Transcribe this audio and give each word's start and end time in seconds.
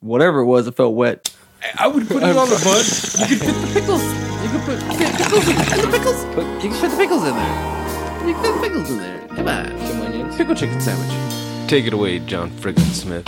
whatever 0.00 0.40
it 0.40 0.46
was, 0.46 0.66
it 0.66 0.74
felt 0.76 0.94
wet. 0.94 1.34
I 1.78 1.86
would 1.88 2.06
put 2.06 2.22
it 2.22 2.36
on 2.36 2.48
the 2.48 2.60
bun. 2.64 2.84
You 3.28 3.36
could 3.38 3.46
fit 3.46 3.54
the 3.54 3.70
pickles. 3.80 4.02
You 4.42 4.48
could 4.50 4.62
put 4.62 4.78
fit 4.96 5.16
pickles 5.16 5.48
in 5.48 5.56
and 5.56 5.82
the 5.82 5.88
pickles. 5.98 6.24
Put, 6.34 6.46
you 6.62 6.70
can 6.70 6.80
fit 6.80 6.90
the 6.90 6.96
pickles 6.96 7.24
in 7.24 7.34
there. 7.34 8.28
You 8.28 8.34
can 8.34 8.42
fit 8.44 8.54
the 8.54 8.60
pickles 8.68 8.90
in 8.90 8.98
there. 8.98 9.28
Come 9.28 9.48
on. 9.48 9.66
Some 9.86 10.00
onions. 10.02 10.36
Pickle 10.36 10.54
chicken 10.54 10.80
sandwich. 10.80 11.68
Take 11.68 11.86
it 11.86 11.92
away, 11.92 12.18
John 12.20 12.50
Friggin 12.50 12.92
Smith. 12.94 13.26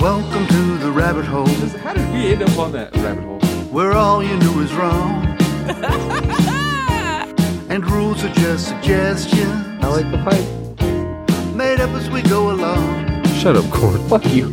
Welcome 0.00 0.46
to 0.48 0.78
the 0.78 0.90
rabbit 0.92 1.24
hole, 1.24 1.46
How 1.46 1.94
did 1.94 2.12
we 2.12 2.26
end 2.32 2.42
up 2.42 2.58
on 2.58 2.72
that 2.72 2.94
rabbit 2.96 3.24
hole? 3.24 3.38
where 3.70 3.92
all 3.92 4.22
you 4.22 4.36
knew 4.38 4.60
is 4.60 4.72
wrong. 4.74 5.24
and 7.70 7.88
rules 7.90 8.22
are 8.22 8.32
just 8.34 8.68
suggestions, 8.68 9.50
I 9.82 9.86
like 9.88 10.10
the 10.10 10.18
pipe. 10.18 11.54
made 11.56 11.80
up 11.80 11.90
as 11.90 12.10
we 12.10 12.20
go 12.22 12.50
along. 12.50 13.24
Shut 13.38 13.56
up, 13.56 13.64
Corn. 13.70 13.98
Fuck 14.08 14.26
you. 14.26 14.52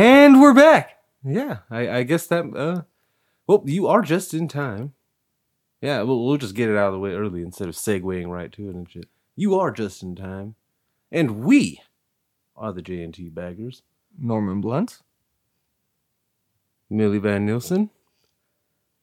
And 0.00 0.40
we're 0.40 0.54
back. 0.54 0.98
Yeah, 1.24 1.58
I, 1.72 1.88
I 1.88 2.02
guess 2.04 2.28
that. 2.28 2.44
Uh, 2.54 2.82
well, 3.48 3.64
you 3.66 3.88
are 3.88 4.00
just 4.00 4.32
in 4.32 4.46
time. 4.46 4.92
Yeah, 5.80 6.02
we'll, 6.02 6.24
we'll 6.24 6.36
just 6.36 6.54
get 6.54 6.68
it 6.70 6.76
out 6.76 6.86
of 6.86 6.92
the 6.92 7.00
way 7.00 7.14
early 7.14 7.42
instead 7.42 7.66
of 7.66 7.74
segueing 7.74 8.28
right 8.28 8.52
to 8.52 8.68
it 8.68 8.76
and 8.76 8.88
shit. 8.88 9.08
You 9.34 9.58
are 9.58 9.72
just 9.72 10.04
in 10.04 10.14
time, 10.14 10.54
and 11.10 11.40
we 11.40 11.82
are 12.56 12.72
the 12.72 12.80
JNT 12.80 13.34
baggers. 13.34 13.82
Norman 14.16 14.60
Blunt. 14.60 15.00
Millie 16.88 17.18
Van 17.18 17.44
Nielsen, 17.44 17.90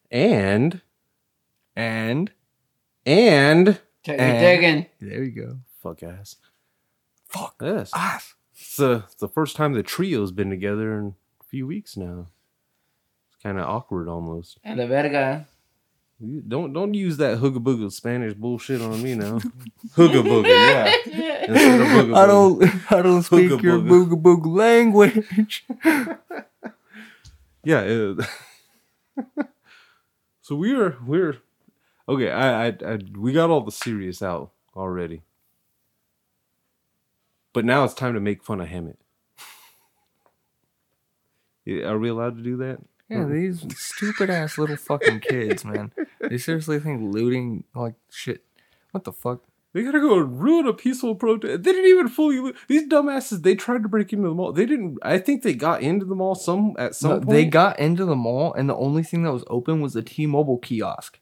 and 0.10 0.80
And 1.76 2.32
and 3.06 3.80
Take 4.02 4.18
And- 4.22 4.40
digging. 4.40 4.86
there 5.02 5.24
you 5.26 5.32
go. 5.32 5.58
fuck 5.84 6.04
ass. 6.04 6.38
Fuck 7.28 7.56
Yes, 7.62 7.92
ass. 7.94 8.34
It's 8.56 8.78
the 8.78 9.04
it's 9.06 9.16
the 9.16 9.28
first 9.28 9.56
time 9.56 9.74
the 9.74 9.84
trio's 9.84 10.32
been 10.32 10.50
together 10.50 10.98
in 11.00 11.16
a 11.42 11.44
few 11.46 11.68
weeks 11.68 11.96
now. 11.98 12.28
It's 13.30 13.42
kind 13.44 13.58
of 13.60 13.66
awkward 13.68 14.08
almost. 14.08 14.58
And 14.64 14.80
the 14.80 14.88
verga. 14.88 15.48
You 16.20 16.42
don't 16.48 16.72
don't 16.72 16.94
use 16.94 17.18
that 17.18 17.40
hooga 17.40 17.58
booga 17.58 17.92
Spanish 17.92 18.34
bullshit 18.34 18.82
on 18.82 19.04
me 19.04 19.16
now. 19.16 19.40
hooga 19.96 20.24
booga, 20.24 20.48
yeah. 20.48 20.96
Instead 21.48 21.82
of 21.82 21.88
booga 21.88 22.16
I 22.16 22.26
don't. 22.26 22.92
I 22.92 23.02
don't 23.02 23.24
speak 23.24 23.52
Hooga 23.52 23.62
your 23.62 23.80
booga. 23.80 24.16
booga 24.16 24.22
booga 24.22 24.56
language. 24.56 25.66
Yeah. 27.68 27.82
It, 27.82 28.20
so 30.42 30.56
we're 30.56 30.98
we're 31.06 31.38
okay. 32.08 32.30
I, 32.32 32.68
I 32.68 32.76
I 32.86 33.00
we 33.18 33.34
got 33.34 33.50
all 33.50 33.62
the 33.62 33.72
serious 33.72 34.22
out 34.22 34.52
already, 34.76 35.24
but 37.56 37.66
now 37.66 37.84
it's 37.84 37.96
time 37.96 38.14
to 38.14 38.20
make 38.20 38.44
fun 38.44 38.62
of. 38.62 38.68
Yeah, 41.66 41.86
Are 41.90 41.98
we 41.98 42.10
allowed 42.10 42.38
to 42.38 42.44
do 42.44 42.58
that? 42.58 42.78
Yeah, 43.10 43.24
hmm. 43.24 43.34
these 43.34 43.66
stupid 43.76 44.30
ass 44.30 44.58
little 44.60 44.78
fucking 44.78 45.22
kids, 45.22 45.66
man. 45.66 45.92
They 46.22 46.38
seriously 46.38 46.80
think 46.80 47.12
looting 47.14 47.64
like 47.74 47.96
shit. 48.12 48.44
What 48.92 49.04
the 49.04 49.12
fuck? 49.12 49.42
They 49.74 49.84
gotta 49.84 50.00
go 50.00 50.20
and 50.20 50.40
ruin 50.40 50.68
a 50.68 50.74
peaceful 50.74 51.16
protest. 51.16 51.64
They 51.64 51.72
didn't 51.74 51.90
even 51.90 52.08
fully. 52.08 52.40
lo- 52.40 52.54
These 52.68 52.88
dumbasses. 52.88 53.42
They 53.44 53.56
tried 53.56 53.84
to 53.84 53.90
break 53.90 54.14
into 54.14 54.30
the 54.30 54.34
mall. 54.34 54.54
They 54.54 54.66
didn't. 54.66 55.00
I 55.02 55.18
think 55.18 55.44
they 55.44 55.54
got 55.54 55.82
into 55.82 56.06
the 56.06 56.16
mall 56.16 56.34
some 56.36 56.76
at 56.80 56.96
some 56.96 57.10
No, 57.10 57.16
point. 57.18 57.30
they 57.30 57.46
got 57.46 57.78
into 57.80 58.06
the 58.06 58.16
mall, 58.16 58.54
and 58.54 58.70
the 58.70 58.76
only 58.76 59.04
thing 59.04 59.24
that 59.24 59.34
was 59.34 59.44
open 59.48 59.82
was 59.82 59.94
the 59.94 60.02
T-Mobile 60.02 60.60
kiosk. 60.60 61.20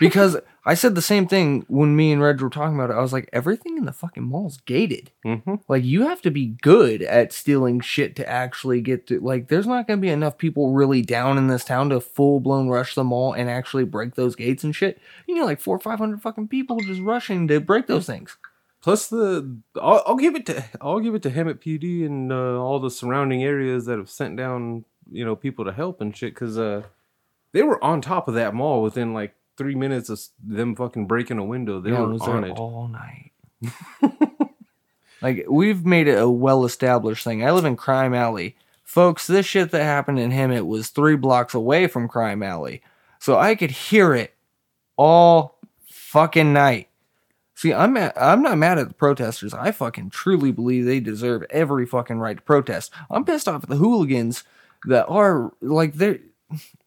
Because 0.00 0.36
I 0.66 0.74
said 0.74 0.94
the 0.94 1.02
same 1.02 1.28
thing 1.28 1.64
when 1.68 1.94
me 1.94 2.10
and 2.12 2.20
Reg 2.22 2.40
were 2.40 2.50
talking 2.50 2.74
about 2.74 2.90
it. 2.90 2.94
I 2.96 3.00
was 3.02 3.12
like, 3.12 3.28
everything 3.32 3.76
in 3.78 3.84
the 3.84 3.92
fucking 3.92 4.22
mall 4.24 4.46
is 4.48 4.56
gated. 4.56 5.10
Mhm. 5.24 5.60
Like, 5.68 5.84
you 5.84 6.02
have 6.08 6.20
to 6.22 6.30
be 6.30 6.56
good 6.62 7.02
at 7.02 7.32
stealing 7.32 7.80
shit 7.80 8.16
to 8.16 8.28
actually 8.28 8.80
get 8.80 9.06
to. 9.08 9.20
Like, 9.20 9.48
there's 9.48 9.66
not 9.66 9.86
going 9.86 9.98
to 9.98 10.02
be 10.02 10.08
enough 10.10 10.36
people 10.38 10.72
really 10.72 11.02
down 11.02 11.38
in 11.38 11.46
this 11.48 11.64
town 11.64 11.90
to 11.90 12.00
full 12.00 12.40
blown 12.40 12.68
rush 12.68 12.94
the 12.94 13.04
mall 13.04 13.32
and 13.34 13.48
actually 13.48 13.84
break 13.84 14.14
those 14.14 14.34
gates 14.34 14.64
and 14.64 14.74
shit. 14.74 14.98
You 15.28 15.34
need 15.34 15.42
like 15.42 15.60
four 15.60 15.76
or 15.76 15.80
five 15.80 15.98
hundred 15.98 16.22
fucking 16.22 16.48
people 16.48 16.80
just 16.80 17.00
rushing 17.00 17.46
to 17.48 17.60
break 17.60 17.86
those 17.86 18.06
things. 18.06 18.36
Plus 18.82 19.06
the, 19.08 19.56
I'll, 19.80 20.02
I'll 20.06 20.16
give 20.16 20.34
it 20.34 20.44
to 20.46 20.64
I'll 20.80 21.00
give 21.00 21.14
it 21.14 21.22
to 21.22 21.30
Hemet 21.30 21.62
PD 21.62 22.04
and 22.04 22.30
uh, 22.32 22.60
all 22.60 22.80
the 22.80 22.90
surrounding 22.90 23.42
areas 23.42 23.86
that 23.86 23.96
have 23.96 24.10
sent 24.10 24.36
down 24.36 24.84
you 25.10 25.24
know 25.24 25.36
people 25.36 25.64
to 25.64 25.72
help 25.72 26.00
and 26.00 26.14
shit 26.16 26.34
because 26.34 26.58
uh, 26.58 26.82
they 27.52 27.62
were 27.62 27.82
on 27.82 28.00
top 28.00 28.28
of 28.28 28.34
that 28.34 28.54
mall 28.54 28.82
within 28.82 29.14
like 29.14 29.34
three 29.56 29.74
minutes 29.74 30.08
of 30.08 30.20
them 30.42 30.74
fucking 30.76 31.06
breaking 31.06 31.38
a 31.38 31.44
window. 31.44 31.80
They 31.80 31.90
Yeah, 31.90 32.00
were 32.00 32.14
on 32.14 32.44
it. 32.44 32.58
all 32.58 32.88
night. 32.88 33.32
like 35.22 35.46
we've 35.48 35.84
made 35.84 36.08
it 36.08 36.18
a 36.20 36.28
well-established 36.28 37.24
thing. 37.24 37.44
I 37.44 37.50
live 37.50 37.64
in 37.64 37.76
Crime 37.76 38.14
Alley, 38.14 38.56
folks. 38.82 39.26
This 39.26 39.46
shit 39.46 39.70
that 39.70 39.84
happened 39.84 40.18
in 40.18 40.30
Hemet 40.30 40.66
was 40.66 40.90
three 40.90 41.16
blocks 41.16 41.54
away 41.54 41.86
from 41.86 42.08
Crime 42.08 42.42
Alley, 42.42 42.82
so 43.18 43.38
I 43.38 43.54
could 43.54 43.70
hear 43.70 44.14
it 44.14 44.34
all 44.96 45.58
fucking 45.88 46.52
night. 46.52 46.88
See, 47.56 47.72
I'm 47.72 47.92
mad, 47.94 48.12
I'm 48.16 48.42
not 48.42 48.58
mad 48.58 48.78
at 48.78 48.88
the 48.88 48.94
protesters. 48.94 49.54
I 49.54 49.70
fucking 49.70 50.10
truly 50.10 50.50
believe 50.52 50.84
they 50.84 51.00
deserve 51.00 51.44
every 51.50 51.86
fucking 51.86 52.18
right 52.18 52.36
to 52.36 52.42
protest. 52.42 52.92
I'm 53.10 53.24
pissed 53.24 53.48
off 53.48 53.62
at 53.62 53.68
the 53.68 53.76
hooligans 53.76 54.42
that 54.86 55.06
are 55.06 55.52
like 55.62 55.94
they're 55.94 56.18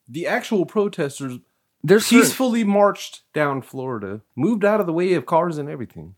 The 0.09 0.27
actual 0.27 0.66
protesters 0.66 1.39
they're 1.83 1.99
certain- 1.99 2.19
peacefully 2.21 2.63
marched 2.63 3.21
down 3.33 3.61
Florida, 3.61 4.21
moved 4.35 4.65
out 4.65 4.79
of 4.79 4.85
the 4.85 4.93
way 4.93 5.13
of 5.13 5.25
cars 5.25 5.57
and 5.57 5.69
everything. 5.69 6.15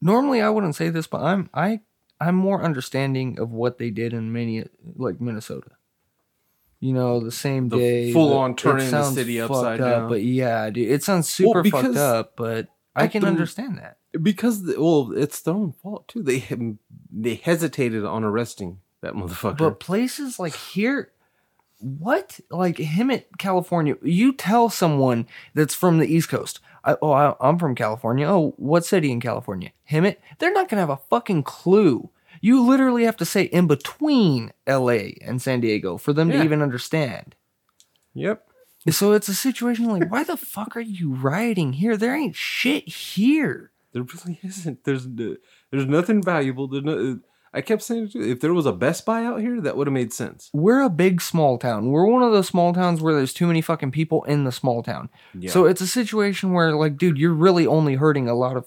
normally 0.00 0.40
I 0.40 0.48
wouldn't 0.50 0.76
say 0.76 0.88
this, 0.88 1.06
but 1.06 1.20
I'm 1.22 1.50
I 1.54 1.80
I'm 2.20 2.34
more 2.34 2.62
understanding 2.62 3.38
of 3.38 3.50
what 3.50 3.78
they 3.78 3.90
did 3.90 4.12
in 4.12 4.32
many 4.32 4.64
like 4.96 5.20
Minnesota. 5.20 5.70
You 6.80 6.94
know, 6.94 7.20
the 7.20 7.30
same 7.30 7.68
The 7.68 7.76
day, 7.76 8.12
full-on 8.12 8.52
it 8.52 8.56
turning 8.56 8.90
the 8.90 9.10
city 9.10 9.38
upside 9.40 9.80
up, 9.82 9.90
down. 10.00 10.08
But 10.08 10.22
yeah, 10.22 10.70
dude, 10.70 10.90
it 10.90 11.02
sounds 11.02 11.28
super 11.28 11.62
because 11.62 11.84
fucked 11.84 11.96
up. 11.98 12.36
But 12.36 12.68
I 12.96 13.06
can 13.06 13.20
the- 13.22 13.28
understand 13.28 13.76
that. 13.78 13.98
Because 14.22 14.64
the, 14.64 14.80
well, 14.80 15.12
it's 15.14 15.40
their 15.42 15.54
own 15.54 15.72
fault 15.72 16.08
too. 16.08 16.22
They 16.22 16.42
they 17.12 17.34
hesitated 17.36 18.04
on 18.04 18.24
arresting 18.24 18.80
that 19.02 19.12
motherfucker. 19.14 19.58
But 19.58 19.78
places 19.80 20.38
like 20.38 20.54
here, 20.54 21.12
what 21.80 22.40
like 22.50 22.76
Hemet 22.76 23.24
California? 23.38 23.96
You 24.02 24.32
tell 24.32 24.68
someone 24.70 25.26
that's 25.54 25.74
from 25.74 25.98
the 25.98 26.06
East 26.06 26.28
Coast. 26.28 26.60
I, 26.84 26.96
oh, 27.02 27.12
I, 27.12 27.34
I'm 27.40 27.58
from 27.58 27.74
California. 27.74 28.26
Oh, 28.28 28.54
what 28.56 28.84
city 28.86 29.10
in 29.12 29.20
California? 29.20 29.70
Hemet. 29.90 30.16
They're 30.38 30.52
not 30.52 30.68
gonna 30.68 30.80
have 30.80 30.90
a 30.90 31.00
fucking 31.10 31.42
clue. 31.42 32.10
You 32.40 32.62
literally 32.64 33.04
have 33.04 33.16
to 33.18 33.24
say 33.26 33.42
in 33.44 33.66
between 33.66 34.52
L.A. 34.66 35.18
and 35.20 35.42
San 35.42 35.60
Diego 35.60 35.98
for 35.98 36.12
them 36.14 36.30
Yeah. 36.30 36.38
to 36.38 36.44
even 36.44 36.62
understand. 36.62 37.34
yep. 38.14 38.46
So 38.88 39.12
it's 39.12 39.28
a 39.28 39.34
situation 39.34 39.84
like, 39.84 40.10
why 40.10 40.24
the 40.24 40.38
fuck 40.38 40.74
are 40.74 40.80
you 40.80 41.12
rioting 41.12 41.74
here? 41.74 41.98
There 41.98 42.14
ain't 42.16 42.34
shit 42.34 42.88
here. 42.88 43.72
There 43.92 44.02
really 44.02 44.40
isn't. 44.42 44.84
There's 44.84 45.04
uh, 45.06 45.34
there's 45.70 45.86
nothing 45.86 46.22
valuable. 46.22 46.66
There's 46.66 46.84
no. 46.84 47.20
I 47.52 47.60
kept 47.62 47.82
saying 47.82 48.10
if 48.14 48.38
there 48.40 48.54
was 48.54 48.66
a 48.66 48.72
Best 48.72 49.04
Buy 49.04 49.24
out 49.24 49.40
here, 49.40 49.60
that 49.60 49.76
would 49.76 49.86
have 49.88 49.92
made 49.94 50.12
sense. 50.12 50.50
We're 50.52 50.82
a 50.82 50.88
big 50.88 51.20
small 51.20 51.58
town. 51.58 51.90
We're 51.90 52.06
one 52.06 52.22
of 52.22 52.30
those 52.32 52.46
small 52.46 52.72
towns 52.72 53.00
where 53.00 53.14
there's 53.14 53.32
too 53.34 53.46
many 53.48 53.60
fucking 53.60 53.90
people 53.90 54.22
in 54.24 54.44
the 54.44 54.52
small 54.52 54.82
town. 54.84 55.08
Yeah. 55.36 55.50
So 55.50 55.64
it's 55.64 55.80
a 55.80 55.86
situation 55.86 56.52
where, 56.52 56.76
like, 56.76 56.96
dude, 56.96 57.18
you're 57.18 57.32
really 57.34 57.66
only 57.66 57.96
hurting 57.96 58.28
a 58.28 58.34
lot 58.34 58.56
of 58.56 58.66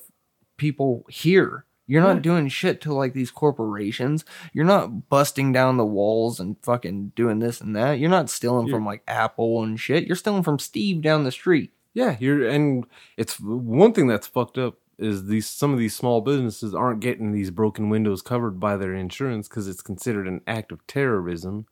people 0.57 1.05
here. 1.09 1.65
You're 1.87 2.01
not 2.01 2.15
Yeah. 2.17 2.21
doing 2.21 2.47
shit 2.49 2.81
to 2.81 2.93
like 2.93 3.13
these 3.13 3.31
corporations. 3.31 4.23
You're 4.53 4.65
not 4.65 5.09
busting 5.09 5.51
down 5.51 5.77
the 5.77 5.85
walls 5.85 6.39
and 6.39 6.55
fucking 6.61 7.11
doing 7.15 7.39
this 7.39 7.61
and 7.61 7.75
that. 7.75 7.99
You're 7.99 8.09
not 8.09 8.29
stealing 8.29 8.69
from 8.69 8.85
like 8.85 9.03
Apple 9.07 9.63
and 9.63 9.79
shit. 9.79 10.05
You're 10.07 10.15
stealing 10.15 10.43
from 10.43 10.59
Steve 10.59 11.01
down 11.01 11.23
the 11.23 11.31
street. 11.31 11.71
Yeah, 11.93 12.15
you're 12.19 12.47
and 12.47 12.85
it's 13.17 13.39
one 13.39 13.93
thing 13.93 14.07
that's 14.07 14.27
fucked 14.27 14.57
up 14.57 14.75
is 15.03 15.25
these 15.25 15.47
some 15.49 15.73
of 15.73 15.79
these 15.79 15.95
small 15.95 16.21
businesses 16.21 16.73
aren't 16.73 17.01
getting 17.01 17.31
these 17.31 17.51
broken 17.51 17.89
windows 17.89 18.21
covered 18.21 18.59
by 18.59 18.77
their 18.77 18.93
insurance 18.93 19.47
because 19.47 19.67
it's 19.67 19.81
considered 19.81 20.27
an 20.27 20.41
act 20.47 20.71
of 20.71 20.85
terrorism, 20.87 21.65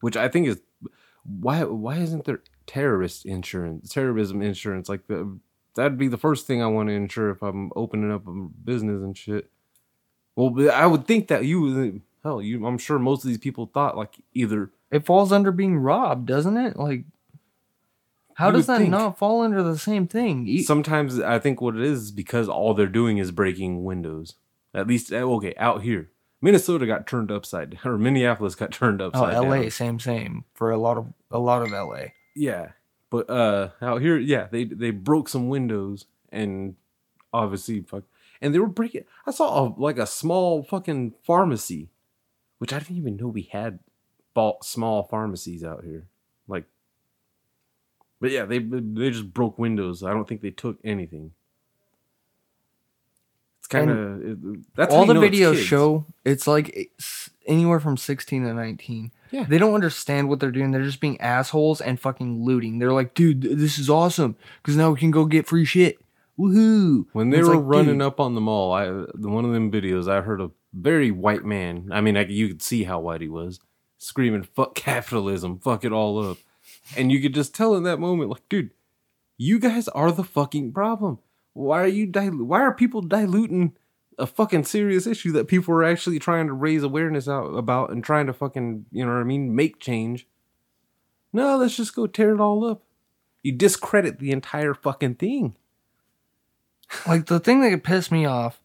which 0.00 0.16
I 0.16 0.28
think 0.28 0.46
is 0.48 0.60
why 1.24 1.64
why 1.64 1.96
isn't 1.96 2.24
there 2.24 2.42
terrorist 2.66 3.24
insurance, 3.24 3.92
terrorism 3.92 4.42
insurance 4.42 4.88
like 4.88 5.06
the 5.06 5.38
that'd 5.74 5.98
be 5.98 6.08
the 6.08 6.18
first 6.18 6.46
thing 6.46 6.62
I 6.62 6.66
want 6.66 6.88
to 6.88 6.94
insure 6.94 7.30
if 7.30 7.42
I'm 7.42 7.70
opening 7.76 8.10
up 8.10 8.26
a 8.26 8.32
business 8.32 9.02
and 9.02 9.16
shit. 9.16 9.50
Well, 10.34 10.70
I 10.70 10.86
would 10.86 11.06
think 11.06 11.28
that 11.28 11.44
you 11.44 12.02
hell 12.22 12.42
you 12.42 12.66
I'm 12.66 12.78
sure 12.78 12.98
most 12.98 13.24
of 13.24 13.28
these 13.28 13.38
people 13.38 13.70
thought 13.72 13.96
like 13.96 14.16
either 14.34 14.70
It 14.90 15.06
falls 15.06 15.32
under 15.32 15.52
being 15.52 15.78
robbed, 15.78 16.26
doesn't 16.26 16.56
it? 16.56 16.76
Like, 16.76 17.04
how 18.36 18.50
does 18.50 18.66
that 18.66 18.78
think. 18.78 18.90
not 18.90 19.16
fall 19.16 19.40
under 19.40 19.62
the 19.62 19.78
same 19.78 20.06
thing? 20.06 20.58
Sometimes 20.58 21.18
I 21.18 21.38
think 21.38 21.62
what 21.62 21.74
it 21.74 21.80
is 21.80 22.02
is 22.02 22.10
because 22.10 22.50
all 22.50 22.74
they're 22.74 22.86
doing 22.86 23.16
is 23.16 23.30
breaking 23.30 23.82
windows. 23.82 24.34
At 24.74 24.86
least 24.86 25.10
uh, 25.10 25.16
okay, 25.16 25.54
out 25.56 25.82
here, 25.82 26.10
Minnesota 26.42 26.86
got 26.86 27.06
turned 27.06 27.30
upside 27.30 27.70
down, 27.70 27.80
or 27.84 27.96
Minneapolis 27.96 28.54
got 28.54 28.72
turned 28.72 29.00
upside 29.00 29.34
oh, 29.34 29.44
L.A. 29.44 29.62
down. 29.62 29.70
same 29.70 29.98
same 29.98 30.44
for 30.52 30.70
a 30.70 30.76
lot 30.76 30.98
of 30.98 31.14
a 31.30 31.38
lot 31.38 31.62
of 31.62 31.72
L.A. 31.72 32.12
Yeah, 32.34 32.72
but 33.08 33.30
uh, 33.30 33.70
out 33.80 34.02
here, 34.02 34.18
yeah, 34.18 34.48
they 34.50 34.64
they 34.64 34.90
broke 34.90 35.30
some 35.30 35.48
windows 35.48 36.04
and 36.28 36.76
obviously 37.32 37.80
fuck, 37.80 38.04
and 38.42 38.54
they 38.54 38.58
were 38.58 38.66
breaking. 38.66 39.04
I 39.26 39.30
saw 39.30 39.66
a, 39.66 39.74
like 39.80 39.96
a 39.96 40.06
small 40.06 40.62
fucking 40.62 41.14
pharmacy, 41.24 41.88
which 42.58 42.74
I 42.74 42.80
didn't 42.80 42.98
even 42.98 43.16
know 43.16 43.28
we 43.28 43.48
had 43.50 43.78
small 44.60 45.04
pharmacies 45.04 45.64
out 45.64 45.84
here. 45.84 46.08
Like, 48.20 48.20
but 48.20 48.30
yeah, 48.30 48.44
they 48.44 48.58
they 48.58 49.10
just 49.10 49.32
broke 49.32 49.58
windows. 49.58 50.02
I 50.02 50.10
don't 50.12 50.26
think 50.28 50.40
they 50.40 50.50
took 50.50 50.78
anything. 50.84 51.32
It's 53.58 53.68
kind 53.68 53.90
of 53.90 54.64
that's 54.76 54.92
how 54.94 55.00
all 55.00 55.06
you 55.06 55.12
the 55.12 55.20
know 55.20 55.28
videos 55.28 55.54
kids. 55.54 55.66
show 55.66 56.06
it's 56.24 56.46
like 56.46 56.68
it's 56.76 57.30
anywhere 57.48 57.80
from 57.80 57.96
16 57.96 58.44
to 58.44 58.54
19 58.54 59.10
Yeah. 59.32 59.44
they 59.48 59.58
don't 59.58 59.74
understand 59.74 60.28
what 60.28 60.38
they're 60.38 60.52
doing 60.52 60.70
they're 60.70 60.84
just 60.84 61.00
being 61.00 61.20
assholes 61.20 61.80
and 61.80 61.98
fucking 61.98 62.44
looting 62.44 62.78
they're 62.78 62.92
like 62.92 63.14
dude 63.14 63.42
th- 63.42 63.56
this 63.56 63.76
is 63.78 63.90
awesome 63.90 64.36
because 64.62 64.76
now 64.76 64.92
we 64.92 65.00
can 65.00 65.10
go 65.10 65.24
get 65.24 65.48
free 65.48 65.64
shit 65.64 65.98
woohoo 66.38 67.06
When 67.12 67.30
they 67.30 67.42
were 67.42 67.56
like, 67.56 67.64
running 67.66 67.94
dude, 67.98 68.02
up 68.02 68.20
on 68.20 68.36
the 68.36 68.40
mall, 68.40 68.72
I 68.72 68.86
one 68.88 69.44
of 69.44 69.50
them 69.52 69.72
videos 69.72 70.08
I 70.08 70.20
heard 70.20 70.40
a 70.40 70.50
very 70.72 71.10
white 71.10 71.44
man. 71.44 71.88
I 71.90 72.00
mean, 72.00 72.16
I, 72.16 72.24
you 72.26 72.46
could 72.48 72.62
see 72.62 72.84
how 72.84 73.00
white 73.00 73.20
he 73.22 73.28
was, 73.28 73.58
screaming 73.98 74.42
"fuck 74.44 74.74
capitalism, 74.76 75.58
fuck 75.58 75.84
it 75.84 75.90
all 75.92 76.24
up," 76.24 76.36
and 76.96 77.10
you 77.10 77.20
could 77.20 77.34
just 77.34 77.54
tell 77.54 77.74
in 77.74 77.84
that 77.84 77.98
moment, 77.98 78.30
like, 78.30 78.48
dude, 78.48 78.70
you 79.38 79.58
guys 79.58 79.88
are 79.88 80.12
the 80.12 80.24
fucking 80.24 80.72
problem. 80.72 81.18
Why 81.54 81.82
are 81.82 81.86
you 81.88 82.06
dil- 82.06 82.44
Why 82.44 82.60
are 82.60 82.74
people 82.74 83.00
diluting 83.00 83.76
a 84.18 84.26
fucking 84.26 84.64
serious 84.64 85.06
issue 85.06 85.32
that 85.32 85.48
people 85.48 85.74
are 85.74 85.84
actually 85.84 86.18
trying 86.18 86.46
to 86.46 86.52
raise 86.52 86.82
awareness 86.82 87.28
out 87.28 87.46
about 87.48 87.90
and 87.90 88.02
trying 88.04 88.26
to 88.26 88.32
fucking 88.32 88.86
you 88.92 89.04
know 89.04 89.12
what 89.12 89.20
I 89.20 89.24
mean 89.24 89.54
make 89.54 89.78
change? 89.80 90.26
No, 91.32 91.56
let's 91.56 91.76
just 91.76 91.94
go 91.94 92.06
tear 92.06 92.34
it 92.34 92.40
all 92.40 92.64
up. 92.64 92.82
You 93.42 93.52
discredit 93.52 94.18
the 94.18 94.32
entire 94.32 94.74
fucking 94.74 95.16
thing. 95.16 95.54
like 97.06 97.26
the 97.26 97.40
thing 97.40 97.60
that 97.60 97.82
pissed 97.82 98.12
me 98.12 98.24
off 98.24 98.60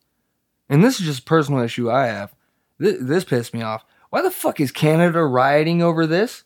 and 0.69 0.83
this 0.83 0.99
is 0.99 1.05
just 1.05 1.19
a 1.21 1.23
personal 1.23 1.59
issue 1.61 1.89
i 1.89 2.05
have 2.05 2.33
this, 2.77 2.97
this 3.01 3.23
pissed 3.23 3.51
me 3.53 3.61
off 3.63 3.83
why 4.11 4.21
the 4.21 4.29
fuck 4.29 4.59
is 4.59 4.71
canada 4.71 5.23
rioting 5.25 5.81
over 5.81 6.05
this 6.05 6.43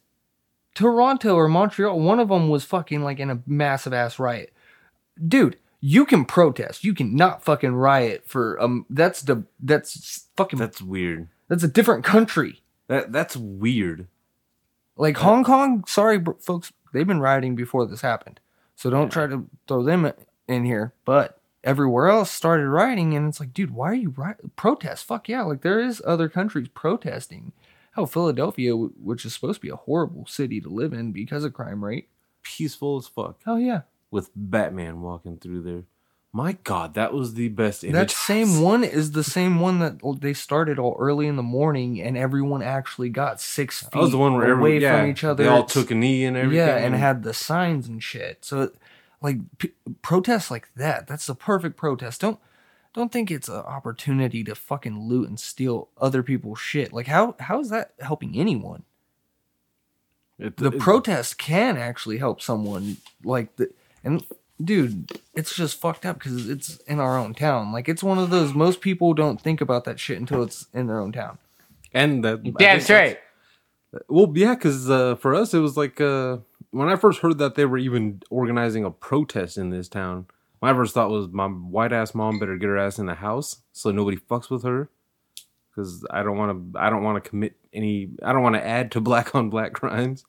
toronto 0.76 1.36
or 1.36 1.48
montreal 1.48 2.00
one 2.00 2.20
of 2.20 2.28
them 2.30 2.50
was 2.50 2.64
fucking 2.66 3.02
like 3.04 3.20
in 3.20 3.32
a 3.32 3.42
massive 3.48 3.94
ass 3.94 4.20
riot. 4.20 4.54
Dude 5.28 5.58
you 5.82 6.04
can 6.06 6.26
protest. 6.26 6.84
You 6.84 6.96
can 6.96 7.16
not 7.16 7.44
fucking 7.44 7.74
riot 7.76 8.24
for 8.28 8.60
um 8.62 8.86
that's 8.90 9.22
the 9.22 9.44
that's 9.60 10.28
fucking 10.36 10.60
That's 10.60 10.82
weird. 10.82 11.28
that's 11.48 11.64
a 11.64 11.68
different 11.68 12.04
country. 12.04 12.62
That 12.88 13.12
that's 13.12 13.36
weird. 13.38 14.08
like 14.98 15.18
hong 15.18 15.44
kong 15.44 15.84
sorry 15.88 16.24
folks 16.40 16.72
they've 16.94 17.08
been 17.08 17.20
rioting 17.20 17.56
before 17.56 17.86
this 17.86 18.02
happened. 18.02 18.40
So 18.76 18.90
don't 18.90 19.12
try 19.12 19.28
to 19.28 19.48
throw 19.68 19.84
them 19.84 20.12
in 20.48 20.66
here. 20.66 20.94
But 21.06 21.40
everywhere 21.64 22.08
else 22.08 22.30
started 22.32 22.68
rioting 22.68 23.16
and 23.16 23.28
it's 23.30 23.40
like 23.40 23.54
dude 23.54 23.72
why 23.72 23.92
are 23.92 23.94
you 23.96 24.14
ri- 24.18 24.50
protest? 24.56 25.06
Fuck 25.06 25.30
yeah. 25.30 25.44
Like 25.44 25.62
there 25.62 25.80
is 25.80 26.02
other 26.06 26.30
countries 26.30 26.68
protesting 26.68 27.52
hell 27.96 28.06
philadelphia 28.06 28.76
which 28.76 29.26
is 29.26 29.34
supposed 29.34 29.56
to 29.56 29.62
be 29.62 29.70
a 29.70 29.76
horrible 29.76 30.26
city 30.26 30.60
to 30.62 30.70
live 30.70 30.94
in 30.94 31.12
because 31.12 31.44
of 31.44 31.54
crime 31.54 31.84
rate 31.84 32.10
Peaceful 32.44 32.98
as 32.98 33.08
fuck. 33.08 33.40
hell 33.44 33.60
yeah 33.60 33.82
With 34.12 34.30
Batman 34.36 35.02
walking 35.02 35.38
through 35.38 35.62
there. 35.64 35.84
My 36.32 36.58
God, 36.66 36.96
that 36.96 37.14
was 37.14 37.36
the 37.36 37.48
best 37.48 37.84
image. 37.86 37.94
that 37.94 38.12
same 38.12 38.62
one 38.72 38.84
is 38.84 39.12
the 39.14 39.24
same 39.24 39.60
one 39.62 39.80
that 39.80 40.00
they 40.20 40.34
started 40.34 40.78
all 40.78 40.96
early 41.00 41.28
in 41.28 41.38
the 41.38 41.44
morning 41.44 42.02
and 42.02 42.18
everyone 42.18 42.62
actually 42.62 43.10
got 43.10 43.40
six 43.42 43.82
feet 43.82 43.92
That 43.94 44.00
was 44.00 44.12
the 44.12 44.18
one 44.18 44.34
where 44.34 44.52
away 44.52 44.76
everyone, 44.76 44.82
yeah, 44.82 45.00
from 45.02 45.10
each 45.12 45.24
other 45.24 45.44
They 45.44 45.50
all 45.50 45.60
It's- 45.64 45.74
took 45.74 45.92
a 45.92 45.96
knee 45.96 46.26
and 46.26 46.36
everything. 46.38 46.58
Yeah, 46.68 46.76
and 46.76 46.94
had 46.94 47.24
the 47.24 47.34
signs 47.34 47.88
and 47.88 48.04
shit. 48.04 48.44
So, 48.44 48.72
like, 49.22 49.38
p- 49.60 49.72
protests 50.02 50.52
like 50.52 50.68
that, 50.76 51.08
that's 51.08 51.26
the 51.26 51.36
perfect 51.36 51.78
protest. 51.78 52.20
Don't 52.22 52.38
don't 52.96 53.12
think 53.12 53.30
it's 53.30 53.48
an 53.50 53.56
opportunity 53.58 54.44
to 54.46 54.56
fucking 54.56 55.08
loot 55.08 55.28
and 55.30 55.40
steal 55.40 55.90
other 56.00 56.24
people's 56.24 56.60
shit. 56.60 56.92
Like, 56.94 57.08
how 57.08 57.36
how 57.40 57.60
is 57.60 57.70
that 57.70 57.94
helping 58.00 58.36
anyone? 58.36 58.84
It- 60.40 60.58
The 60.58 60.72
it- 60.72 60.80
protest 60.80 61.38
can 61.38 61.78
actually 61.78 62.18
help 62.18 62.42
someone. 62.42 62.98
Like, 63.24 63.56
the 63.58 63.72
and 64.04 64.24
dude, 64.64 65.12
it's 65.34 65.56
just 65.56 65.80
fucked 65.80 66.06
up 66.06 66.20
because 66.20 66.50
it's 66.50 66.78
in 66.88 67.00
our 67.00 67.18
own 67.18 67.34
town. 67.34 67.72
Like, 67.72 67.88
it's 67.90 68.04
one 68.04 68.18
of 68.18 68.30
those 68.30 68.54
most 68.54 68.82
people 68.82 69.14
don't 69.14 69.40
think 69.42 69.62
about 69.62 69.84
that 69.86 70.00
shit 70.00 70.18
until 70.20 70.44
it's 70.44 70.68
in 70.74 70.88
their 70.88 71.00
own 71.00 71.12
town. 71.12 71.38
and 71.94 72.24
that 72.26 72.40
I 72.46 72.50
Damn 72.58 72.82
straight. 72.82 73.20
Well, 74.10 74.30
yeah, 74.36 74.56
because 74.56 74.90
uh, 74.90 75.16
for 75.16 75.34
us 75.34 75.54
it 75.54 75.60
was 75.60 75.78
like 75.78 76.02
uh, 76.02 76.38
when 76.72 76.90
I 76.90 76.98
first 76.98 77.22
heard 77.22 77.38
that 77.38 77.56
they 77.56 77.64
were 77.66 77.78
even 77.78 78.22
organizing 78.30 78.84
a 78.84 78.92
protest 78.92 79.58
in 79.58 79.70
this 79.70 79.88
town. 79.88 80.26
My 80.66 80.74
first 80.74 80.96
thought 80.96 81.12
was 81.12 81.28
my 81.28 81.46
white 81.46 81.94
ass 81.94 82.16
mom 82.16 82.40
better 82.40 82.58
get 82.58 82.70
her 82.70 82.78
ass 82.80 82.98
in 82.98 83.06
the 83.06 83.14
house 83.14 83.62
so 83.72 83.92
nobody 83.92 84.18
fucks 84.18 84.50
with 84.50 84.64
her. 84.64 84.90
Because 85.70 86.04
I 86.10 86.24
don't 86.24 86.40
want 86.40 86.74
to. 86.74 86.80
I 86.80 86.90
don't 86.90 87.04
want 87.04 87.24
to 87.24 87.30
commit 87.30 87.56
any. 87.72 88.10
I 88.24 88.34
don't 88.34 88.42
want 88.42 88.56
to 88.56 88.66
add 88.66 88.92
to 88.94 89.00
black 89.00 89.36
on 89.36 89.52
black 89.52 89.74
crimes. 89.74 90.26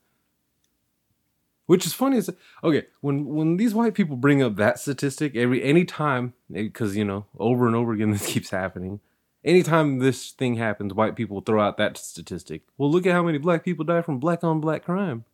Which 1.65 1.87
is 1.87 1.95
funny 1.95 2.19
is 2.19 2.31
okay 2.63 2.85
when 3.01 3.25
when 3.25 3.57
these 3.57 3.75
white 3.75 3.95
people 3.95 4.15
bring 4.15 4.43
up 4.43 4.57
that 4.57 4.79
statistic 4.79 5.35
every 5.37 5.63
any 5.63 5.87
time 5.87 6.35
because 6.53 6.95
eh, 6.95 6.99
you 6.99 7.07
know 7.07 7.25
over 7.39 7.67
and 7.67 7.75
over 7.75 7.95
again 7.95 8.11
this 8.13 8.27
keeps 8.27 8.51
happening. 8.51 9.01
Anytime 9.43 10.01
this 10.01 10.33
thing 10.33 10.57
happens, 10.57 10.93
white 10.93 11.17
people 11.17 11.41
throw 11.41 11.63
out 11.63 11.79
that 11.79 11.97
statistic. 11.97 12.61
Well, 12.77 12.91
look 12.91 13.07
at 13.07 13.15
how 13.15 13.23
many 13.23 13.39
black 13.39 13.65
people 13.65 13.87
die 13.87 14.03
from 14.03 14.21
black 14.21 14.45
on 14.45 14.61
black 14.61 14.85
crime. 14.85 15.25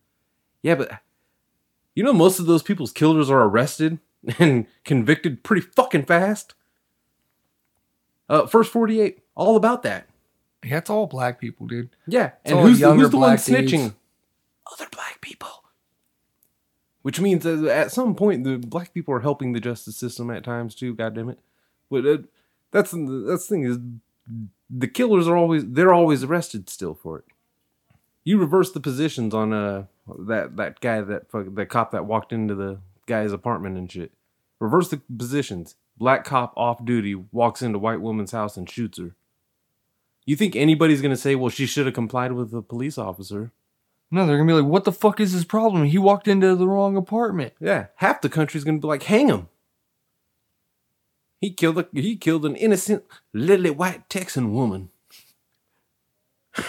Yeah, 0.62 0.76
but 0.76 1.00
you 1.92 2.04
know 2.04 2.12
most 2.12 2.38
of 2.38 2.46
those 2.46 2.62
people's 2.62 2.92
killers 2.92 3.28
are 3.28 3.42
arrested 3.42 3.98
and 4.38 4.66
convicted 4.84 5.42
pretty 5.42 5.62
fucking 5.62 6.04
fast. 6.04 6.54
Uh, 8.28 8.46
first 8.46 8.72
forty 8.72 9.00
eight, 9.00 9.20
all 9.34 9.56
about 9.56 9.82
that. 9.82 10.06
Yeah, 10.64 10.78
it's 10.78 10.90
all 10.90 11.06
black 11.06 11.40
people, 11.40 11.66
dude. 11.66 11.90
Yeah, 12.06 12.32
and 12.44 12.60
who's 12.60 12.78
the, 12.78 12.92
who's 12.92 13.10
the 13.10 13.16
one 13.16 13.30
black 13.30 13.44
dudes. 13.44 13.72
snitching? 13.72 13.94
Other 14.70 14.86
black 14.90 15.20
people. 15.20 15.48
Which 17.02 17.20
means 17.20 17.42
that 17.42 17.64
at 17.64 17.90
some 17.90 18.14
point 18.14 18.44
the 18.44 18.58
black 18.58 18.94
people 18.94 19.12
are 19.12 19.20
helping 19.20 19.52
the 19.52 19.60
justice 19.60 19.96
system 19.96 20.30
at 20.30 20.44
times 20.44 20.74
too. 20.74 20.94
God 20.94 21.14
damn 21.14 21.28
it! 21.28 21.40
But 21.90 22.06
uh, 22.06 22.18
that's 22.70 22.92
that's 22.92 23.46
the 23.46 23.46
thing 23.48 23.64
is 23.64 23.78
the 24.70 24.88
killers 24.88 25.26
are 25.28 25.36
always 25.36 25.64
they're 25.66 25.92
always 25.92 26.22
arrested 26.22 26.70
still 26.70 26.94
for 26.94 27.18
it. 27.18 27.24
You 28.24 28.38
reverse 28.38 28.70
the 28.70 28.80
positions 28.80 29.34
on 29.34 29.52
uh 29.52 29.86
that 30.26 30.56
that 30.56 30.80
guy 30.80 31.00
that 31.00 31.30
fuck, 31.30 31.46
that 31.54 31.66
cop 31.66 31.90
that 31.90 32.06
walked 32.06 32.32
into 32.32 32.54
the 32.54 32.78
guy's 33.06 33.32
apartment 33.32 33.76
and 33.76 33.90
shit. 33.90 34.12
Reverse 34.60 34.88
the 34.88 35.00
positions. 35.18 35.76
Black 35.96 36.24
cop 36.24 36.52
off 36.56 36.84
duty 36.84 37.14
walks 37.14 37.62
into 37.62 37.78
white 37.78 38.00
woman's 38.00 38.32
house 38.32 38.56
and 38.56 38.68
shoots 38.68 38.98
her. 38.98 39.14
You 40.24 40.36
think 40.36 40.54
anybody's 40.54 41.02
gonna 41.02 41.16
say, 41.16 41.34
"Well, 41.34 41.50
she 41.50 41.66
should 41.66 41.86
have 41.86 41.94
complied 41.94 42.32
with 42.32 42.50
the 42.50 42.62
police 42.62 42.96
officer"? 42.96 43.50
No, 44.10 44.26
they're 44.26 44.36
gonna 44.36 44.46
be 44.46 44.60
like, 44.60 44.70
"What 44.70 44.84
the 44.84 44.92
fuck 44.92 45.20
is 45.20 45.32
his 45.32 45.44
problem? 45.44 45.84
He 45.84 45.98
walked 45.98 46.28
into 46.28 46.54
the 46.54 46.68
wrong 46.68 46.96
apartment." 46.96 47.54
Yeah, 47.60 47.86
half 47.96 48.20
the 48.20 48.28
country's 48.28 48.64
gonna 48.64 48.78
be 48.78 48.86
like, 48.86 49.02
"Hang 49.04 49.28
him." 49.28 49.48
He 51.40 51.50
killed 51.50 51.78
a, 51.78 51.88
he 51.92 52.16
killed 52.16 52.46
an 52.46 52.54
innocent 52.54 53.04
lily 53.32 53.70
white 53.70 54.08
Texan 54.08 54.52
woman. 54.52 54.90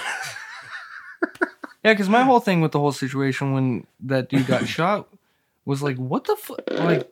Yeah, 1.83 1.91
because 1.91 2.07
my 2.07 2.23
whole 2.23 2.39
thing 2.39 2.61
with 2.61 2.71
the 2.71 2.79
whole 2.79 2.93
situation 2.93 3.53
when 3.53 3.85
that 4.01 4.29
dude 4.29 4.47
got 4.47 4.67
shot 4.69 5.09
was 5.65 5.81
like, 5.81 5.97
what 5.97 6.25
the 6.25 6.35
fuck? 6.35 6.61
Like, 6.71 7.09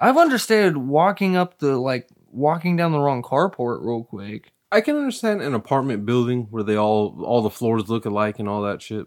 I've 0.00 0.16
understood 0.16 0.76
walking 0.76 1.36
up 1.36 1.58
the 1.58 1.78
like 1.78 2.08
walking 2.30 2.76
down 2.76 2.92
the 2.92 3.00
wrong 3.00 3.22
carport 3.22 3.84
real 3.84 4.04
quick. 4.04 4.52
I 4.70 4.80
can 4.80 4.96
understand 4.96 5.40
an 5.42 5.54
apartment 5.54 6.04
building 6.04 6.48
where 6.50 6.62
they 6.62 6.76
all 6.76 7.22
all 7.24 7.42
the 7.42 7.50
floors 7.50 7.88
look 7.88 8.04
alike 8.04 8.38
and 8.38 8.48
all 8.48 8.62
that 8.62 8.82
shit. 8.82 9.06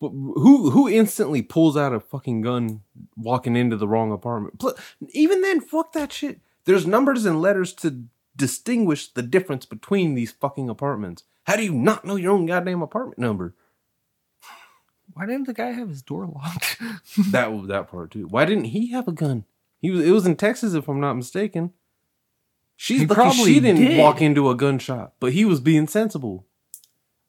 But 0.00 0.10
who 0.10 0.70
who 0.70 0.88
instantly 0.88 1.42
pulls 1.42 1.76
out 1.76 1.94
a 1.94 2.00
fucking 2.00 2.42
gun 2.42 2.82
walking 3.16 3.56
into 3.56 3.76
the 3.76 3.86
wrong 3.86 4.12
apartment? 4.12 4.62
Even 5.10 5.40
then, 5.42 5.60
fuck 5.60 5.92
that 5.92 6.12
shit. 6.12 6.40
There's 6.64 6.86
numbers 6.86 7.24
and 7.24 7.40
letters 7.40 7.72
to 7.74 8.04
distinguish 8.34 9.12
the 9.12 9.22
difference 9.22 9.66
between 9.66 10.14
these 10.14 10.32
fucking 10.32 10.68
apartments. 10.68 11.24
How 11.44 11.56
do 11.56 11.64
you 11.64 11.72
not 11.72 12.04
know 12.04 12.16
your 12.16 12.32
own 12.32 12.46
goddamn 12.46 12.82
apartment 12.82 13.18
number? 13.18 13.54
Why 15.14 15.26
didn't 15.26 15.46
the 15.46 15.54
guy 15.54 15.72
have 15.72 15.88
his 15.88 16.02
door 16.02 16.26
locked? 16.26 16.78
That 17.30 17.66
that 17.68 17.88
part 17.88 18.10
too. 18.12 18.26
Why 18.26 18.44
didn't 18.44 18.64
he 18.66 18.90
have 18.92 19.08
a 19.08 19.12
gun? 19.12 19.44
He 19.80 19.90
was. 19.90 20.06
It 20.06 20.10
was 20.12 20.26
in 20.26 20.36
Texas, 20.36 20.74
if 20.74 20.88
I'm 20.88 21.00
not 21.00 21.14
mistaken. 21.14 21.72
She's 22.76 23.00
He 23.02 23.06
probably 23.06 23.54
she 23.54 23.60
didn't 23.60 23.80
did. 23.80 23.98
walk 23.98 24.20
into 24.22 24.48
a 24.50 24.54
gunshot, 24.54 25.12
but 25.20 25.32
he 25.32 25.44
was 25.44 25.60
being 25.60 25.86
sensible. 25.86 26.46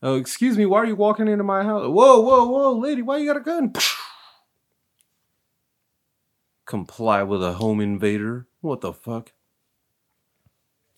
Oh, 0.01 0.15
excuse 0.15 0.57
me, 0.57 0.65
why 0.65 0.79
are 0.79 0.85
you 0.85 0.95
walking 0.95 1.27
into 1.27 1.43
my 1.43 1.63
house? 1.63 1.87
Whoa, 1.87 2.21
whoa, 2.21 2.45
whoa, 2.47 2.73
lady, 2.77 3.01
why 3.01 3.17
you 3.17 3.25
got 3.27 3.37
a 3.37 3.41
gun? 3.41 3.73
Comply 6.65 7.23
with 7.23 7.43
a 7.43 7.53
home 7.53 7.81
invader. 7.81 8.47
What 8.61 8.81
the 8.81 8.93
fuck? 8.93 9.33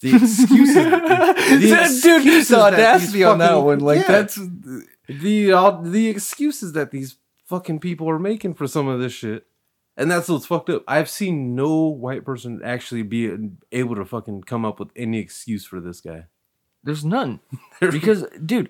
The 0.01 0.15
excuses, 0.15 0.75
the 0.75 1.45
Dude, 1.59 1.79
excuses 1.79 2.47
the 2.49 2.59
audacity 2.61 3.23
on 3.23 3.39
that 3.39 3.55
one, 3.55 3.79
like 3.79 4.01
Yeah 4.01 4.07
that's 4.07 4.39
the 5.07 5.51
uh, 5.51 5.81
the 5.81 6.07
excuses 6.07 6.73
that 6.73 6.91
these 6.91 7.17
fucking 7.45 7.79
people 7.79 8.09
are 8.09 8.19
making 8.19 8.53
for 8.55 8.67
some 8.67 8.87
of 8.87 8.99
this 8.99 9.13
shit. 9.13 9.47
And 9.97 10.11
that's 10.11 10.27
what's 10.27 10.45
fucked 10.45 10.69
up. 10.69 10.83
I've 10.87 11.09
seen 11.09 11.55
no 11.55 11.83
white 11.85 12.25
person 12.25 12.59
actually 12.63 13.03
be 13.03 13.33
able 13.71 13.95
to 13.95 14.03
fucking 14.03 14.43
come 14.43 14.65
up 14.65 14.77
with 14.77 14.89
any 14.95 15.19
excuse 15.19 15.65
for 15.65 15.79
this 15.79 16.01
guy. 16.01 16.25
there's 16.83 17.05
none 17.05 17.39
because 17.79 18.25
dude, 18.45 18.69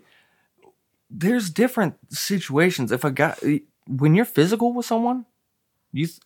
there's 1.09 1.49
different 1.49 1.95
situations. 2.09 2.91
If 2.91 3.03
a 3.03 3.11
guy, 3.11 3.61
when 3.87 4.13
you're 4.13 4.25
physical 4.25 4.71
with 4.73 4.85
someone, 4.85 5.25
you, 5.91 6.05
th- 6.05 6.19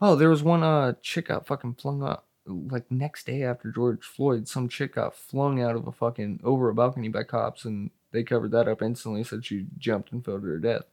oh, 0.00 0.16
there 0.16 0.30
was 0.30 0.42
one 0.42 0.62
uh 0.62 0.94
chick 1.02 1.28
got 1.28 1.46
fucking 1.46 1.74
flung 1.74 2.02
up 2.02 2.26
like 2.46 2.90
next 2.90 3.26
day 3.26 3.42
after 3.42 3.70
George 3.70 4.04
Floyd. 4.04 4.48
Some 4.48 4.68
chick 4.68 4.94
got 4.94 5.14
flung 5.14 5.60
out 5.60 5.76
of 5.76 5.86
a 5.86 5.92
fucking 5.92 6.40
over 6.44 6.68
a 6.68 6.74
balcony 6.74 7.08
by 7.08 7.24
cops, 7.24 7.64
and 7.64 7.90
they 8.16 8.24
covered 8.24 8.50
that 8.52 8.66
up 8.66 8.80
instantly. 8.80 9.22
Said 9.22 9.44
she 9.44 9.66
jumped 9.76 10.10
and 10.10 10.24
fell 10.24 10.40
to 10.40 10.46
her 10.46 10.58
death. 10.58 10.84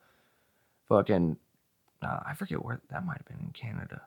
Fucking, 0.90 1.38
uh, 2.02 2.20
I 2.26 2.34
forget 2.34 2.64
where 2.64 2.82
that 2.90 3.06
might 3.06 3.18
have 3.18 3.26
been 3.26 3.46
in 3.48 3.54
Canada. 3.54 4.02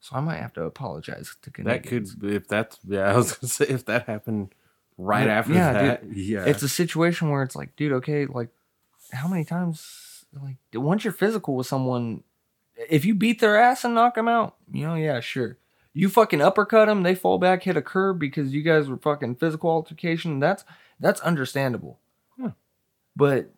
So 0.00 0.16
I 0.16 0.20
might 0.20 0.38
have 0.38 0.52
to 0.54 0.64
apologize 0.64 1.36
to 1.42 1.50
Canada. 1.50 1.74
That 1.76 1.88
could, 1.88 2.24
if 2.24 2.48
that's, 2.48 2.78
yeah, 2.84 3.10
I 3.12 3.16
was 3.16 3.34
gonna 3.34 3.48
say 3.48 3.66
if 3.66 3.84
that 3.86 4.06
happened 4.06 4.54
right 4.98 5.26
Yeah, 5.26 5.38
after 5.38 5.52
yeah, 5.52 5.72
that, 5.72 6.12
yeah, 6.12 6.44
it's 6.44 6.62
a 6.62 6.68
situation 6.68 7.30
where 7.30 7.42
it's 7.42 7.54
like, 7.54 7.76
dude, 7.76 7.92
okay, 7.92 8.26
like, 8.26 8.48
how 9.12 9.28
many 9.28 9.44
times, 9.44 10.24
like, 10.42 10.56
once 10.74 11.04
you're 11.04 11.12
physical 11.12 11.54
with 11.54 11.66
someone, 11.66 12.24
if 12.88 13.04
you 13.04 13.14
beat 13.14 13.40
their 13.40 13.56
ass 13.56 13.84
and 13.84 13.94
knock 13.94 14.14
them 14.16 14.28
out, 14.28 14.56
you 14.72 14.86
know, 14.86 14.94
yeah, 14.94 15.20
sure. 15.20 15.58
You 15.92 16.08
fucking 16.08 16.40
uppercut 16.40 16.86
them, 16.88 17.02
they 17.02 17.14
fall 17.14 17.38
back, 17.38 17.62
hit 17.64 17.76
a 17.76 17.82
curb 17.82 18.18
because 18.18 18.52
you 18.54 18.62
guys 18.62 18.88
were 18.88 18.96
fucking 18.96 19.36
physical 19.36 19.70
altercation. 19.70 20.38
That's 20.38 20.64
that's 21.00 21.20
understandable. 21.20 21.98
But 23.20 23.52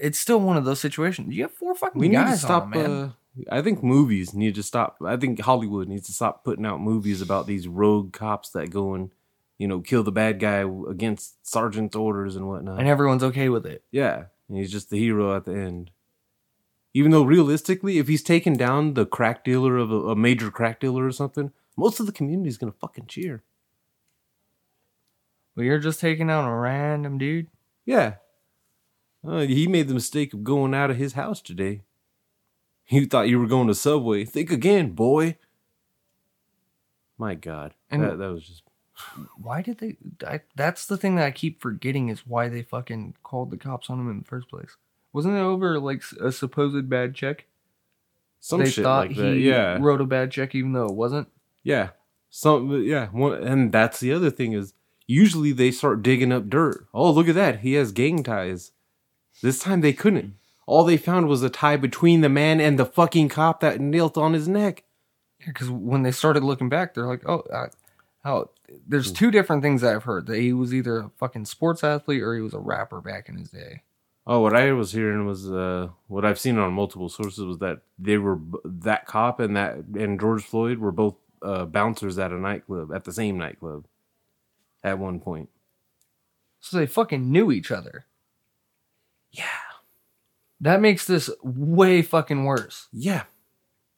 it's 0.00 0.18
still 0.18 0.40
one 0.40 0.56
of 0.56 0.64
those 0.64 0.80
situations. 0.80 1.34
You 1.34 1.42
have 1.42 1.52
four 1.52 1.74
fucking 1.74 2.00
we 2.00 2.08
need 2.08 2.14
guys 2.14 2.40
to 2.40 2.46
stop. 2.46 2.62
on 2.64 2.70
man. 2.70 2.90
uh, 2.90 3.10
I 3.50 3.62
think 3.62 3.82
movies 3.82 4.32
need 4.32 4.54
to 4.54 4.62
stop. 4.62 4.96
I 5.04 5.16
think 5.16 5.40
Hollywood 5.40 5.88
needs 5.88 6.06
to 6.06 6.12
stop 6.12 6.44
putting 6.44 6.64
out 6.64 6.80
movies 6.80 7.20
about 7.20 7.46
these 7.46 7.66
rogue 7.68 8.12
cops 8.12 8.50
that 8.50 8.70
go 8.70 8.94
and, 8.94 9.10
you 9.58 9.66
know, 9.66 9.80
kill 9.80 10.02
the 10.04 10.12
bad 10.12 10.38
guy 10.38 10.64
against 10.88 11.44
sergeant's 11.46 11.96
orders 11.96 12.36
and 12.36 12.48
whatnot. 12.48 12.78
and 12.78 12.88
everyone's 12.88 13.24
okay 13.24 13.48
with 13.48 13.66
it. 13.66 13.82
Yeah, 13.90 14.26
and 14.48 14.56
he's 14.56 14.70
just 14.70 14.90
the 14.90 14.98
hero 14.98 15.36
at 15.36 15.44
the 15.44 15.52
end. 15.52 15.90
Even 16.96 17.10
though 17.10 17.24
realistically, 17.24 17.98
if 17.98 18.06
he's 18.06 18.22
taken 18.22 18.52
down 18.56 18.94
the 18.94 19.04
crack 19.04 19.42
dealer 19.44 19.76
of 19.78 19.90
a, 19.90 20.10
a 20.10 20.16
major 20.16 20.50
crack 20.52 20.78
dealer 20.78 21.04
or 21.04 21.10
something, 21.12 21.50
most 21.76 21.98
of 21.98 22.06
the 22.06 22.12
community 22.12 22.48
is 22.48 22.56
gonna 22.56 22.70
fucking 22.70 23.06
cheer. 23.06 23.42
But 25.56 25.62
you're 25.62 25.78
just 25.80 25.98
taking 26.00 26.30
out 26.30 26.48
a 26.48 26.54
random 26.54 27.18
dude. 27.18 27.48
Yeah, 27.84 28.14
uh, 29.26 29.40
he 29.40 29.66
made 29.66 29.88
the 29.88 29.94
mistake 29.94 30.32
of 30.34 30.44
going 30.44 30.74
out 30.74 30.90
of 30.90 30.96
his 30.96 31.12
house 31.14 31.40
today. 31.40 31.82
You 32.88 33.06
thought 33.06 33.28
you 33.28 33.38
were 33.38 33.46
going 33.46 33.68
to 33.68 33.74
Subway. 33.74 34.24
Think 34.24 34.50
again, 34.50 34.90
boy. 34.90 35.36
My 37.16 37.34
God, 37.34 37.74
And- 37.90 38.02
that, 38.02 38.18
that 38.18 38.32
was 38.32 38.46
just 38.46 38.62
why 39.36 39.60
did 39.60 39.78
they 39.78 39.96
I, 40.24 40.42
that's 40.54 40.86
the 40.86 40.96
thing 40.96 41.16
that 41.16 41.24
i 41.24 41.32
keep 41.32 41.60
forgetting 41.60 42.10
is 42.10 42.24
why 42.28 42.48
they 42.48 42.62
fucking 42.62 43.16
called 43.24 43.50
the 43.50 43.56
cops 43.56 43.90
on 43.90 43.98
him 43.98 44.08
in 44.08 44.18
the 44.20 44.24
first 44.24 44.48
place 44.48 44.76
wasn't 45.12 45.34
it 45.34 45.40
over 45.40 45.80
like 45.80 46.04
a 46.20 46.30
supposed 46.30 46.88
bad 46.88 47.12
check 47.12 47.46
some 48.38 48.60
they 48.60 48.70
shit 48.70 48.84
thought 48.84 49.08
like 49.08 49.16
he. 49.16 49.48
Yeah, 49.48 49.78
wrote 49.80 50.00
a 50.00 50.04
bad 50.04 50.30
check 50.30 50.54
even 50.54 50.74
though 50.74 50.86
it 50.86 50.94
wasn't 50.94 51.26
Yeah. 51.64 51.90
Some 52.30 52.84
yeah, 52.84 53.08
one 53.08 53.42
and 53.42 53.72
that's 53.72 53.98
the 53.98 54.12
other 54.12 54.30
thing 54.30 54.52
is 54.52 54.74
usually 55.06 55.52
they 55.52 55.70
start 55.70 56.02
digging 56.02 56.32
up 56.32 56.48
dirt. 56.48 56.86
Oh, 56.94 57.10
look 57.10 57.28
at 57.28 57.34
that. 57.34 57.60
He 57.60 57.74
has 57.74 57.92
gang 57.92 58.22
ties. 58.22 58.72
This 59.42 59.58
time 59.58 59.80
they 59.80 59.92
couldn't. 59.92 60.34
All 60.66 60.84
they 60.84 60.96
found 60.96 61.28
was 61.28 61.42
a 61.42 61.50
tie 61.50 61.76
between 61.76 62.20
the 62.22 62.28
man 62.28 62.60
and 62.60 62.78
the 62.78 62.86
fucking 62.86 63.28
cop 63.28 63.60
that 63.60 63.80
knelt 63.80 64.16
on 64.16 64.32
his 64.32 64.48
neck. 64.48 64.84
because 65.44 65.68
when 65.68 66.02
they 66.02 66.10
started 66.12 66.42
looking 66.42 66.70
back 66.70 66.94
they're 66.94 67.06
like 67.06 67.22
oh 67.28 67.40
uh, 67.52 67.66
how 68.22 68.48
there's 68.86 69.08
Hmm. 69.08 69.14
two 69.14 69.30
different 69.30 69.62
things 69.62 69.82
that 69.82 69.94
i've 69.94 70.04
heard 70.04 70.26
that 70.26 70.38
he 70.38 70.54
was 70.54 70.72
either 70.72 70.98
a 71.00 71.10
fucking 71.18 71.44
sports 71.44 71.84
athlete 71.84 72.22
or 72.22 72.34
he 72.34 72.40
was 72.40 72.54
a 72.54 72.58
rapper 72.58 73.00
back 73.02 73.28
in 73.28 73.36
his 73.36 73.50
day 73.50 73.82
Oh, 74.26 74.40
what 74.40 74.56
I 74.56 74.72
was 74.72 74.92
hearing 74.92 75.26
was 75.26 75.50
uh 75.50 75.88
what 76.06 76.24
I've 76.24 76.38
seen 76.38 76.56
on 76.56 76.72
multiple 76.72 77.10
sources 77.10 77.44
was 77.44 77.58
that 77.58 77.80
they 77.98 78.16
were 78.16 78.38
that 78.64 79.04
cop 79.04 79.38
and 79.38 79.54
that 79.54 79.74
and 79.98 80.18
George 80.18 80.42
Floyd 80.44 80.78
were 80.78 80.92
both 80.92 81.16
uh, 81.42 81.66
bouncers 81.66 82.18
at 82.18 82.32
a 82.32 82.38
nightclub 82.38 82.90
at 82.90 83.04
the 83.04 83.12
same 83.12 83.36
nightclub 83.36 83.84
at 84.84 84.98
one 84.98 85.18
point. 85.18 85.48
so 86.60 86.76
they 86.76 86.86
fucking 86.86 87.32
knew 87.32 87.50
each 87.50 87.70
other 87.72 88.06
Yeah. 89.32 89.44
that 90.60 90.80
makes 90.80 91.06
this 91.06 91.28
way 91.42 92.02
fucking 92.02 92.44
worse 92.44 92.88
Yeah. 92.92 93.24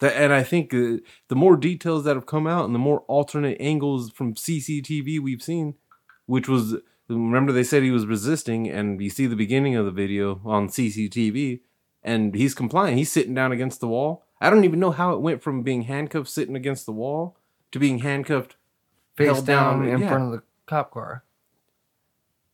That, 0.00 0.14
and 0.14 0.31
I 0.33 0.43
think 0.43 0.75
uh, 0.75 0.99
the 1.28 1.35
more 1.37 1.57
details 1.57 2.05
that 2.05 2.16
have 2.16 2.26
come 2.26 2.47
out 2.47 2.66
and 2.66 2.75
the 2.75 2.78
more 2.78 3.00
alternate 3.09 3.57
angles 3.59 4.11
from 4.11 4.35
CCTV 4.35 5.19
we've 5.21 5.43
seen, 5.43 5.75
which 6.26 6.49
was, 6.49 6.75
remember 7.09 7.50
they 7.50 7.64
said 7.64 7.83
he 7.83 7.90
was 7.90 8.05
resisting, 8.05 8.69
and 8.69 9.00
you 9.00 9.09
see 9.09 9.26
the 9.26 9.35
beginning 9.35 9.75
of 9.75 9.87
the 9.87 9.90
video 9.90 10.43
on 10.45 10.69
CCTV, 10.69 11.61
and 12.02 12.35
he's 12.35 12.55
complying. 12.55 12.99
He's 12.99 13.11
sitting 13.11 13.33
down 13.33 13.52
against 13.52 13.81
the 13.81 13.88
wall. 13.88 14.26
I 14.38 14.50
don't 14.50 14.64
even 14.64 14.81
know 14.81 14.90
how 14.90 15.14
it 15.14 15.23
went 15.23 15.40
from 15.43 15.62
being 15.62 15.83
handcuffed 15.85 16.28
sitting 16.28 16.57
against 16.57 16.85
the 16.85 16.93
wall 16.93 17.38
to 17.73 17.78
being 17.78 18.00
handcuffed 18.00 18.57
face 19.16 19.28
held 19.28 19.47
down, 19.47 19.88
in 19.88 20.00
yeah. 20.00 20.09
front 20.09 20.25
of 20.25 20.33
the 20.33 20.43
cop 20.66 20.90
car 20.90 21.25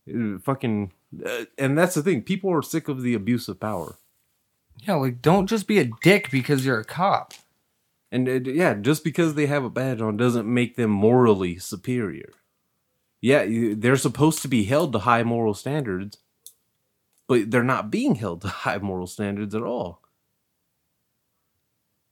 Uh, 0.08 0.38
fucking. 0.38 0.92
Uh, 1.24 1.44
and 1.58 1.76
that's 1.78 1.94
the 1.94 2.02
thing. 2.02 2.22
People 2.22 2.50
are 2.52 2.62
sick 2.62 2.88
of 2.88 3.02
the 3.02 3.14
abuse 3.14 3.48
of 3.48 3.60
power. 3.60 3.96
yeah 4.78 4.94
like 4.94 5.22
don't 5.22 5.46
just 5.48 5.66
be 5.68 5.78
a 5.78 5.90
dick 6.02 6.30
because 6.30 6.64
you're 6.66 6.80
a 6.80 6.84
cop 6.84 7.34
And 8.10 8.28
uh, 8.28 8.40
yeah, 8.50 8.74
just 8.74 9.04
because 9.04 9.34
they 9.34 9.46
have 9.46 9.64
a 9.64 9.70
badge 9.70 10.00
on 10.00 10.16
doesn't 10.16 10.52
make 10.52 10.76
them 10.76 10.90
morally 10.90 11.58
superior. 11.58 12.30
Yeah, 13.20 13.46
they're 13.76 13.96
supposed 13.96 14.42
to 14.42 14.48
be 14.48 14.64
held 14.64 14.92
to 14.92 15.00
high 15.00 15.22
moral 15.22 15.54
standards, 15.54 16.18
but 17.28 17.50
they're 17.50 17.62
not 17.64 17.90
being 17.90 18.16
held 18.16 18.42
to 18.42 18.48
high 18.48 18.78
moral 18.78 19.06
standards 19.06 19.54
at 19.54 19.62
all. 19.62 20.00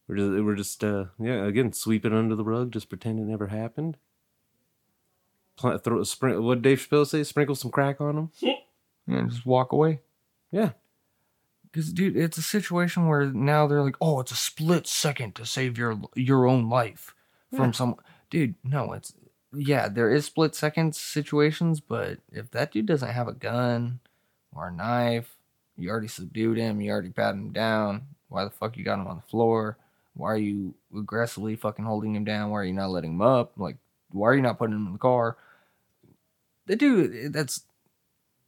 We're 0.09 0.17
just, 0.17 0.45
we're 0.45 0.55
just 0.57 0.85
uh, 0.85 1.07
yeah, 1.21 1.45
again, 1.47 1.73
sweep 1.73 2.05
it 2.05 2.13
under 2.13 2.37
the 2.37 2.45
rug, 2.45 2.73
just 2.73 2.89
pretend 2.89 3.19
it 3.21 3.25
never 3.25 3.49
happened. 3.49 3.97
Pla 5.61 5.77
throw, 5.77 6.03
spring, 6.05 6.43
what 6.43 6.57
did 6.57 6.63
Dave 6.63 6.79
Chappelle 6.89 7.07
say? 7.07 7.23
Sprinkle 7.23 7.55
some 7.55 7.71
crack 7.71 8.01
on 8.01 8.15
them. 8.17 8.31
and 9.07 9.29
just 9.31 9.45
walk 9.45 9.73
away 9.73 10.01
Yeah, 10.51 10.71
Because, 11.71 11.93
dude, 11.93 12.17
it's 12.17 12.39
a 12.39 12.43
situation 12.43 13.07
where 13.09 13.27
now 13.27 13.67
they're 13.67 13.83
like, 13.83 13.97
"Oh, 14.01 14.21
it's 14.21 14.33
a 14.33 14.37
split 14.37 14.87
second 14.87 15.35
to 15.35 15.45
save 15.45 15.77
your 15.77 16.01
your 16.15 16.47
own 16.47 16.69
life 16.71 17.15
from 17.55 17.67
Yeah. 17.67 17.71
some." 17.73 17.97
Dude, 18.31 18.55
no, 18.65 18.93
it's 18.95 19.13
yeah, 19.53 19.89
there 19.89 20.11
is 20.11 20.25
split 20.25 20.55
second 20.55 20.95
situations, 20.95 21.81
but 21.81 22.21
if 22.33 22.51
that 22.53 22.73
dude 22.73 22.87
doesn't 22.87 23.11
have 23.11 23.29
a 23.29 23.33
gun 23.35 24.01
or 24.55 24.69
a 24.69 24.73
knife, 24.73 25.37
you 25.77 25.91
already 25.91 26.09
subdued 26.09 26.57
him, 26.57 26.81
you 26.81 26.91
already 26.91 27.11
patted 27.11 27.39
him 27.39 27.53
down. 27.53 28.07
Why 28.29 28.45
the 28.45 28.51
fuck 28.51 28.77
you 28.79 28.85
got 28.85 28.99
him 29.01 29.09
on 29.09 29.17
the 29.17 29.23
floor? 29.31 29.77
Why 30.15 30.29
are 30.33 30.37
you 30.39 30.75
aggressively 30.97 31.55
fucking 31.57 31.85
holding 31.85 32.15
him 32.15 32.25
down? 32.25 32.51
Why 32.51 32.61
are 32.61 32.65
you 32.65 32.73
not 32.73 32.91
letting 32.91 33.13
him 33.15 33.23
up? 33.23 33.53
Like, 33.57 33.77
why 34.11 34.29
are 34.29 34.35
you 34.35 34.43
not 34.43 34.59
putting 34.59 34.75
him 34.77 34.87
in 34.87 34.93
the 34.93 34.99
car? 34.99 35.37
The 36.71 36.77
do. 36.77 37.29
that's 37.31 37.65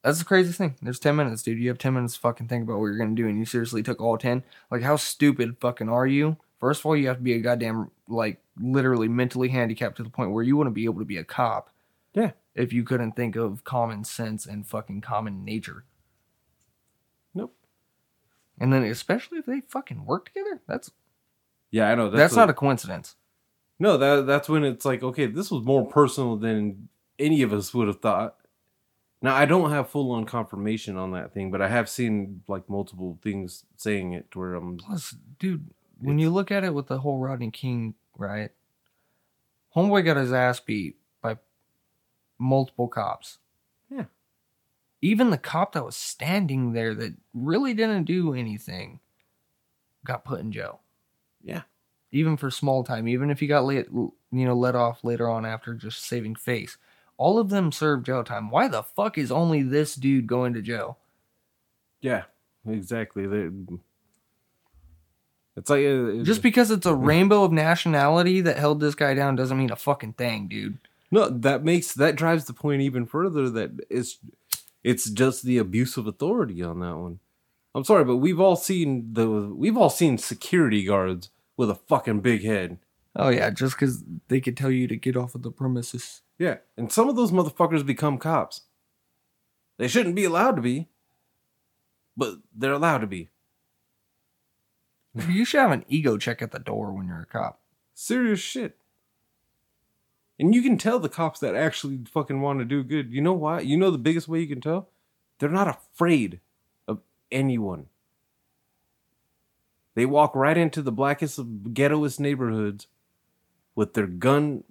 that's 0.02 0.19
the 0.21 0.25
craziest 0.25 0.59
thing. 0.59 0.76
There's 0.81 0.99
10 1.00 1.17
minutes, 1.17 1.43
dude. 1.43 1.59
You 1.59 1.69
have 1.69 1.79
10 1.79 1.93
minutes 1.95 2.14
to 2.14 2.21
fucking 2.21 2.47
think 2.49 2.62
about 2.64 2.79
what 2.79 2.87
you're 2.87 2.97
going 2.97 3.14
to 3.17 3.21
do, 3.23 3.29
and 3.29 3.37
you 3.38 3.45
seriously 3.45 3.83
took 3.83 4.00
all 4.00 4.17
10? 4.17 4.43
Like, 4.71 4.83
how 4.83 4.97
stupid 4.97 5.57
fucking 5.61 5.88
are 5.88 6.07
you? 6.07 6.37
First 6.61 6.81
of 6.81 6.87
all, 6.87 6.97
you 6.97 7.09
have 7.09 7.17
to 7.19 7.23
be 7.23 7.35
a 7.35 7.41
goddamn, 7.41 7.91
like, 8.09 8.41
literally 8.61 9.09
mentally 9.09 9.49
handicapped 9.49 9.97
to 9.97 10.02
the 10.05 10.09
point 10.11 10.31
where 10.33 10.43
you 10.45 10.57
wouldn't 10.57 10.75
be 10.75 10.85
able 10.85 10.99
to 11.00 11.05
be 11.05 11.17
a 11.19 11.25
cop 11.25 11.71
Yeah. 12.14 12.33
if 12.55 12.73
you 12.73 12.85
couldn't 12.85 13.12
think 13.17 13.35
of 13.37 13.64
common 13.64 14.05
sense 14.05 14.47
and 14.47 14.67
fucking 14.67 15.00
common 15.02 15.45
nature. 15.45 15.85
Nope. 17.35 17.55
And 18.61 18.73
then 18.73 18.85
especially 18.85 19.38
if 19.38 19.47
they 19.47 19.61
fucking 19.62 20.05
work 20.05 20.26
together, 20.26 20.61
that's 20.69 20.91
Yeah, 21.73 21.88
I 21.91 21.95
know. 21.97 22.11
that's, 22.11 22.35
a- 22.35 22.37
not 22.37 22.50
a 22.50 22.55
coincidence. 22.55 23.17
No, 23.79 23.97
that 23.97 24.26
that's 24.26 24.49
when 24.49 24.62
it's 24.64 24.85
like, 24.85 25.02
okay, 25.02 25.26
this 25.26 25.50
was 25.50 25.64
more 25.64 25.85
personal 25.87 26.37
than 26.37 26.88
any 27.23 27.43
of 27.43 27.52
us 27.52 27.73
would 27.73 27.88
have 27.88 28.00
thought. 28.00 28.37
Now 29.23 29.37
I 29.37 29.47
don't 29.47 29.71
have 29.71 29.88
full 29.88 30.11
on 30.11 30.25
confirmation 30.25 30.97
on 30.97 31.12
that 31.12 31.33
thing, 31.33 31.50
but 31.50 31.62
I 31.62 31.69
have 31.69 31.88
seen 31.88 32.43
like 32.49 32.69
multiple 32.69 33.19
things 33.23 33.64
saying 33.76 34.12
it 34.12 34.31
to 34.33 34.38
where 34.38 34.55
I'm 34.55 34.76
Plus, 34.76 35.14
dude, 35.38 35.71
when 36.00 36.19
you 36.19 36.29
look 36.29 36.50
at 36.50 36.64
it 36.64 36.75
with 36.75 36.88
the 36.88 36.99
whole 36.99 37.19
Rodney 37.19 37.50
King, 37.50 37.95
right? 38.17 38.50
Homeboy 39.76 40.05
got 40.05 40.17
his 40.17 40.33
ass 40.33 40.59
beat 40.61 40.97
by 41.23 41.38
multiple 42.38 42.88
cops. 42.88 43.38
Yeah. 43.88 44.07
Even 45.00 45.31
the 45.31 45.38
cop 45.38 45.73
that 45.73 45.85
was 45.85 45.97
standing 45.97 46.73
there 46.73 46.95
that 46.95 47.14
really 47.33 47.75
didn't 47.75 48.05
do 48.05 48.35
anything 48.35 49.00
got 50.05 50.25
put 50.25 50.41
in 50.41 50.50
jail. 50.50 50.81
Yeah. 51.43 51.62
Even 52.11 52.37
for 52.37 52.50
small 52.50 52.85
time, 52.85 53.09
even 53.09 53.31
if 53.31 53.41
he 53.41 53.47
got 53.47 53.64
let, 53.64 53.87
you 53.91 54.12
know, 54.31 54.55
let 54.55 54.75
off 54.75 55.05
later 55.05 55.29
on 55.31 55.47
after 55.47 55.75
just 55.75 56.05
saving 56.05 56.35
face. 56.35 56.76
All 57.19 57.38
of 57.38 57.50
them 57.50 57.71
serve 57.73 58.02
jail 58.04 58.25
time. 58.25 58.50
Why 58.50 58.69
the 58.69 58.83
fuck 58.83 59.16
is 59.19 59.31
only 59.31 59.62
this 59.62 59.95
dude 59.95 60.26
going 60.26 60.54
to 60.54 60.62
jail? 60.62 60.99
Yeah, 62.00 62.25
exactly. 62.66 63.26
They- 63.26 63.50
It's 65.57 65.71
like 65.71 65.85
uh, 65.85 66.23
Just 66.25 66.42
because 66.42 66.71
it's 66.71 66.87
a 66.87 66.95
rainbow 67.11 67.45
of 67.45 67.52
nationality 67.52 68.40
that 68.40 68.59
held 68.59 68.81
this 68.81 68.95
guy 68.95 69.14
down 69.14 69.37
doesn't 69.37 69.59
mean 69.59 69.71
a 69.71 69.76
fucking 69.76 70.14
thing, 70.14 70.49
dude. 70.49 70.78
no, 71.11 71.28
that 71.28 71.62
makes 71.64 71.92
that 71.95 72.16
drives 72.16 72.47
the 72.47 72.52
point 72.54 72.81
even 72.83 73.07
further 73.07 73.49
that 73.50 73.71
it's 73.90 74.19
it's 74.83 75.09
just 75.11 75.45
the 75.45 75.59
abuse 75.59 75.97
of 75.97 76.07
authority 76.07 76.62
on 76.62 76.81
that 76.81 76.97
one. 76.97 77.19
I'm 77.75 77.85
sorry, 77.85 78.04
but 78.04 78.16
we've 78.16 78.40
all 78.40 78.57
seen 78.57 79.12
the 79.12 79.28
we've 79.28 79.76
all 79.76 79.90
seen 79.90 80.19
security 80.19 80.85
guards 80.85 81.31
with 81.57 81.71
a 81.71 81.75
fucking 81.75 82.21
big 82.21 82.42
head. 82.45 82.78
Oh 83.14 83.28
yeah, 83.28 83.50
just 83.50 83.76
because 83.76 84.02
they 84.28 84.40
could 84.40 84.57
tell 84.57 84.71
you 84.71 84.88
to 84.88 84.97
get 84.97 85.16
off 85.16 85.35
of 85.35 85.42
the 85.42 85.50
premises. 85.50 86.23
Yeah, 86.43 86.57
and 86.77 86.91
some 86.91 87.09
of 87.09 87.15
those 87.15 87.31
motherfuckers 87.31 87.87
become 87.87 88.19
cops. 88.19 88.63
They 89.79 89.87
shouldn't 89.87 90.17
be 90.17 90.25
allowed 90.25 90.57
to 90.57 90.63
be, 90.63 90.89
but 92.17 92.39
they're 92.53 92.73
allowed 92.73 92.99
to 92.99 93.07
be. 93.07 93.29
You 95.29 95.45
should 95.45 95.61
have 95.61 95.71
an 95.71 95.85
ego 95.87 96.19
check 96.19 96.43
at 96.43 96.51
the 96.51 96.59
door 96.59 96.91
when 96.91 97.07
you're 97.07 97.21
a 97.21 97.27
cop. 97.27 97.61
Serious 97.95 98.41
shit. 98.41 98.77
And 100.37 100.53
you 100.53 100.63
can 100.63 100.79
tell 100.79 100.99
the 100.99 101.09
cops 101.09 101.39
that 101.39 101.55
actually 101.55 102.01
fucking 102.13 102.41
want 102.41 102.59
to 102.59 102.65
do 102.65 102.83
good. 102.83 103.13
You 103.13 103.21
know 103.21 103.35
why? 103.35 103.61
You 103.61 103.77
know 103.77 103.93
the 103.93 103.97
biggest 103.97 104.27
way 104.27 104.41
you 104.41 104.49
can 104.49 104.61
tell? 104.61 104.89
They're 105.39 105.49
not 105.49 105.69
afraid 105.69 106.41
of 106.89 107.03
anyone. 107.31 107.87
They 109.95 110.07
walk 110.07 110.35
right 110.35 110.59
into 110.59 110.83
the 110.83 110.91
blackest 110.91 111.39
of 111.39 111.47
ghettoest 111.47 112.19
neighborhoods 112.19 112.89
with 113.77 113.95
their 113.95 114.09
gun 114.09 114.65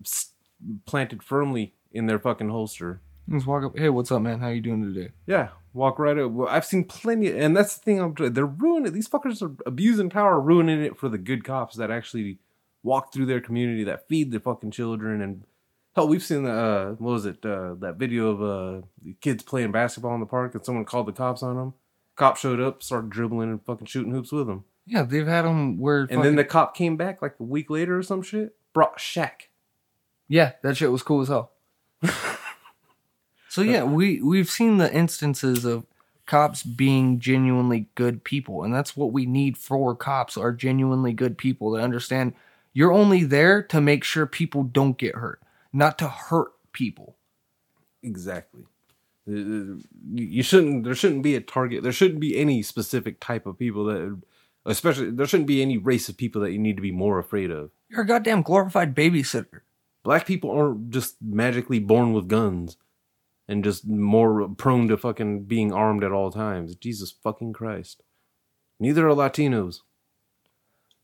planted 0.86 1.24
firmly 1.24 1.74
in 1.91 2.06
their 2.06 2.20
fucking 2.20 2.50
holster. 2.50 3.01
Just 3.30 3.46
walk 3.48 3.63
up. 3.63 3.77
Hey, 3.77 3.89
what's 3.89 4.12
up, 4.12 4.22
man? 4.22 4.39
How 4.39 4.50
you 4.50 4.62
doing 4.62 4.82
today? 4.94 5.12
Yeah, 5.27 5.50
walk 5.74 6.00
right 6.00 6.18
up. 6.18 6.32
Well, 6.32 6.48
I've 6.50 6.65
seen 6.65 6.84
plenty, 6.86 7.32
and 7.38 7.56
that's 7.56 7.77
the 7.77 7.84
thing. 7.84 8.00
I'm 8.00 8.13
they're 8.34 8.46
ruining 8.46 8.88
it. 8.88 8.91
These 8.91 9.08
fuckers 9.08 9.41
are 9.41 9.56
abusing 9.65 10.10
power, 10.10 10.39
ruining 10.39 10.82
it 10.84 10.98
for 10.98 11.08
the 11.08 11.18
good 11.18 11.44
cops 11.44 11.75
that 11.77 11.91
actually 11.91 12.39
walk 12.84 13.13
through 13.13 13.27
their 13.27 13.39
community, 13.41 13.84
that 13.84 14.08
feed 14.08 14.32
their 14.32 14.39
fucking 14.39 14.72
children, 14.72 15.22
and 15.22 15.44
hell, 15.96 16.08
we've 16.08 16.24
seen 16.24 16.44
the 16.44 16.51
uh, 16.51 16.89
what 16.94 17.12
was 17.12 17.25
it? 17.25 17.46
Uh, 17.46 17.75
that 17.80 17.96
video 17.98 18.30
of 18.32 18.41
uh, 18.41 18.86
the 19.03 19.13
kids 19.22 19.44
playing 19.44 19.72
basketball 19.72 20.13
in 20.15 20.20
the 20.20 20.25
park, 20.25 20.56
and 20.56 20.65
someone 20.65 20.84
called 20.86 21.06
the 21.08 21.13
cops 21.13 21.44
on 21.44 21.56
them. 21.56 21.74
Cop 22.15 22.38
showed 22.38 22.60
up, 22.60 22.84
started 22.84 23.10
dribbling 23.10 23.50
and 23.50 23.63
fucking 23.63 23.88
shooting 23.88 24.12
hoops 24.12 24.32
with 24.32 24.48
them, 24.48 24.65
Yeah, 24.86 25.03
they've 25.03 25.25
had 25.27 25.44
them 25.44 25.80
where. 25.80 26.08
and 26.10 26.24
then 26.24 26.36
the 26.36 26.44
cop 26.44 26.75
came 26.75 26.98
back 26.98 27.22
like 27.22 27.36
a 27.39 27.44
week 27.44 27.70
later 27.70 27.98
or 27.98 28.03
some 28.03 28.22
shit, 28.22 28.55
brought 28.74 28.98
Shaq. 28.98 29.44
Yeah, 30.31 30.53
that 30.63 30.77
shit 30.77 30.91
was 30.91 31.03
cool 31.03 31.22
as 31.22 31.27
hell. 31.27 31.51
so 33.50 33.61
yeah, 33.61 33.83
we 33.83 34.22
we've 34.22 34.50
seen 34.50 34.77
the 34.77 34.91
instances 34.91 35.65
of 35.65 35.85
cops 36.25 36.63
being 36.63 37.20
genuinely 37.20 37.87
good 37.96 38.24
people, 38.24 38.63
and 38.63 38.74
that's 38.74 38.96
what 38.96 39.11
we 39.11 39.25
need 39.25 39.57
for 39.57 39.94
cops 39.96 40.37
are 40.37 40.53
genuinely 40.53 41.11
good 41.11 41.37
people 41.37 41.72
that 41.72 41.83
understand 41.83 42.33
you're 42.74 42.94
only 42.94 43.25
there 43.25 43.61
to 43.63 43.81
make 43.81 44.03
sure 44.05 44.25
people 44.25 44.63
don't 44.63 44.98
get 44.98 45.15
hurt, 45.15 45.41
not 45.74 45.98
to 46.00 46.07
hurt 46.07 46.53
people. 46.72 47.17
Exactly. 48.01 48.63
Uh, 49.27 49.33
You 49.33 49.81
you 50.13 50.44
shouldn't. 50.44 50.85
There 50.85 50.96
shouldn't 50.96 51.24
be 51.24 51.35
a 51.35 51.41
target. 51.41 51.83
There 51.83 51.91
shouldn't 51.91 52.22
be 52.22 52.37
any 52.37 52.63
specific 52.63 53.20
type 53.20 53.46
of 53.46 53.59
people 53.59 53.83
that, 53.85 54.22
especially, 54.65 55.11
there 55.11 55.27
shouldn't 55.27 55.48
be 55.48 55.61
any 55.61 55.77
race 55.77 56.07
of 56.09 56.17
people 56.17 56.41
that 56.41 56.51
you 56.51 56.57
need 56.59 56.77
to 56.77 56.81
be 56.81 56.91
more 56.91 57.20
afraid 57.20 57.51
of. 57.51 57.72
You're 57.89 58.01
a 58.01 58.07
goddamn 58.07 58.41
glorified 58.41 58.96
babysitter. 58.96 59.61
Black 60.03 60.25
people 60.25 60.50
aren't 60.51 60.90
just 60.90 61.16
magically 61.22 61.79
born 61.79 62.14
with 62.14 62.27
guns 62.27 62.77
and 63.48 63.64
just 63.64 63.87
more 63.87 64.48
prone 64.50 64.87
to 64.87 64.98
fucking 64.98 65.44
being 65.44 65.72
armed 65.72 66.03
at 66.03 66.11
all 66.11 66.31
times. 66.31 66.75
Jesus 66.75 67.11
fucking 67.11 67.53
Christ. 67.53 68.01
Neither 68.79 69.07
are 69.07 69.14
Latinos. 69.16 69.81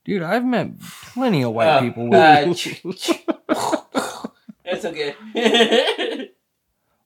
Dude, 0.06 0.24
I've 0.24 0.46
met 0.46 0.80
plenty 0.82 1.44
of 1.44 1.52
white 1.54 1.68
Uh, 1.68 1.82
people 1.82 2.08
with 2.10 2.20
uh, 2.20 2.54
ch- 2.54 2.82
ch- 2.96 3.26
That's 4.66 4.86
okay. 4.86 5.16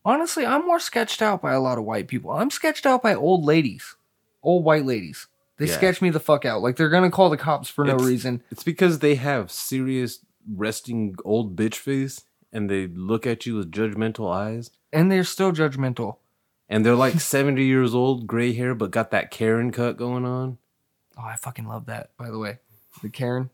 Honestly, 0.06 0.46
I'm 0.46 0.66
more 0.66 0.80
sketched 0.80 1.22
out 1.22 1.42
by 1.42 1.54
a 1.54 1.60
lot 1.60 1.78
of 1.78 1.84
white 1.84 2.08
people. 2.08 2.32
I'm 2.32 2.50
sketched 2.50 2.86
out 2.86 3.04
by 3.04 3.14
old 3.14 3.44
ladies, 3.46 3.96
old 4.42 4.64
white 4.64 4.86
ladies. 4.86 5.28
They 5.58 5.68
Yeah. 5.68 5.74
sketch 5.76 6.02
me 6.02 6.10
the 6.10 6.20
fuck 6.20 6.44
out. 6.46 6.62
Like 6.62 6.76
they're 6.76 6.90
gonna 6.90 7.12
call 7.12 7.30
the 7.30 7.38
cops 7.38 7.70
for 7.70 7.86
no 7.86 7.98
reason. 7.98 8.42
It's 8.50 8.64
because 8.64 9.00
they 9.00 9.16
have 9.16 9.52
serious 9.52 10.26
resting 10.50 11.16
old 11.26 11.56
bitch 11.56 11.76
face 11.76 12.22
and 12.52 12.70
they 12.70 12.88
look 12.88 13.26
at 13.28 13.46
you 13.46 13.56
with 13.56 13.72
judgmental 13.72 14.32
eyes. 14.34 14.72
And 14.94 15.12
they're 15.12 15.24
still 15.24 15.52
judgmental. 15.52 16.18
and 16.70 16.86
they're 16.86 16.96
like 16.96 17.20
70 17.20 17.64
years 17.64 17.94
old, 17.96 18.28
gray 18.28 18.54
hair, 18.54 18.74
but 18.76 18.92
got 18.92 19.12
that 19.12 19.32
Karen 19.32 19.72
cut 19.72 19.98
going 19.98 20.26
on. 20.26 20.58
Oh, 21.18 21.24
I 21.24 21.36
fucking 21.36 21.68
love 21.68 21.86
that, 21.88 22.12
by 22.18 22.30
the 22.30 22.38
way. 22.40 22.60
The 23.02 23.10
Karen. 23.10 23.50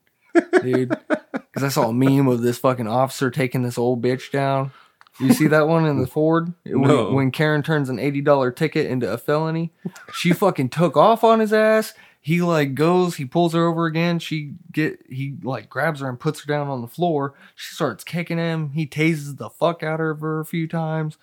Dude. 0.62 0.95
Because 1.52 1.63
I 1.63 1.69
saw 1.82 1.89
a 1.89 1.93
meme 1.93 2.28
of 2.28 2.41
this 2.43 2.60
fucking 2.60 2.88
officer 2.88 3.32
taking 3.32 3.63
this 3.63 3.80
old 3.80 4.00
bitch 4.04 4.30
down. 4.32 4.71
You 5.19 5.34
see 5.34 5.47
that 5.47 5.67
one 5.67 5.88
in 5.88 6.00
the 6.00 6.06
Ford? 6.06 6.54
When, 6.63 6.82
No. 6.82 7.12
when 7.12 7.32
Karen 7.32 7.63
turns 7.63 7.89
an 7.89 7.97
$80 7.97 8.56
ticket 8.56 8.86
into 8.86 9.12
a 9.12 9.17
felony, 9.17 9.73
she 10.13 10.34
fucking 10.34 10.69
took 10.69 10.95
off 10.95 11.23
on 11.23 11.39
his 11.39 11.52
ass. 11.52 11.95
He 12.28 12.42
like 12.42 12.76
goes, 12.76 13.16
he 13.16 13.24
pulls 13.24 13.54
her 13.54 13.66
over 13.66 13.86
again. 13.86 14.20
She 14.20 14.56
get 14.74 15.00
he 15.10 15.38
like 15.44 15.70
grabs 15.70 16.02
her 16.02 16.10
and 16.10 16.20
puts 16.20 16.42
her 16.42 16.46
down 16.46 16.68
on 16.68 16.82
the 16.82 16.88
floor. 16.90 17.36
She 17.56 17.74
starts 17.74 18.04
kicking 18.04 18.38
him. 18.38 18.72
He 18.72 18.86
tases 18.86 19.38
the 19.38 19.50
fuck 19.50 19.82
out 19.82 20.02
of 20.02 20.20
her 20.20 20.42
a 20.42 20.46
few 20.46 20.68
times. 20.68 21.18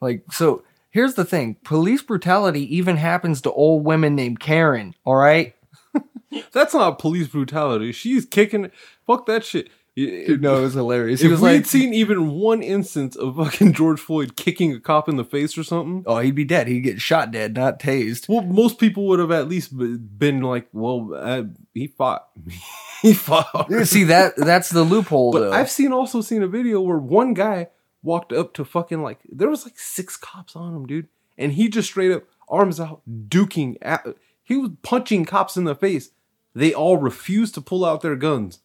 Like 0.00 0.22
so 0.32 0.62
here's 0.88 1.12
the 1.12 1.26
thing. 1.26 1.56
Police 1.62 2.00
brutality 2.00 2.74
even 2.74 2.96
happens 2.96 3.42
to 3.42 3.52
old 3.52 3.84
women 3.84 4.14
named 4.14 4.40
Karen, 4.40 4.94
all 5.04 5.16
right? 5.16 5.54
That's 6.52 6.72
not 6.72 6.98
police 6.98 7.28
brutality. 7.28 7.92
She's 7.92 8.24
kicking. 8.24 8.70
Fuck 9.06 9.26
that 9.26 9.44
shit. 9.44 9.68
Dude, 9.96 10.42
no, 10.42 10.58
it 10.58 10.60
was 10.60 10.74
hilarious. 10.74 11.20
He 11.20 11.26
If 11.26 11.30
was 11.32 11.40
we 11.40 11.48
like, 11.48 11.56
had 11.56 11.66
seen 11.66 11.94
even 11.94 12.32
one 12.32 12.62
instance 12.62 13.16
of 13.16 13.36
fucking 13.36 13.72
George 13.74 13.98
Floyd 13.98 14.36
kicking 14.36 14.74
a 14.74 14.78
cop 14.78 15.08
in 15.08 15.16
the 15.16 15.24
face 15.24 15.56
or 15.56 15.64
something, 15.64 16.04
"Oh, 16.06 16.18
he'd 16.18 16.34
be 16.34 16.44
dead. 16.44 16.68
He'd 16.68 16.80
get 16.82 17.00
shot 17.00 17.30
dead, 17.30 17.54
not 17.54 17.80
tased." 17.80 18.28
well, 18.28 18.42
most 18.42 18.78
people 18.78 19.06
would 19.06 19.20
have 19.20 19.30
at 19.30 19.48
least 19.48 19.72
been 19.74 20.42
like, 20.42 20.68
"Well, 20.74 21.14
uh, 21.16 21.44
he 21.72 21.86
fought. 21.86 22.28
he 23.02 23.14
fought." 23.14 23.72
See 23.84 24.04
that 24.04 24.36
that's 24.36 24.68
the 24.68 24.82
loophole 24.84 25.32
But 25.32 25.40
though. 25.40 25.52
I've 25.52 25.70
seen 25.70 25.92
also 25.92 26.20
seen 26.20 26.42
a 26.42 26.48
video 26.48 26.82
where 26.82 26.98
one 26.98 27.32
guy 27.32 27.68
walked 28.02 28.34
up 28.34 28.52
to 28.54 28.66
fucking 28.66 29.02
like 29.02 29.20
there 29.26 29.48
was 29.48 29.64
like 29.64 29.78
six 29.78 30.18
cops 30.18 30.54
on 30.54 30.74
him, 30.76 30.86
dude, 30.86 31.08
and 31.38 31.52
he 31.52 31.70
just 31.70 31.88
straight 31.88 32.12
up 32.12 32.24
arms 32.50 32.78
out, 32.78 33.00
duking 33.28 33.76
at. 33.80 34.06
He 34.44 34.58
was 34.58 34.72
punching 34.82 35.24
cops 35.24 35.56
in 35.56 35.64
the 35.64 35.74
face. 35.74 36.10
They 36.54 36.74
all 36.74 36.98
refused 36.98 37.54
to 37.54 37.62
pull 37.62 37.82
out 37.84 38.02
their 38.02 38.14
guns. 38.14 38.60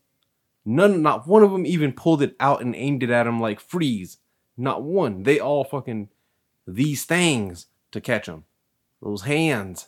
None, 0.65 1.01
not 1.01 1.27
one 1.27 1.43
of 1.43 1.51
them 1.51 1.65
even 1.65 1.91
pulled 1.93 2.21
it 2.21 2.35
out 2.39 2.61
and 2.61 2.75
aimed 2.75 3.03
it 3.03 3.09
at 3.09 3.27
him 3.27 3.39
like 3.39 3.59
freeze. 3.59 4.17
Not 4.57 4.83
one. 4.83 5.23
They 5.23 5.39
all 5.39 5.63
fucking 5.63 6.09
these 6.67 7.03
things 7.05 7.67
to 7.91 7.99
catch 8.01 8.27
him. 8.27 8.43
Those 9.01 9.23
hands. 9.23 9.87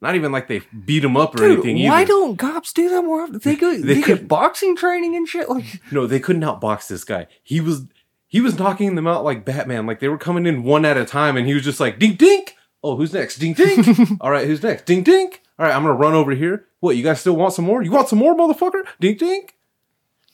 Not 0.00 0.14
even 0.14 0.30
like 0.32 0.48
they 0.48 0.62
beat 0.84 1.04
him 1.04 1.16
up 1.16 1.34
or 1.34 1.38
Dude, 1.38 1.64
anything 1.66 1.88
why 1.88 2.04
don't 2.04 2.36
cops 2.36 2.72
do 2.72 2.88
that 2.88 3.02
more 3.02 3.22
often? 3.22 3.38
They 3.42 3.56
go, 3.56 3.72
They 3.76 3.94
they, 3.94 4.00
could- 4.02 4.18
get 4.20 4.28
boxing 4.28 4.76
training 4.76 5.16
and 5.16 5.28
shit. 5.28 5.48
Like, 5.48 5.64
No, 5.90 6.06
they 6.06 6.20
couldn't 6.20 6.42
outbox 6.42 6.88
this 6.88 7.04
guy. 7.04 7.26
He 7.42 7.60
was 7.60 7.86
he 8.26 8.40
was 8.40 8.58
knocking 8.58 8.94
them 8.94 9.06
out 9.06 9.24
like 9.24 9.44
Batman. 9.44 9.86
Like 9.86 10.00
they 10.00 10.08
were 10.08 10.18
coming 10.18 10.46
in 10.46 10.62
one 10.62 10.84
at 10.84 10.96
a 10.98 11.04
time, 11.04 11.36
and 11.36 11.46
he 11.46 11.54
was 11.54 11.64
just 11.64 11.80
like 11.80 11.98
dink 11.98 12.18
dink. 12.18 12.54
Oh, 12.82 12.96
who's 12.96 13.12
next? 13.12 13.38
Dink 13.38 13.56
dink. 13.56 13.86
All 14.20 14.30
right, 14.30 14.46
who's 14.46 14.62
next? 14.62 14.84
Dink 14.86 15.04
dink. 15.04 15.42
All 15.58 15.66
right, 15.66 15.74
I'm 15.74 15.82
gonna 15.82 15.94
run 15.94 16.14
over 16.14 16.32
here. 16.32 16.66
What? 16.80 16.96
You 16.96 17.02
guys 17.02 17.20
still 17.20 17.34
want 17.36 17.54
some 17.54 17.64
more? 17.64 17.82
You 17.82 17.90
want 17.90 18.08
some 18.08 18.18
more, 18.20 18.36
motherfucker? 18.36 18.82
Dink 19.00 19.18
dink. 19.18 19.54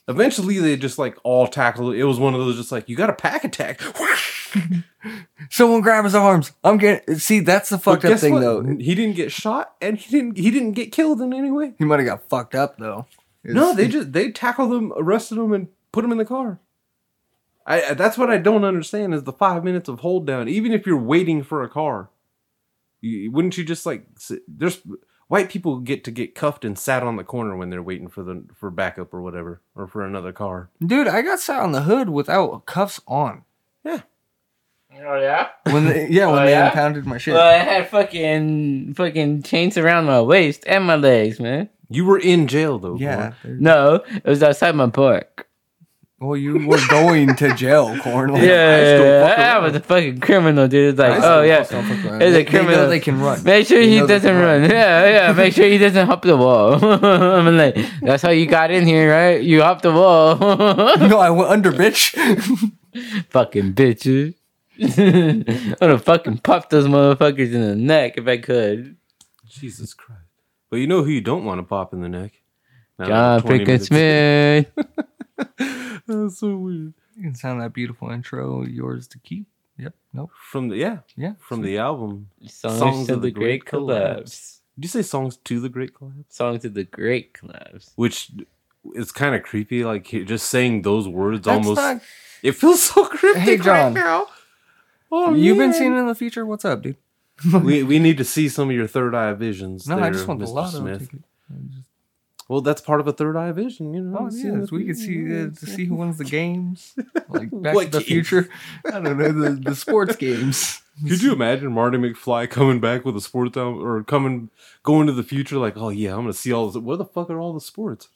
Eventually, 0.06 0.58
they 0.58 0.76
just 0.76 0.98
like 0.98 1.16
all 1.22 1.46
tackled. 1.46 1.94
It 1.94 2.04
was 2.04 2.18
one 2.18 2.34
of 2.34 2.40
those 2.40 2.56
just 2.56 2.70
like 2.72 2.88
you 2.88 2.96
got 2.96 3.10
a 3.10 3.14
pack 3.14 3.44
attack. 3.44 3.80
Someone 5.50 5.80
grab 5.80 6.04
his 6.04 6.14
arms. 6.14 6.52
I'm 6.62 6.76
getting. 6.76 7.18
See, 7.18 7.40
that's 7.40 7.70
the 7.70 7.78
fucked 7.78 8.04
up 8.04 8.18
thing 8.18 8.34
what? 8.34 8.40
though. 8.40 8.62
He 8.62 8.94
didn't 8.94 9.16
get 9.16 9.32
shot, 9.32 9.74
and 9.80 9.96
he 9.96 10.10
didn't. 10.10 10.36
He 10.36 10.50
didn't 10.50 10.72
get 10.72 10.92
killed 10.92 11.20
in 11.20 11.32
any 11.32 11.50
way. 11.50 11.72
He 11.78 11.84
might 11.84 12.00
have 12.00 12.06
got 12.06 12.28
fucked 12.28 12.54
up 12.54 12.78
though. 12.78 13.06
No, 13.44 13.74
they 13.74 13.88
just 13.88 14.12
they 14.12 14.30
tackled 14.30 14.72
him, 14.72 14.92
arrested 14.96 15.38
him, 15.38 15.52
and 15.52 15.68
put 15.92 16.04
him 16.04 16.12
in 16.12 16.18
the 16.18 16.24
car. 16.24 16.60
I 17.66 17.82
I- 17.82 17.94
that's 17.94 18.18
what 18.18 18.30
I 18.30 18.38
don't 18.38 18.64
understand 18.64 19.14
is 19.14 19.24
the 19.24 19.32
five 19.32 19.64
minutes 19.64 19.88
of 19.88 20.00
hold 20.00 20.26
down. 20.26 20.48
Even 20.48 20.72
if 20.72 20.86
you're 20.86 20.98
waiting 20.98 21.42
for 21.42 21.62
a 21.62 21.68
car, 21.68 22.10
you, 23.00 23.30
wouldn't 23.30 23.56
you 23.58 23.64
just 23.64 23.86
like 23.86 24.06
sit, 24.16 24.42
there's 24.48 24.80
white 25.28 25.48
people 25.48 25.78
get 25.78 26.04
to 26.04 26.10
get 26.10 26.34
cuffed 26.34 26.64
and 26.64 26.78
sat 26.78 27.02
on 27.02 27.16
the 27.16 27.24
corner 27.24 27.56
when 27.56 27.70
they're 27.70 27.82
waiting 27.82 28.08
for 28.08 28.22
the 28.22 28.44
for 28.54 28.70
backup 28.70 29.12
or 29.14 29.22
whatever 29.22 29.60
or 29.74 29.86
for 29.86 30.04
another 30.04 30.32
car. 30.32 30.70
dude. 30.84 31.08
I 31.08 31.22
got 31.22 31.40
sat 31.40 31.60
on 31.60 31.72
the 31.72 31.82
hood 31.82 32.08
without 32.10 32.66
cuffs 32.66 33.00
on. 33.06 33.44
Yeah, 33.84 34.02
Oh 34.96 35.20
yeah. 35.20 35.48
When 35.70 35.86
they, 35.86 36.08
yeah, 36.08 36.26
when 36.26 36.38
Oh, 36.42 36.44
they 36.46 36.52
yeah? 36.52 36.66
impounded 36.68 37.04
my 37.06 37.18
shit. 37.18 37.34
Well, 37.34 37.46
I 37.46 37.58
had 37.58 37.88
fucking 37.88 38.94
fucking 38.94 39.42
chains 39.42 39.76
around 39.76 40.04
my 40.06 40.20
waist 40.22 40.64
and 40.66 40.84
my 40.84 40.96
legs, 40.96 41.40
man. 41.40 41.68
you 41.90 42.04
were 42.04 42.18
in 42.18 42.46
jail 42.46 42.78
though. 42.78 42.96
yeah. 42.96 43.32
Corn. 43.42 43.58
No, 43.60 43.94
it 44.06 44.24
was 44.24 44.42
outside 44.42 44.74
my 44.76 44.88
park. 44.90 45.48
Well, 46.26 46.36
you 46.36 46.66
were 46.66 46.78
going 46.88 47.34
to 47.36 47.54
jail, 47.54 47.96
corn. 48.02 48.30
Like, 48.32 48.42
yeah, 48.42 48.76
I 48.76 48.80
still 48.84 49.04
yeah, 49.04 49.54
I 49.56 49.58
was 49.58 49.74
a 49.74 49.80
fucking 49.80 50.20
criminal, 50.20 50.66
dude. 50.68 50.90
It's 50.90 50.98
like, 50.98 51.20
oh 51.22 51.42
yeah, 51.42 51.62
fuck 51.64 51.84
around. 51.84 51.94
It's 51.94 52.06
a 52.06 52.18
They- 52.18 52.30
they 52.32 52.44
know 52.44 52.50
criminal. 52.50 52.88
they 52.88 53.00
can 53.00 53.20
run. 53.20 53.42
Make 53.44 53.66
sure 53.66 53.78
They 53.78 53.88
he 53.90 54.00
doesn't 54.06 54.34
run. 54.34 54.62
run. 54.62 54.70
Yeah, 54.70 55.08
yeah. 55.28 55.32
Make 55.32 55.52
sure 55.54 55.66
he 55.66 55.78
doesn't 55.78 56.06
hop 56.06 56.22
the 56.22 56.36
wall. 56.36 56.74
I'm 56.84 57.56
like, 57.56 57.76
that's 58.02 58.22
how 58.22 58.30
you 58.30 58.46
got 58.46 58.70
in 58.70 58.86
here, 58.86 59.10
right? 59.12 59.42
You 59.42 59.62
hopped 59.62 59.82
the 59.82 59.92
wall. 59.92 60.36
no, 60.38 61.18
I 61.18 61.30
went 61.30 61.50
under, 61.50 61.72
bitch. 61.72 62.14
fucking 63.30 63.74
bitches. 63.74 64.34
I 64.80 65.74
would 65.80 65.90
have 65.90 66.04
fucking 66.04 66.38
popped 66.38 66.70
those 66.70 66.86
motherfuckers 66.86 67.52
in 67.52 67.60
the 67.60 67.76
neck 67.76 68.14
if 68.18 68.26
I 68.26 68.38
could. 68.38 68.96
Jesus 69.48 69.94
Christ. 69.94 70.20
But 70.70 70.78
you 70.78 70.86
know 70.88 71.04
who 71.04 71.10
you 71.10 71.20
don't 71.20 71.44
want 71.44 71.58
to 71.60 71.62
pop 71.62 71.92
in 71.92 72.00
the 72.00 72.08
neck? 72.08 72.32
Now 72.98 73.04
that 73.06 73.10
John 73.10 73.34
we're 73.42 73.48
20 73.58 73.58
Pickett 73.64 73.82
Smith. 73.86 74.66
That's 76.24 76.38
so 76.38 76.56
weird. 76.56 76.94
you 77.16 77.22
can 77.22 77.34
sound 77.34 77.60
that 77.60 77.72
beautiful 77.72 78.10
intro, 78.10 78.64
yours 78.64 79.06
to 79.08 79.18
keep. 79.18 79.46
Yep. 79.78 79.94
Nope. 80.12 80.30
From 80.50 80.68
the 80.68 80.76
yeah, 80.76 80.98
Yeah. 81.16 81.32
from 81.40 81.62
the 81.62 81.78
album. 81.78 82.28
Songs, 82.46 83.06
to 83.08 83.16
the, 83.16 83.30
great 83.30 83.64
collapse. 83.64 84.60
Did 84.76 84.84
you 84.84 84.88
say 84.88 85.02
songs 85.02 85.36
to 85.44 85.60
the 85.60 85.68
great 85.68 85.94
collapse? 85.94 86.34
Songs 86.36 86.62
to 86.62 86.68
the 86.68 86.84
great 86.84 87.32
collapse. 87.34 87.90
Which 87.96 88.30
is 88.94 89.10
kind 89.12 89.34
of 89.34 89.42
creepy. 89.42 89.84
Like 89.84 90.04
just 90.06 90.48
saying 90.48 90.82
those 90.82 91.08
words 91.08 91.42
That's 91.44 91.56
almost. 91.66 91.80
not. 91.80 92.02
It 92.42 92.52
feels 92.52 92.82
so 92.82 93.04
cryptic 93.06 93.42
Hey, 93.42 93.56
John. 93.56 93.94
right 93.94 94.04
now. 94.04 94.26
Oh, 95.10 95.34
You've 95.34 95.58
been 95.58 95.70
man. 95.70 95.78
seeing 95.78 95.96
in 95.96 96.06
the 96.06 96.14
future. 96.14 96.44
What's 96.46 96.64
up, 96.64 96.82
dude? 96.82 96.96
we 97.62 97.82
we 97.82 97.98
need 97.98 98.16
to 98.18 98.24
see 98.24 98.48
some 98.48 98.70
of 98.70 98.76
your 98.76 98.86
third 98.86 99.12
eye 99.14 99.32
visions. 99.32 99.88
No, 99.88 99.96
there, 99.96 100.04
I 100.04 100.10
just 100.10 100.28
want 100.28 100.38
the 100.40 100.46
Mr. 100.46 100.54
lotto 100.54 100.78
Smith. 100.78 101.00
ticket. 101.10 101.22
Well, 102.48 102.60
that's 102.60 102.82
part 102.82 103.00
of 103.00 103.06
a 103.08 103.12
third 103.12 103.36
eye 103.36 103.52
vision, 103.52 103.94
you 103.94 104.02
know. 104.02 104.18
Oh 104.20 104.30
yeah, 104.30 104.66
we 104.70 104.84
could 104.84 104.98
see 104.98 105.24
uh, 105.24 105.48
to 105.48 105.66
see 105.66 105.86
who 105.86 105.94
wins 105.94 106.18
the 106.18 106.24
games, 106.40 106.94
like 107.28 107.48
Back 107.52 107.74
to 107.74 107.84
the 107.86 107.98
games? 107.98 108.04
Future. 108.04 108.48
I 108.86 109.00
don't 109.00 109.16
know 109.16 109.32
the, 109.32 109.50
the 109.50 109.74
sports 109.74 110.16
games. 110.16 110.80
Could 111.08 111.22
you 111.22 111.32
imagine 111.32 111.72
Marty 111.72 111.98
McFly 111.98 112.48
coming 112.48 112.78
back 112.78 113.04
with 113.04 113.16
a 113.16 113.20
sports 113.20 113.56
album 113.56 113.84
or 113.84 114.04
coming 114.04 114.50
going 114.84 115.08
to 115.08 115.12
the 115.12 115.24
future 115.24 115.58
like, 115.58 115.76
oh 115.76 115.88
yeah, 115.88 116.12
I'm 116.12 116.20
gonna 116.20 116.32
see 116.32 116.52
all 116.52 116.70
this. 116.70 116.80
Where 116.80 116.96
the 116.96 117.04
fuck 117.04 117.30
are 117.30 117.40
all 117.40 117.52
the 117.52 117.60
sports? 117.60 118.08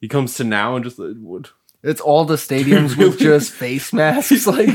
He 0.00 0.08
comes 0.08 0.34
to 0.36 0.44
now 0.44 0.74
and 0.74 0.84
just 0.84 0.98
like, 0.98 1.16
what? 1.18 1.50
It's 1.82 2.00
all 2.00 2.24
the 2.24 2.36
stadiums 2.36 2.96
with 2.96 3.18
just 3.18 3.52
face 3.52 3.92
masks. 3.92 4.46
Like 4.46 4.68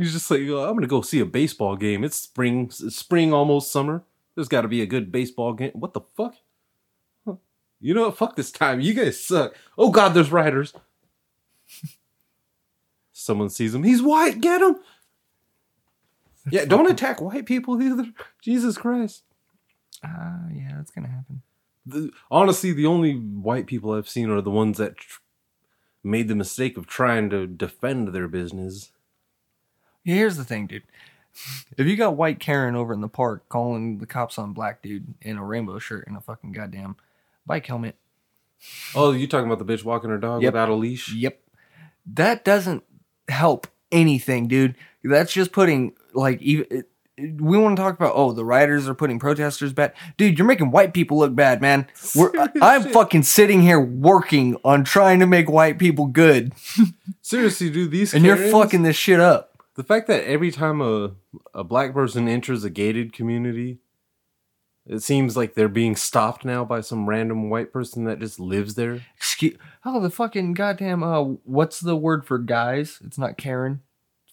He's 0.00 0.14
just 0.14 0.30
like, 0.30 0.40
oh, 0.48 0.66
I'm 0.66 0.76
gonna 0.76 0.86
go 0.86 1.02
see 1.02 1.20
a 1.20 1.26
baseball 1.26 1.76
game. 1.76 2.04
It's 2.04 2.16
spring, 2.16 2.64
it's 2.64 2.96
spring 2.96 3.34
almost 3.34 3.70
summer. 3.70 4.02
There's 4.34 4.48
got 4.48 4.62
to 4.62 4.68
be 4.68 4.80
a 4.80 4.86
good 4.86 5.12
baseball 5.12 5.52
game. 5.52 5.72
What 5.74 5.92
the 5.92 6.00
fuck? 6.16 6.36
Huh. 7.26 7.34
You 7.82 7.92
know 7.92 8.04
what? 8.06 8.16
Fuck 8.16 8.34
this 8.34 8.50
time. 8.50 8.80
You 8.80 8.94
guys 8.94 9.22
suck. 9.22 9.54
Oh 9.76 9.90
God, 9.90 10.14
there's 10.14 10.32
riders. 10.32 10.72
Someone 13.12 13.50
sees 13.50 13.74
him. 13.74 13.82
He's 13.82 14.00
white. 14.00 14.40
Get 14.40 14.62
him. 14.62 14.76
Yeah, 16.50 16.64
don't 16.64 16.90
attack 16.90 17.20
white 17.20 17.44
people 17.44 17.82
either. 17.82 18.06
Jesus 18.42 18.78
Christ. 18.78 19.24
ah, 20.02 20.46
yeah, 20.50 20.72
that's 20.76 20.90
gonna 20.90 21.08
happen. 21.08 21.42
The, 21.84 22.10
honestly, 22.30 22.72
the 22.72 22.86
only 22.86 23.16
white 23.16 23.66
people 23.66 23.92
I've 23.92 24.08
seen 24.08 24.30
are 24.30 24.40
the 24.40 24.50
ones 24.50 24.78
that 24.78 24.96
tr- 24.96 25.20
made 26.02 26.28
the 26.28 26.34
mistake 26.34 26.78
of 26.78 26.86
trying 26.86 27.28
to 27.28 27.46
defend 27.46 28.14
their 28.14 28.28
business. 28.28 28.92
Here's 30.04 30.36
the 30.36 30.44
thing, 30.44 30.66
dude. 30.66 30.82
If 31.78 31.86
you 31.86 31.96
got 31.96 32.16
white 32.16 32.40
Karen 32.40 32.74
over 32.74 32.92
in 32.92 33.00
the 33.00 33.08
park 33.08 33.48
calling 33.48 33.98
the 33.98 34.06
cops 34.06 34.38
on 34.38 34.52
black 34.52 34.82
dude 34.82 35.14
in 35.22 35.36
a 35.36 35.44
rainbow 35.44 35.78
shirt 35.78 36.06
and 36.06 36.16
a 36.16 36.20
fucking 36.20 36.52
goddamn 36.52 36.96
bike 37.46 37.66
helmet, 37.66 37.96
Oh, 38.94 39.12
you 39.12 39.26
talking 39.26 39.50
about 39.50 39.64
the 39.64 39.72
bitch 39.72 39.84
walking 39.84 40.10
her 40.10 40.18
dog 40.18 40.42
Yep. 40.42 40.52
without 40.52 40.68
a 40.68 40.74
leash? 40.74 41.12
Yep. 41.14 41.40
That 42.14 42.44
doesn't 42.44 42.82
help 43.28 43.66
anything, 43.90 44.48
dude. 44.48 44.74
That's 45.02 45.32
just 45.32 45.52
putting 45.52 45.94
like 46.12 46.42
even 46.42 46.66
it- 46.70 46.86
we 47.38 47.58
want 47.58 47.76
to 47.76 47.82
talk 47.82 47.94
about 47.94 48.12
oh 48.16 48.32
the 48.32 48.44
rioters 48.46 48.88
are 48.88 48.94
putting 48.94 49.18
protesters 49.18 49.72
bad. 49.74 49.92
Dude, 50.16 50.38
you're 50.38 50.46
making 50.46 50.70
white 50.70 50.92
people 50.94 51.18
look 51.18 51.34
bad, 51.34 51.60
man. 51.60 51.86
We're, 52.14 52.32
Serious 52.32 52.50
I'm 52.62 52.82
shit. 52.84 52.92
fucking 52.92 53.22
sitting 53.24 53.60
here 53.62 53.80
working 53.80 54.56
on 54.64 54.84
trying 54.84 55.20
to 55.20 55.26
make 55.26 55.48
white 55.50 55.78
people 55.78 56.06
good, 56.06 56.52
Seriously, 57.22 57.68
dude, 57.70 57.90
these 57.90 58.14
and 58.14 58.24
you're 58.24 58.36
Karens- 58.36 58.52
fucking 58.52 58.82
this 58.82 58.96
shit 58.96 59.20
up. 59.20 59.49
The 59.80 59.86
fact 59.86 60.06
that 60.08 60.24
every 60.24 60.50
time 60.50 60.80
a 60.80 61.12
a 61.54 61.64
black 61.64 61.94
person 61.94 62.28
enters 62.28 62.64
a 62.64 62.70
gated 62.70 63.12
community, 63.12 63.78
it 64.86 65.00
seems 65.02 65.36
like 65.36 65.54
they're 65.54 65.68
being 65.68 65.96
stopped 65.96 66.44
now 66.44 66.64
by 66.64 66.80
some 66.80 67.08
random 67.08 67.48
white 67.50 67.72
person 67.72 68.04
that 68.04 68.18
just 68.18 68.38
lives 68.38 68.74
there. 68.74 69.00
Excuse 69.16 69.56
oh 69.84 70.00
the 70.00 70.10
fucking 70.10 70.54
goddamn 70.54 71.02
uh 71.02 71.22
what's 71.44 71.80
the 71.80 71.96
word 71.96 72.26
for 72.26 72.38
guys? 72.38 73.00
It's 73.04 73.18
not 73.18 73.38
Karen. 73.38 73.80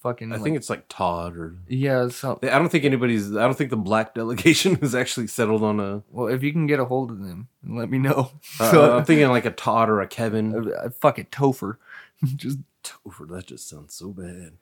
Fucking 0.01 0.31
I 0.31 0.35
like- 0.35 0.43
think 0.43 0.57
it's 0.57 0.69
like 0.69 0.85
Todd 0.89 1.37
or 1.37 1.55
yeah. 1.67 2.09
So 2.09 2.39
I 2.43 2.59
don't 2.59 2.69
think 2.69 2.85
anybody's. 2.85 3.35
I 3.35 3.41
don't 3.43 3.57
think 3.57 3.69
the 3.71 3.77
black 3.77 4.13
delegation 4.19 4.75
has 4.75 4.93
actually 4.93 5.27
settled 5.27 5.63
on 5.63 5.79
a. 5.79 6.03
well, 6.11 6.27
if 6.27 6.43
you 6.43 6.51
can 6.51 6.67
get 6.67 6.79
a 6.79 6.85
hold 6.85 7.09
of 7.11 7.19
them, 7.19 7.47
let 7.67 7.89
me 7.89 7.97
know. 7.97 8.31
Uh, 8.59 8.71
So- 8.71 8.97
I'm 8.97 9.05
thinking 9.05 9.27
like 9.29 9.45
a 9.45 9.51
Todd 9.51 9.89
or 9.89 10.01
a 10.01 10.07
Kevin. 10.07 10.71
uh, 10.71 10.89
fuck 10.89 11.17
it, 11.19 11.31
Topher. 11.31 11.77
Just 12.35 12.59
Topher, 12.83 13.27
that 13.29 13.47
just 13.47 13.67
sounds 13.67 13.93
so 13.95 14.09
bad. 14.09 14.53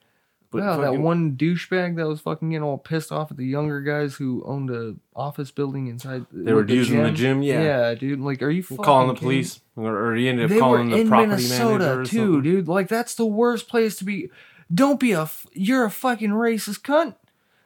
But 0.56 0.78
Wow, 0.78 0.80
that 0.92 0.98
one 1.00 1.36
douchebag 1.36 1.96
that 1.96 2.06
was 2.06 2.20
fucking 2.20 2.50
getting 2.50 2.62
all 2.62 2.78
pissed 2.78 3.12
off 3.12 3.30
at 3.30 3.36
the 3.36 3.44
younger 3.46 3.80
guys 3.80 4.14
who 4.14 4.42
owned 4.46 4.70
a 4.70 4.94
office 5.14 5.50
building 5.50 5.86
inside. 5.88 6.26
They 6.32 6.52
were 6.52 6.66
using 6.66 7.02
the 7.02 7.10
gym, 7.10 7.42
yeah. 7.42 7.62
yeah, 7.62 7.94
dude. 7.94 8.20
Like, 8.20 8.42
are 8.42 8.50
you 8.50 8.62
fucking 8.62 8.84
calling 8.84 9.08
the 9.08 9.14
kidding? 9.14 9.26
police, 9.28 9.60
or, 9.76 9.96
or 10.10 10.14
he 10.16 10.28
ended 10.28 10.46
up 10.46 10.50
They 10.50 10.58
calling 10.58 10.90
the 10.90 11.04
property 11.06 11.28
Minnesota 11.28 11.78
manager 11.84 12.04
too, 12.04 12.42
dude. 12.42 12.68
Like, 12.68 12.88
that's 12.88 13.14
the 13.14 13.26
worst 13.26 13.68
place 13.68 13.96
to 13.96 14.04
be. 14.04 14.30
Don't 14.72 14.98
be 14.98 15.12
a. 15.12 15.22
f- 15.22 15.46
You're 15.52 15.84
a 15.84 15.90
fucking 15.90 16.30
racist 16.30 16.80
cunt. 16.82 17.14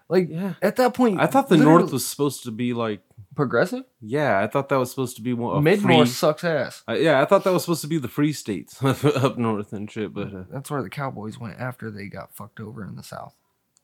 Like, 0.08 0.28
Yeah. 0.28 0.54
at 0.60 0.76
that 0.76 0.92
point, 0.94 1.20
I 1.20 1.26
thought 1.26 1.48
the 1.48 1.56
North 1.56 1.92
was 1.92 2.04
supposed 2.06 2.42
to 2.42 2.50
be 2.50 2.74
like, 2.74 3.00
progressive. 3.36 3.84
yeah, 4.00 4.40
I 4.40 4.46
thought 4.46 4.68
that 4.70 4.78
was 4.78 4.90
supposed 4.90 5.16
to 5.16 5.22
be 5.22 5.32
one 5.32 5.62
Mid. 5.64 5.84
North 5.84 6.08
sucks 6.08 6.44
ass. 6.44 6.82
Uh, 6.88 6.92
yeah, 6.94 7.20
I 7.20 7.24
thought 7.24 7.44
that 7.44 7.52
was 7.52 7.62
supposed 7.62 7.82
to 7.82 7.86
be 7.88 7.98
the 7.98 8.08
free 8.08 8.32
states 8.32 8.82
up 8.84 9.38
north 9.38 9.72
and 9.72 9.90
shit, 9.90 10.12
but 10.14 10.34
uh, 10.34 10.44
That's 10.50 10.70
where 10.70 10.82
the 10.82 10.90
Cowboys 10.90 11.38
went 11.38 11.58
after 11.60 11.90
they 11.90 12.06
got 12.06 12.34
fucked 12.34 12.60
over 12.60 12.84
in 12.84 12.96
the 12.96 13.02
South. 13.02 13.34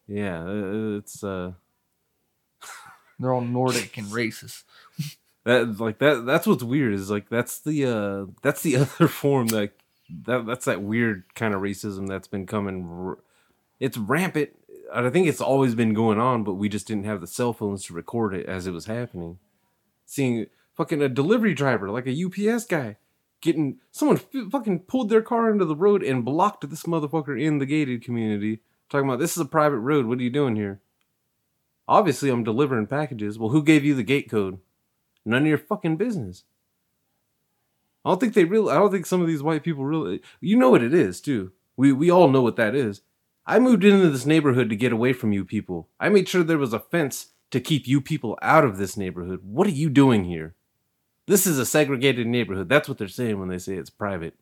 yeah, 0.07 0.43
uh, 0.43 0.97
it's 0.99 1.23
uh, 1.25 1.53
They're 3.19 3.33
all 3.33 3.41
Nordic 3.41 3.97
and 3.97 4.09
racist. 4.09 4.65
that 5.45 5.81
like 5.81 5.99
that. 6.01 6.25
That's 6.27 6.47
what's 6.47 6.63
weird 6.63 6.93
is 6.95 7.11
like 7.11 7.29
that's 7.29 7.61
the 7.61 7.87
uh, 7.87 8.33
that's 8.43 8.63
the 8.63 8.77
other 8.77 9.09
form 9.09 9.49
that 9.49 9.73
that 10.27 10.45
that's 10.47 10.67
that 10.67 10.83
weird 10.83 11.25
kind 11.35 11.55
of 11.55 11.63
racism 11.63 12.09
that's 12.09 12.29
been 12.29 12.47
coming. 12.47 12.87
r- 12.89 13.19
It's 13.81 13.97
rampant. 13.97 14.51
I 14.93 15.09
think 15.11 15.27
it's 15.27 15.41
always 15.41 15.75
been 15.75 15.95
going 15.95 16.19
on, 16.19 16.45
but 16.45 16.55
we 16.55 16.69
just 16.69 16.87
didn't 16.87 17.05
have 17.05 17.21
the 17.21 17.27
cell 17.27 17.53
phones 17.53 17.85
to 17.85 17.95
record 17.95 18.35
it 18.35 18.47
as 18.47 18.67
it 18.67 18.73
was 18.73 18.87
happening. 18.87 19.39
Seeing 20.05 20.47
fucking 20.75 21.03
a 21.03 21.09
delivery 21.09 21.55
driver, 21.55 21.91
like 21.91 22.07
a 22.07 22.25
UPS 22.25 22.65
guy, 22.67 22.97
getting 23.41 23.79
someone 23.91 24.21
fucking 24.51 24.81
pulled 24.81 25.09
their 25.09 25.23
car 25.23 25.51
into 25.51 25.65
the 25.65 25.77
road 25.77 26.03
and 26.03 26.25
blocked 26.25 26.69
this 26.69 26.85
motherfucker 26.85 27.41
in 27.41 27.59
the 27.59 27.67
gated 27.67 28.03
community. 28.03 28.61
Talking 28.89 29.09
about 29.09 29.19
this 29.19 29.33
is 29.33 29.41
a 29.41 29.47
private 29.47 29.79
road. 29.79 30.07
What 30.07 30.19
are 30.19 30.23
you 30.23 30.31
doing 30.31 30.57
here? 30.57 30.81
Obviously, 31.89 32.31
I'm 32.31 32.45
delivering 32.45 32.87
packages. 32.87 33.39
Well, 33.39 33.51
who 33.51 33.63
gave 33.63 33.85
you 33.85 33.95
the 33.95 34.03
gate 34.03 34.31
code? 34.31 34.59
None 35.25 35.43
of 35.43 35.49
your 35.49 35.59
fucking 35.59 35.97
business. 35.97 36.45
I 38.05 38.11
don't 38.11 38.21
think 38.21 38.35
they 38.35 38.45
really. 38.45 38.71
I 38.71 38.77
don't 38.77 38.93
think 38.93 39.07
some 39.07 39.21
of 39.21 39.27
these 39.27 39.43
white 39.43 39.65
people 39.65 39.85
really. 39.85 40.23
You 40.41 40.57
know 40.57 40.71
what 40.71 40.83
it 40.83 40.95
is 40.95 41.21
too. 41.21 41.53
We 41.77 41.93
we 41.93 42.11
all 42.11 42.29
know 42.29 42.43
what 42.43 42.57
that 42.57 42.75
is. 42.75 43.03
I 43.47 43.59
moved 43.59 43.85
into 43.85 44.09
this 44.11 44.27
neighborhood 44.27 44.69
to 44.71 44.77
get 44.77 44.93
away 44.93 45.13
from 45.13 45.33
you 45.33 45.45
people. 45.45 45.89
I 46.01 46.09
made 46.09 46.29
sure 46.29 46.43
there 46.43 46.59
was 46.59 46.73
a 46.73 46.81
fence 46.81 47.29
to 47.53 47.61
keep 47.61 47.87
you 47.87 48.01
people 48.01 48.37
out 48.43 48.65
of 48.65 48.77
this 48.77 48.97
neighborhood. 48.97 49.41
What 49.45 49.67
are 49.67 49.71
you 49.71 49.89
doing 49.89 50.25
here? 50.25 50.55
This 51.27 51.47
is 51.47 51.59
a 51.59 51.67
segregated 51.67 52.27
neighborhood. 52.27 52.69
That's 52.69 52.89
what 52.89 52.99
they're 52.99 53.09
saying 53.09 53.39
when 53.39 53.49
they 53.49 53.59
say 53.59 53.75
it's 53.75 53.91
private. 53.91 54.35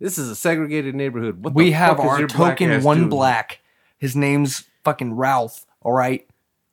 This 0.00 0.18
is 0.18 0.28
a 0.28 0.36
segregated 0.36 0.94
neighborhood. 0.94 1.44
What 1.44 1.54
we 1.54 1.66
the 1.66 1.70
have 1.72 1.96
fuck 1.96 2.04
is 2.06 2.10
our 2.10 2.18
your 2.20 2.28
black 2.28 2.58
token 2.58 2.70
ass 2.72 2.82
one 2.84 2.96
doing? 2.98 3.08
black. 3.08 3.60
His 3.98 4.16
name's 4.16 4.64
fucking 4.84 5.14
Ralph. 5.14 5.64
All 5.80 5.92
right, 5.92 6.26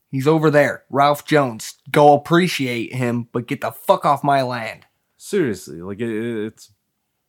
he's 0.10 0.28
over 0.28 0.50
there. 0.50 0.84
Ralph 0.90 1.26
Jones. 1.26 1.76
Go 1.92 2.14
appreciate 2.14 2.94
him, 2.94 3.28
but 3.32 3.48
get 3.48 3.62
the 3.62 3.72
fuck 3.72 4.06
off 4.06 4.24
my 4.24 4.42
land. 4.42 4.86
Seriously, 5.18 5.82
like 5.82 6.00
it, 6.00 6.10
it- 6.10 6.46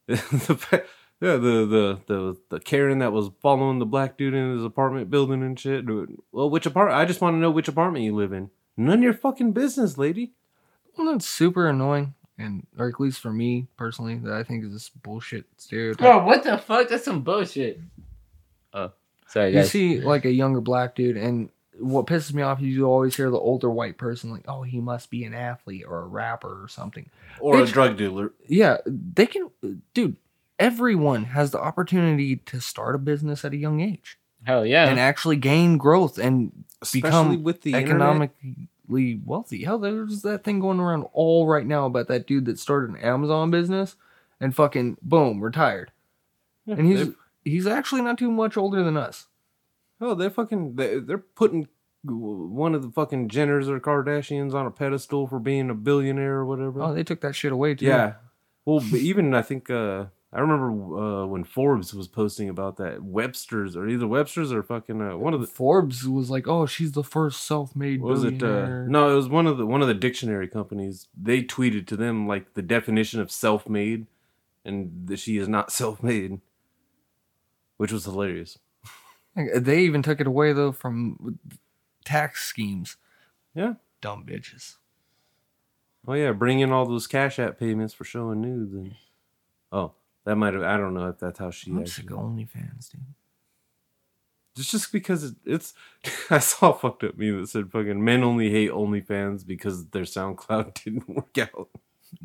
it's 0.08 0.36
the 0.46 0.82
yeah 1.20 1.32
the 1.36 1.66
the 1.66 2.00
the 2.06 2.36
the 2.48 2.60
Karen 2.60 2.98
that 2.98 3.12
was 3.12 3.30
following 3.40 3.78
the 3.78 3.86
black 3.86 4.16
dude 4.16 4.34
in 4.34 4.54
his 4.54 4.64
apartment 4.64 5.10
building 5.10 5.42
and 5.42 5.58
shit. 5.58 5.84
Well, 6.32 6.50
which 6.50 6.66
apartment? 6.66 6.98
I 6.98 7.04
just 7.04 7.20
want 7.20 7.34
to 7.34 7.38
know 7.38 7.50
which 7.50 7.68
apartment 7.68 8.04
you 8.04 8.14
live 8.14 8.32
in. 8.32 8.50
None 8.76 8.98
of 8.98 9.02
your 9.02 9.14
fucking 9.14 9.52
business, 9.52 9.98
lady. 9.98 10.32
Well, 10.96 11.12
that's 11.12 11.26
super 11.26 11.68
annoying, 11.68 12.14
and 12.38 12.66
or 12.78 12.88
at 12.88 13.00
least 13.00 13.20
for 13.20 13.32
me 13.32 13.68
personally, 13.76 14.16
that 14.16 14.32
I 14.32 14.42
think 14.42 14.64
is 14.64 14.72
this 14.72 14.88
bullshit 14.88 15.44
stereotype. 15.56 15.98
Bro, 15.98 16.24
what 16.24 16.42
the 16.42 16.58
fuck? 16.58 16.88
That's 16.88 17.04
some 17.04 17.22
bullshit. 17.22 17.80
Oh, 18.72 18.92
sorry, 19.26 19.54
you 19.54 19.64
see 19.64 20.00
like 20.00 20.24
a 20.24 20.32
younger 20.32 20.60
black 20.60 20.94
dude, 20.94 21.16
and 21.16 21.50
what 21.78 22.06
pisses 22.06 22.32
me 22.34 22.42
off 22.42 22.60
is 22.60 22.66
you 22.66 22.84
always 22.84 23.16
hear 23.16 23.30
the 23.30 23.38
older 23.38 23.70
white 23.70 23.98
person 23.98 24.30
like, 24.30 24.44
"Oh, 24.48 24.62
he 24.62 24.80
must 24.80 25.10
be 25.10 25.24
an 25.24 25.34
athlete 25.34 25.84
or 25.86 26.02
a 26.02 26.06
rapper 26.06 26.62
or 26.62 26.68
something." 26.68 27.08
Or 27.38 27.60
a 27.60 27.66
drug 27.66 27.96
dealer. 27.96 28.32
Yeah, 28.46 28.78
they 28.86 29.26
can, 29.26 29.50
dude. 29.94 30.16
Everyone 30.60 31.24
has 31.24 31.50
the 31.50 31.58
opportunity 31.60 32.36
to 32.36 32.60
start 32.60 32.94
a 32.94 32.98
business 32.98 33.44
at 33.44 33.52
a 33.52 33.56
young 33.56 33.80
age 33.80 34.18
Hell 34.44 34.64
yeah. 34.64 34.88
and 34.88 35.00
actually 35.00 35.36
gain 35.36 35.76
growth 35.78 36.18
and 36.18 36.64
Especially 36.82 37.00
become 37.36 37.42
with 37.42 37.62
the 37.62 37.72
internet. 37.74 37.88
economically 37.96 39.20
wealthy. 39.24 39.64
Hell, 39.64 39.78
there's 39.78 40.22
that 40.22 40.44
thing 40.44 40.60
going 40.60 40.80
around 40.80 41.06
all 41.12 41.46
right 41.46 41.66
now 41.66 41.86
about 41.86 42.08
that 42.08 42.26
dude 42.26 42.44
that 42.44 42.58
started 42.58 42.90
an 42.90 42.96
Amazon 42.98 43.50
business 43.50 43.96
and 44.40 44.54
fucking 44.54 44.96
boom, 45.02 45.40
retired. 45.40 45.92
Yeah, 46.66 46.76
And 46.76 46.86
he's 46.86 47.08
he's 47.44 47.66
actually 47.66 48.02
not 48.02 48.18
too 48.18 48.30
much 48.30 48.56
older 48.56 48.82
than 48.84 48.96
us. 48.96 49.26
oh, 50.00 50.14
they're 50.14 50.30
fucking 50.30 50.76
they, 50.76 50.98
they're 51.00 51.18
putting 51.18 51.68
one 52.02 52.74
of 52.74 52.82
the 52.82 52.90
fucking 52.90 53.28
Jenners 53.28 53.68
or 53.68 53.78
Kardashians 53.80 54.54
on 54.54 54.64
a 54.66 54.70
pedestal 54.70 55.26
for 55.26 55.38
being 55.38 55.68
a 55.68 55.74
billionaire 55.74 56.36
or 56.36 56.46
whatever. 56.46 56.80
Oh, 56.82 56.94
they 56.94 57.04
took 57.04 57.20
that 57.20 57.34
shit 57.34 57.52
away 57.52 57.74
too. 57.74 57.86
Yeah. 57.86 58.14
Well, 58.64 58.82
even 58.94 59.34
I 59.34 59.42
think 59.42 59.68
uh 59.70 60.06
I 60.32 60.40
remember 60.40 60.70
uh 60.96 61.26
when 61.26 61.44
Forbes 61.44 61.92
was 61.92 62.06
posting 62.06 62.48
about 62.48 62.76
that 62.76 63.02
Webster's 63.02 63.76
or 63.76 63.88
either 63.88 64.06
Webster's 64.06 64.52
or 64.52 64.62
fucking 64.62 65.00
uh, 65.00 65.16
one 65.16 65.34
of 65.34 65.40
the 65.40 65.46
Forbes 65.46 66.06
was 66.06 66.30
like, 66.30 66.46
"Oh, 66.46 66.66
she's 66.66 66.92
the 66.92 67.02
first 67.02 67.44
self-made 67.44 68.00
was 68.00 68.22
it 68.22 68.42
uh 68.42 68.84
no, 68.86 69.12
it 69.12 69.16
was 69.16 69.28
one 69.28 69.46
of 69.46 69.58
the 69.58 69.66
one 69.66 69.82
of 69.82 69.88
the 69.88 69.94
dictionary 69.94 70.46
companies. 70.46 71.08
They 71.20 71.42
tweeted 71.42 71.86
to 71.88 71.96
them 71.96 72.28
like 72.28 72.54
the 72.54 72.62
definition 72.62 73.20
of 73.20 73.30
self-made 73.30 74.06
and 74.64 75.06
that 75.08 75.18
she 75.18 75.36
is 75.36 75.48
not 75.48 75.72
self-made. 75.80 76.40
Which 77.76 77.92
was 77.92 78.04
hilarious. 78.04 78.58
They 79.34 79.80
even 79.80 80.02
took 80.02 80.20
it 80.20 80.26
away 80.26 80.52
though 80.52 80.72
from 80.72 81.38
tax 82.04 82.44
schemes. 82.44 82.96
Yeah. 83.54 83.74
Dumb 84.00 84.24
bitches. 84.26 84.76
Oh 86.06 86.14
yeah, 86.14 86.32
bring 86.32 86.60
in 86.60 86.72
all 86.72 86.86
those 86.86 87.06
cash 87.06 87.38
app 87.38 87.58
payments 87.58 87.94
for 87.94 88.04
showing 88.04 88.40
nudes 88.40 88.74
and 88.74 88.94
oh, 89.72 89.92
that 90.24 90.36
might 90.36 90.54
have 90.54 90.62
I 90.62 90.76
don't 90.76 90.94
know 90.94 91.08
if 91.08 91.18
that's 91.18 91.38
how 91.38 91.50
she 91.50 91.70
I'm 91.70 91.86
sick 91.86 92.10
of 92.10 92.18
OnlyFans, 92.18 92.90
dude. 92.90 93.00
Just 94.56 94.70
just 94.70 94.92
because 94.92 95.24
it, 95.24 95.34
it's, 95.44 95.74
I 96.30 96.38
saw 96.38 96.72
a 96.72 96.78
fucked 96.78 97.04
up 97.04 97.16
meme 97.16 97.40
that 97.40 97.48
said 97.48 97.70
fucking 97.70 98.02
men 98.02 98.22
only 98.22 98.50
hate 98.50 98.70
OnlyFans 98.70 99.46
because 99.46 99.86
their 99.88 100.02
SoundCloud 100.02 100.74
didn't 100.84 101.08
work 101.08 101.38
out. 101.38 101.68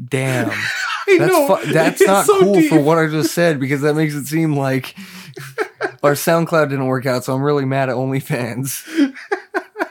Damn. 0.03 0.49
That's 1.08 1.31
know, 1.31 1.55
fu- 1.55 1.71
that's 1.71 2.01
it's 2.01 2.08
not 2.08 2.25
so 2.25 2.39
cool 2.39 2.60
for 2.63 2.79
what 2.79 2.97
I 2.97 3.05
just 3.05 3.36
said 3.36 3.60
because 3.60 3.81
that 3.81 3.93
makes 3.93 4.15
it 4.15 4.25
seem 4.25 4.58
like 4.58 4.95
our 6.01 6.13
SoundCloud 6.13 6.69
didn't 6.69 6.88
work 6.88 7.05
out, 7.05 7.23
so 7.23 7.36
I'm 7.36 7.43
really 7.43 7.63
mad 7.63 7.89
at 7.89 7.95
OnlyFans. 7.95 9.13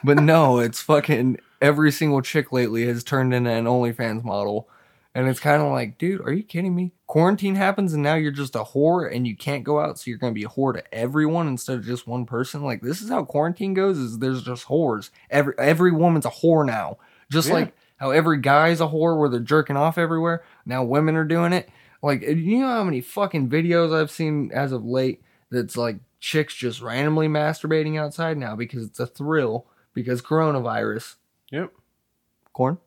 but 0.03 0.19
no, 0.19 0.59
it's 0.59 0.83
fucking 0.83 1.39
every 1.63 1.93
single 1.93 2.21
chick 2.21 2.51
lately 2.51 2.85
has 2.87 3.05
turned 3.05 3.33
into 3.33 3.49
an 3.49 3.67
OnlyFans 3.67 4.25
model. 4.25 4.69
And 5.17 5.29
it's 5.29 5.39
kind 5.39 5.63
of 5.63 5.71
like, 5.71 5.97
dude, 5.97 6.21
are 6.23 6.33
you 6.33 6.43
kidding 6.43 6.75
me? 6.75 6.93
Quarantine 7.07 7.55
happens 7.55 7.93
and 7.93 8.03
now 8.03 8.17
you're 8.17 8.33
just 8.33 8.57
a 8.57 8.65
whore 8.65 9.15
and 9.15 9.29
you 9.29 9.37
can't 9.37 9.63
go 9.63 9.79
out, 9.79 9.99
so 9.99 10.09
you're 10.11 10.19
gonna 10.19 10.33
be 10.33 10.43
a 10.43 10.49
whore 10.49 10.75
to 10.75 10.95
everyone 10.95 11.47
instead 11.47 11.79
of 11.79 11.85
just 11.85 12.07
one 12.09 12.27
person. 12.27 12.63
Like 12.65 12.83
this 12.83 13.01
is 13.01 13.11
how 13.11 13.25
quarantine 13.25 13.75
goes, 13.75 13.97
is 13.97 14.19
there's 14.19 14.43
just 14.43 14.67
whores. 14.67 15.11
Every 15.31 15.55
every 15.57 15.93
woman's 15.93 16.27
a 16.27 16.31
whore 16.31 16.67
now. 16.67 16.99
Just 17.31 17.49
Yeah. 17.49 17.55
like 17.55 17.77
how 17.99 18.11
every 18.11 18.39
guy's 18.41 18.81
a 18.81 18.89
whore 18.89 19.17
where 19.17 19.29
they're 19.29 19.39
jerking 19.39 19.77
off 19.77 19.99
everywhere. 19.99 20.43
Now 20.67 20.83
women 20.83 21.15
are 21.15 21.25
doing 21.25 21.53
it. 21.53 21.69
Like 22.03 22.23
you 22.23 22.59
know 22.59 22.69
how 22.69 22.83
many 22.83 23.01
fucking 23.01 23.49
videos 23.49 23.95
I've 23.95 24.11
seen 24.11 24.51
as 24.53 24.73
of 24.73 24.85
late 24.85 25.23
that's 25.51 25.77
like 25.77 25.99
chicks 26.19 26.55
just 26.55 26.81
randomly 26.83 27.29
masturbating 27.29 27.97
outside 28.01 28.37
now 28.37 28.57
because 28.57 28.85
it's 28.85 28.99
a 28.99 29.07
thrill 29.07 29.67
because 29.93 30.21
coronavirus. 30.23 31.15
Yep, 31.53 31.71
Corn? 32.53 32.79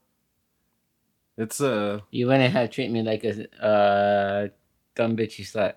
It's 1.37 1.61
uh, 1.61 1.99
you 2.11 2.27
went 2.27 2.43
ahead 2.43 2.63
and 2.63 2.71
treat 2.71 2.91
me 2.91 3.01
like 3.03 3.23
a 3.23 3.63
uh, 3.63 4.47
dumb 4.95 5.15
bitch 5.15 5.37
you 5.39 5.45
slut. 5.45 5.75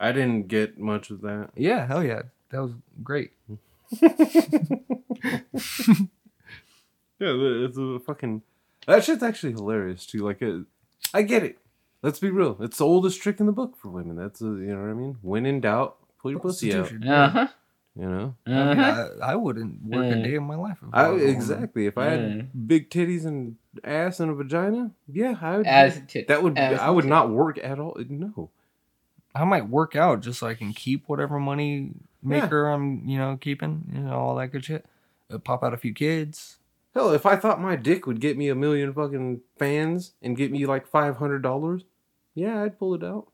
I 0.00 0.12
didn't 0.12 0.48
get 0.48 0.78
much 0.78 1.10
of 1.10 1.20
that. 1.22 1.50
Yeah, 1.56 1.86
hell 1.86 2.02
yeah. 2.04 2.22
That 2.50 2.60
was 2.62 2.72
great. 3.02 3.32
Yeah, 7.18 7.28
the- 7.28 7.64
it's 7.64 7.78
a 7.78 7.98
fucking 8.04 8.42
that 8.86 9.02
shit's 9.02 9.22
actually 9.22 9.52
hilarious 9.52 10.04
too. 10.04 10.22
Like, 10.22 10.42
it, 10.42 10.66
I 11.14 11.22
get 11.22 11.42
it. 11.42 11.56
Let's 12.02 12.18
be 12.18 12.28
real. 12.30 12.58
It's 12.60 12.76
the 12.76 12.84
oldest 12.84 13.22
trick 13.22 13.40
in 13.40 13.46
the 13.46 13.52
book 13.52 13.74
for 13.80 13.88
women. 13.88 14.16
That's 14.16 14.42
a, 14.42 14.44
you 14.44 14.74
know 14.74 14.82
what 14.82 14.90
I 14.90 14.92
mean. 14.92 15.16
When 15.22 15.46
in 15.46 15.62
doubt, 15.62 15.96
pull 16.20 16.30
your 16.30 16.40
pussy 16.40 16.74
out. 16.74 16.80
Prostitution, 16.88 17.08
Uh 17.08 17.30
huh. 17.30 17.48
You 17.98 18.06
know. 18.08 18.34
I, 18.46 18.50
Uh-huh. 18.52 19.08
I, 19.22 19.32
I 19.32 19.34
wouldn't 19.36 19.82
work 19.84 20.04
a 20.04 20.22
day 20.22 20.34
in 20.34 20.42
my 20.44 20.56
life. 20.56 20.78
If 20.82 20.88
I, 20.92 21.08
was 21.08 21.22
a 21.22 21.24
woman. 21.24 21.36
exactly. 21.36 21.86
If 21.86 21.96
I 21.96 22.04
Yeah. 22.06 22.10
had 22.28 22.68
big 22.68 22.90
titties 22.90 23.24
and 23.24 23.56
ass 23.84 24.20
and 24.20 24.30
a 24.30 24.34
vagina, 24.34 24.90
yeah, 25.10 25.34
I 25.40 25.56
would. 25.56 25.66
As 25.66 26.00
tit- 26.06 26.28
that 26.28 26.42
would. 26.42 26.58
as 26.58 26.78
I 26.78 26.90
would 26.90 27.02
tit- 27.02 27.08
not 27.08 27.30
work 27.30 27.58
at 27.62 27.78
all. 27.78 27.96
No. 28.08 28.50
I 29.34 29.44
might 29.44 29.68
work 29.68 29.96
out 29.96 30.20
just 30.20 30.38
so 30.40 30.46
I 30.46 30.54
can 30.54 30.72
keep 30.72 31.08
whatever 31.08 31.38
money 31.38 31.92
maker 32.22 32.68
I'm, 32.68 33.06
you 33.08 33.18
know, 33.18 33.36
keeping, 33.40 33.84
you 33.92 34.00
know, 34.00 34.14
all 34.14 34.34
that 34.36 34.48
good 34.48 34.64
shit. 34.64 34.84
Uh, 35.30 35.38
pop 35.38 35.62
out 35.64 35.74
a 35.74 35.76
few 35.78 35.92
kids. 35.94 36.56
Hell, 36.94 37.12
if 37.12 37.26
I 37.26 37.36
thought 37.36 37.60
my 37.60 37.76
dick 37.76 38.06
would 38.06 38.20
get 38.20 38.38
me 38.38 38.48
a 38.48 38.54
million 38.54 38.92
fucking 38.94 39.40
fans 39.58 40.12
and 40.22 40.36
get 40.36 40.50
me 40.52 40.64
like 40.66 40.86
five 40.86 41.16
hundred 41.18 41.42
dollars, 41.42 41.84
yeah, 42.34 42.62
I'd 42.62 42.78
pull 42.78 42.94
it 42.94 43.02
out, 43.04 43.28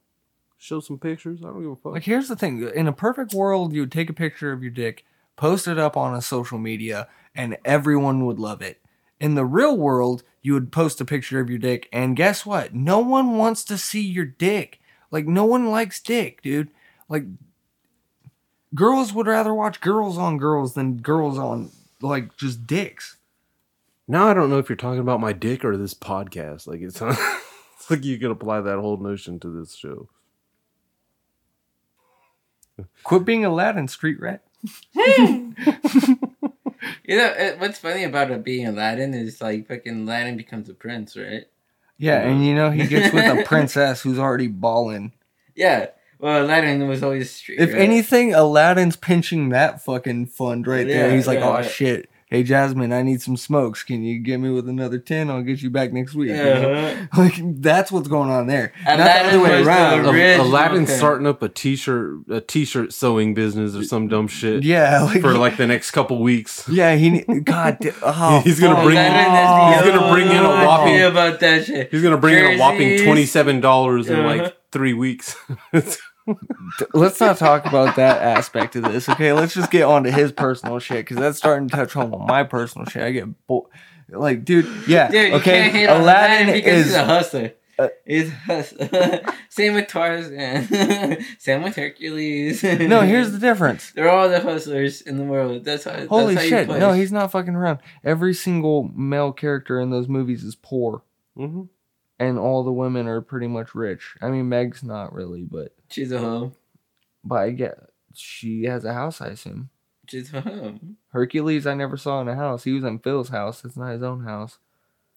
show 0.62 0.80
some 0.80 0.98
pictures. 0.98 1.40
I 1.42 1.48
don't 1.48 1.62
give 1.62 1.72
a 1.72 1.76
fuck. 1.76 1.92
Like, 1.92 2.04
here's 2.04 2.28
the 2.28 2.36
thing: 2.36 2.68
in 2.74 2.86
a 2.86 2.92
perfect 2.92 3.34
world, 3.34 3.72
you 3.72 3.80
would 3.80 3.92
take 3.92 4.10
a 4.10 4.14
picture 4.14 4.52
of 4.52 4.62
your 4.62 4.70
dick, 4.70 5.04
post 5.36 5.66
it 5.66 5.78
up 5.78 5.96
on 5.96 6.14
a 6.14 6.22
social 6.22 6.58
media, 6.58 7.08
and 7.34 7.56
everyone 7.64 8.24
would 8.26 8.38
love 8.38 8.62
it. 8.62 8.80
In 9.20 9.34
the 9.34 9.44
real 9.44 9.76
world, 9.76 10.22
you 10.40 10.54
would 10.54 10.72
post 10.72 11.00
a 11.00 11.04
picture 11.04 11.40
of 11.40 11.50
your 11.50 11.58
dick, 11.58 11.88
and 11.92 12.16
guess 12.16 12.46
what? 12.46 12.74
No 12.74 12.98
one 12.98 13.36
wants 13.36 13.64
to 13.64 13.78
see 13.78 14.02
your 14.02 14.24
dick. 14.24 14.80
Like, 15.10 15.26
no 15.26 15.44
one 15.44 15.70
likes 15.70 16.00
dick, 16.00 16.42
dude. 16.42 16.70
Like, 17.08 17.24
girls 18.74 19.12
would 19.12 19.26
rather 19.26 19.54
watch 19.54 19.80
girls 19.80 20.16
on 20.16 20.38
girls 20.38 20.74
than 20.74 20.98
girls 20.98 21.38
on 21.38 21.70
like 22.00 22.36
just 22.36 22.66
dicks. 22.66 23.18
Now 24.08 24.28
I 24.28 24.34
don't 24.34 24.50
know 24.50 24.58
if 24.58 24.68
you're 24.68 24.76
talking 24.76 25.00
about 25.00 25.20
my 25.20 25.32
dick 25.32 25.64
or 25.64 25.76
this 25.76 25.94
podcast. 25.94 26.66
Like 26.66 26.80
it's, 26.80 27.00
it's 27.76 27.90
like 27.90 28.04
you 28.04 28.18
could 28.18 28.30
apply 28.30 28.60
that 28.62 28.78
whole 28.78 28.96
notion 28.96 29.38
to 29.40 29.48
this 29.48 29.74
show. 29.74 30.08
Quit 33.04 33.24
being 33.24 33.44
Aladdin, 33.44 33.88
street 33.88 34.20
rat. 34.20 34.42
You 37.04 37.16
know 37.16 37.26
uh, 37.26 37.52
what's 37.58 37.78
funny 37.78 38.04
about 38.04 38.30
it 38.30 38.44
being 38.44 38.66
Aladdin 38.66 39.14
is 39.14 39.40
like 39.40 39.68
fucking 39.68 40.02
Aladdin 40.02 40.36
becomes 40.36 40.68
a 40.68 40.74
prince, 40.74 41.16
right? 41.16 41.44
Yeah, 41.98 42.20
and 42.20 42.44
you 42.44 42.54
know 42.54 42.70
he 42.70 42.86
gets 42.86 43.12
with 43.14 43.24
a 43.24 43.42
princess 43.46 44.02
who's 44.02 44.18
already 44.18 44.48
balling. 44.48 45.12
Yeah. 45.54 45.88
Well, 46.18 46.44
Aladdin 46.44 46.86
was 46.86 47.02
always 47.02 47.30
street. 47.30 47.58
If 47.58 47.72
right? 47.72 47.82
anything, 47.82 48.32
Aladdin's 48.32 48.96
pinching 48.96 49.48
that 49.50 49.84
fucking 49.84 50.26
fund 50.26 50.66
right 50.66 50.86
there. 50.86 51.08
Yeah, 51.08 51.14
He's 51.14 51.26
like, 51.26 51.40
yeah, 51.40 51.58
"Oh 51.58 51.62
shit, 51.62 52.08
hey 52.32 52.42
Jasmine, 52.42 52.92
I 52.92 53.02
need 53.02 53.20
some 53.20 53.36
smokes. 53.36 53.82
Can 53.84 54.02
you 54.02 54.18
get 54.18 54.38
me 54.38 54.48
with 54.50 54.68
another 54.68 54.98
ten? 54.98 55.28
I'll 55.30 55.42
get 55.42 55.60
you 55.60 55.68
back 55.70 55.92
next 55.92 56.14
week." 56.14 56.30
You 56.30 56.36
know? 56.36 56.72
Uh-huh. 56.72 57.06
Like 57.22 57.34
that's 57.60 57.92
what's 57.92 58.08
going 58.08 58.30
on 58.30 58.46
there. 58.46 58.72
Not 58.86 58.96
the 58.96 59.04
other 59.28 59.40
way 59.40 59.62
around. 59.62 60.04
ri- 60.06 60.20
Original 60.22 60.46
Aladdin's 60.46 60.88
thing. 60.88 60.98
starting 60.98 61.26
up 61.26 61.42
a 61.42 61.48
t-shirt, 61.50 62.20
a 62.30 62.40
t-shirt 62.40 62.92
sewing 62.94 63.34
business 63.34 63.76
or 63.76 63.84
some 63.84 64.08
dumb 64.08 64.28
shit 64.28 64.64
yeah, 64.64 65.02
like, 65.02 65.20
for 65.20 65.34
like 65.34 65.56
the 65.58 65.66
next 65.66 65.90
couple 65.90 66.20
weeks. 66.22 66.66
yeah, 66.70 66.94
he 66.96 67.20
God, 67.20 67.76
oh, 68.02 68.40
He's 68.42 68.58
gonna 68.58 68.82
bring- 68.82 68.96
Aladdin 68.96 69.34
is 69.34 69.84
the 69.84 69.84
he's 69.84 69.94
gonna 70.00 70.12
bring 70.14 70.28
in 70.30 70.42
a 70.44 70.48
whopping- 70.66 71.02
about 71.02 71.40
that 71.40 71.66
shit. 71.66 71.90
He's 71.90 72.02
gonna 72.02 72.16
bring 72.16 72.38
in 72.38 72.54
a 72.54 72.58
whopping 72.58 73.04
twenty-seven 73.04 73.60
dollars 73.60 74.08
in 74.08 74.16
Uh-huh. 74.18 74.26
like 74.44 74.56
three 74.72 74.94
weeks. 74.94 75.36
Let's 76.94 77.20
not 77.20 77.36
talk 77.38 77.66
about 77.66 77.96
that 77.96 78.22
aspect 78.22 78.76
of 78.76 78.84
this, 78.84 79.08
okay? 79.08 79.32
Let's 79.32 79.54
just 79.54 79.70
get 79.70 79.82
on 79.82 80.04
to 80.04 80.10
his 80.12 80.32
personal 80.32 80.78
shit 80.78 80.98
because 80.98 81.16
that's 81.16 81.38
starting 81.38 81.68
to 81.68 81.76
touch 81.76 81.92
home 81.92 82.14
on 82.14 82.26
my 82.26 82.42
personal 82.44 82.86
shit. 82.86 83.02
I 83.02 83.10
get 83.10 83.46
bo- 83.46 83.68
Like, 84.08 84.44
dude, 84.44 84.66
yeah. 84.86 85.10
Dude, 85.10 85.30
you 85.30 85.34
okay, 85.36 85.70
can't 85.70 85.90
Aladdin 85.90 86.48
Aladdin 86.48 86.64
is 86.64 86.86
he's 86.86 86.94
a 86.94 87.04
hustler. 87.04 87.52
uh, 87.78 87.88
he's 88.06 88.30
hustler. 88.32 89.20
Same 89.48 89.74
with 89.74 89.88
Tarzan. 89.88 91.24
Same 91.38 91.62
with 91.62 91.76
Hercules. 91.76 92.62
no. 92.62 93.00
Here's 93.00 93.32
the 93.32 93.38
difference. 93.38 93.90
They're 93.94 94.10
all 94.10 94.28
the 94.28 94.40
hustlers 94.40 95.00
in 95.02 95.16
the 95.16 95.24
world. 95.24 95.64
That's 95.64 95.84
how. 95.84 96.06
Holy 96.06 96.34
that's 96.34 96.50
how 96.50 96.56
shit! 96.58 96.68
You 96.68 96.78
No, 96.78 96.92
he's 96.92 97.12
not 97.12 97.32
fucking 97.32 97.54
around. 97.54 97.80
Every 98.04 98.34
single 98.34 98.84
male 98.94 99.32
character 99.32 99.80
in 99.80 99.90
those 99.90 100.08
movies 100.08 100.44
is 100.44 100.54
poor, 100.54 101.02
hmm 101.36 101.62
and 102.18 102.38
all 102.38 102.62
the 102.62 102.70
women 102.72 103.08
are 103.08 103.20
pretty 103.20 103.48
much 103.48 103.74
rich. 103.74 104.14
I 104.22 104.28
mean, 104.28 104.48
Meg's 104.48 104.84
not 104.84 105.12
really, 105.12 105.42
but 105.42 105.74
She's 105.92 106.10
a 106.12 106.18
home. 106.18 106.54
but 107.24 107.36
I 107.36 107.50
get 107.50 107.78
she 108.14 108.64
has 108.64 108.84
a 108.84 108.92
house. 108.92 109.20
I 109.20 109.28
assume 109.28 109.70
She's 110.08 110.32
a 110.34 110.40
hoe. 110.40 110.78
Hercules. 111.10 111.66
I 111.66 111.74
never 111.74 111.96
saw 111.96 112.20
in 112.20 112.28
a 112.28 112.34
house. 112.34 112.64
He 112.64 112.72
was 112.72 112.84
in 112.84 112.98
Phil's 112.98 113.28
house. 113.28 113.64
It's 113.64 113.76
not 113.76 113.92
his 113.92 114.02
own 114.02 114.24
house. 114.24 114.58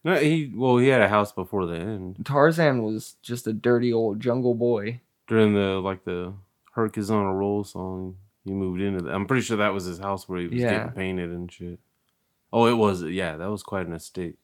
No, 0.04 0.16
he 0.16 0.52
well, 0.56 0.78
he 0.78 0.88
had 0.90 1.02
a 1.02 1.08
house 1.10 1.32
before 1.32 1.66
the 1.66 1.76
end 1.76 2.24
Tarzan 2.26 2.84
was 2.84 3.16
just 3.24 3.48
a 3.48 3.54
dirty 3.54 3.92
old 3.92 4.20
jungle 4.20 4.54
boy. 4.54 5.02
during 5.28 5.54
the 5.56 5.80
like 5.82 6.04
the 6.06 6.34
Herc 6.74 6.98
is 6.98 7.10
on 7.10 7.26
a 7.26 7.34
roll 7.34 7.64
song. 7.64 8.18
He 8.44 8.52
moved 8.54 8.80
into. 8.82 9.02
The, 9.04 9.12
I'm 9.12 9.26
pretty 9.26 9.42
sure 9.42 9.58
that 9.58 9.74
was 9.74 9.86
his 9.86 9.98
house 9.98 10.30
where 10.30 10.40
he 10.42 10.48
was 10.48 10.60
Yeah. 10.60 10.72
getting 10.78 10.92
painted 10.92 11.32
and 11.32 11.52
shit. 11.52 11.80
Oh, 12.54 12.68
it 12.68 12.74
was. 12.78 13.02
Yeah, 13.02 13.36
that 13.38 13.50
was 13.50 13.64
quite 13.64 13.88
an 13.88 13.94
estate. 13.94 14.38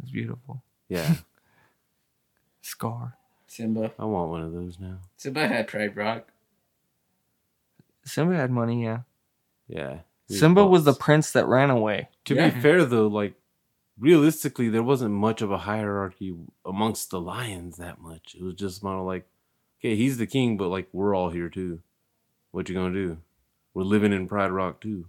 It's 0.00 0.12
beautiful. 0.12 0.62
Yeah, 0.88 1.16
Scar. 2.62 3.16
Simba. 3.46 3.92
I 3.98 4.04
want 4.04 4.30
one 4.30 4.42
of 4.42 4.52
those 4.52 4.78
now. 4.80 4.98
Simba 5.16 5.46
had 5.48 5.68
Pride 5.68 5.96
Rock. 5.96 6.28
Simba 8.04 8.36
had 8.36 8.50
money. 8.50 8.84
Yeah. 8.84 9.00
Yeah, 9.68 9.98
Simba 10.28 10.64
was 10.64 10.84
the 10.84 10.92
prince 10.94 11.32
that 11.32 11.46
ran 11.46 11.70
away. 11.70 12.08
To 12.26 12.34
Yeah. 12.34 12.50
be 12.50 12.60
fair 12.60 12.84
though, 12.84 13.06
like 13.08 13.34
realistically, 13.98 14.68
there 14.68 14.82
wasn't 14.82 15.14
much 15.14 15.42
of 15.42 15.50
a 15.50 15.58
hierarchy 15.58 16.36
amongst 16.64 17.10
the 17.10 17.20
lions 17.20 17.76
that 17.78 18.00
much. 18.00 18.36
It 18.38 18.42
was 18.42 18.54
just 18.54 18.82
more 18.84 19.02
like, 19.02 19.26
okay, 19.80 19.96
he's 19.96 20.18
the 20.18 20.26
king, 20.26 20.56
but 20.56 20.68
like 20.68 20.88
we're 20.92 21.14
all 21.16 21.30
here 21.30 21.48
too. 21.48 21.80
What 22.52 22.68
you 22.68 22.74
gonna 22.76 22.94
do? 22.94 23.18
We're 23.74 23.82
living 23.82 24.12
in 24.12 24.28
Pride 24.28 24.50
Rock 24.52 24.80
too. 24.80 25.06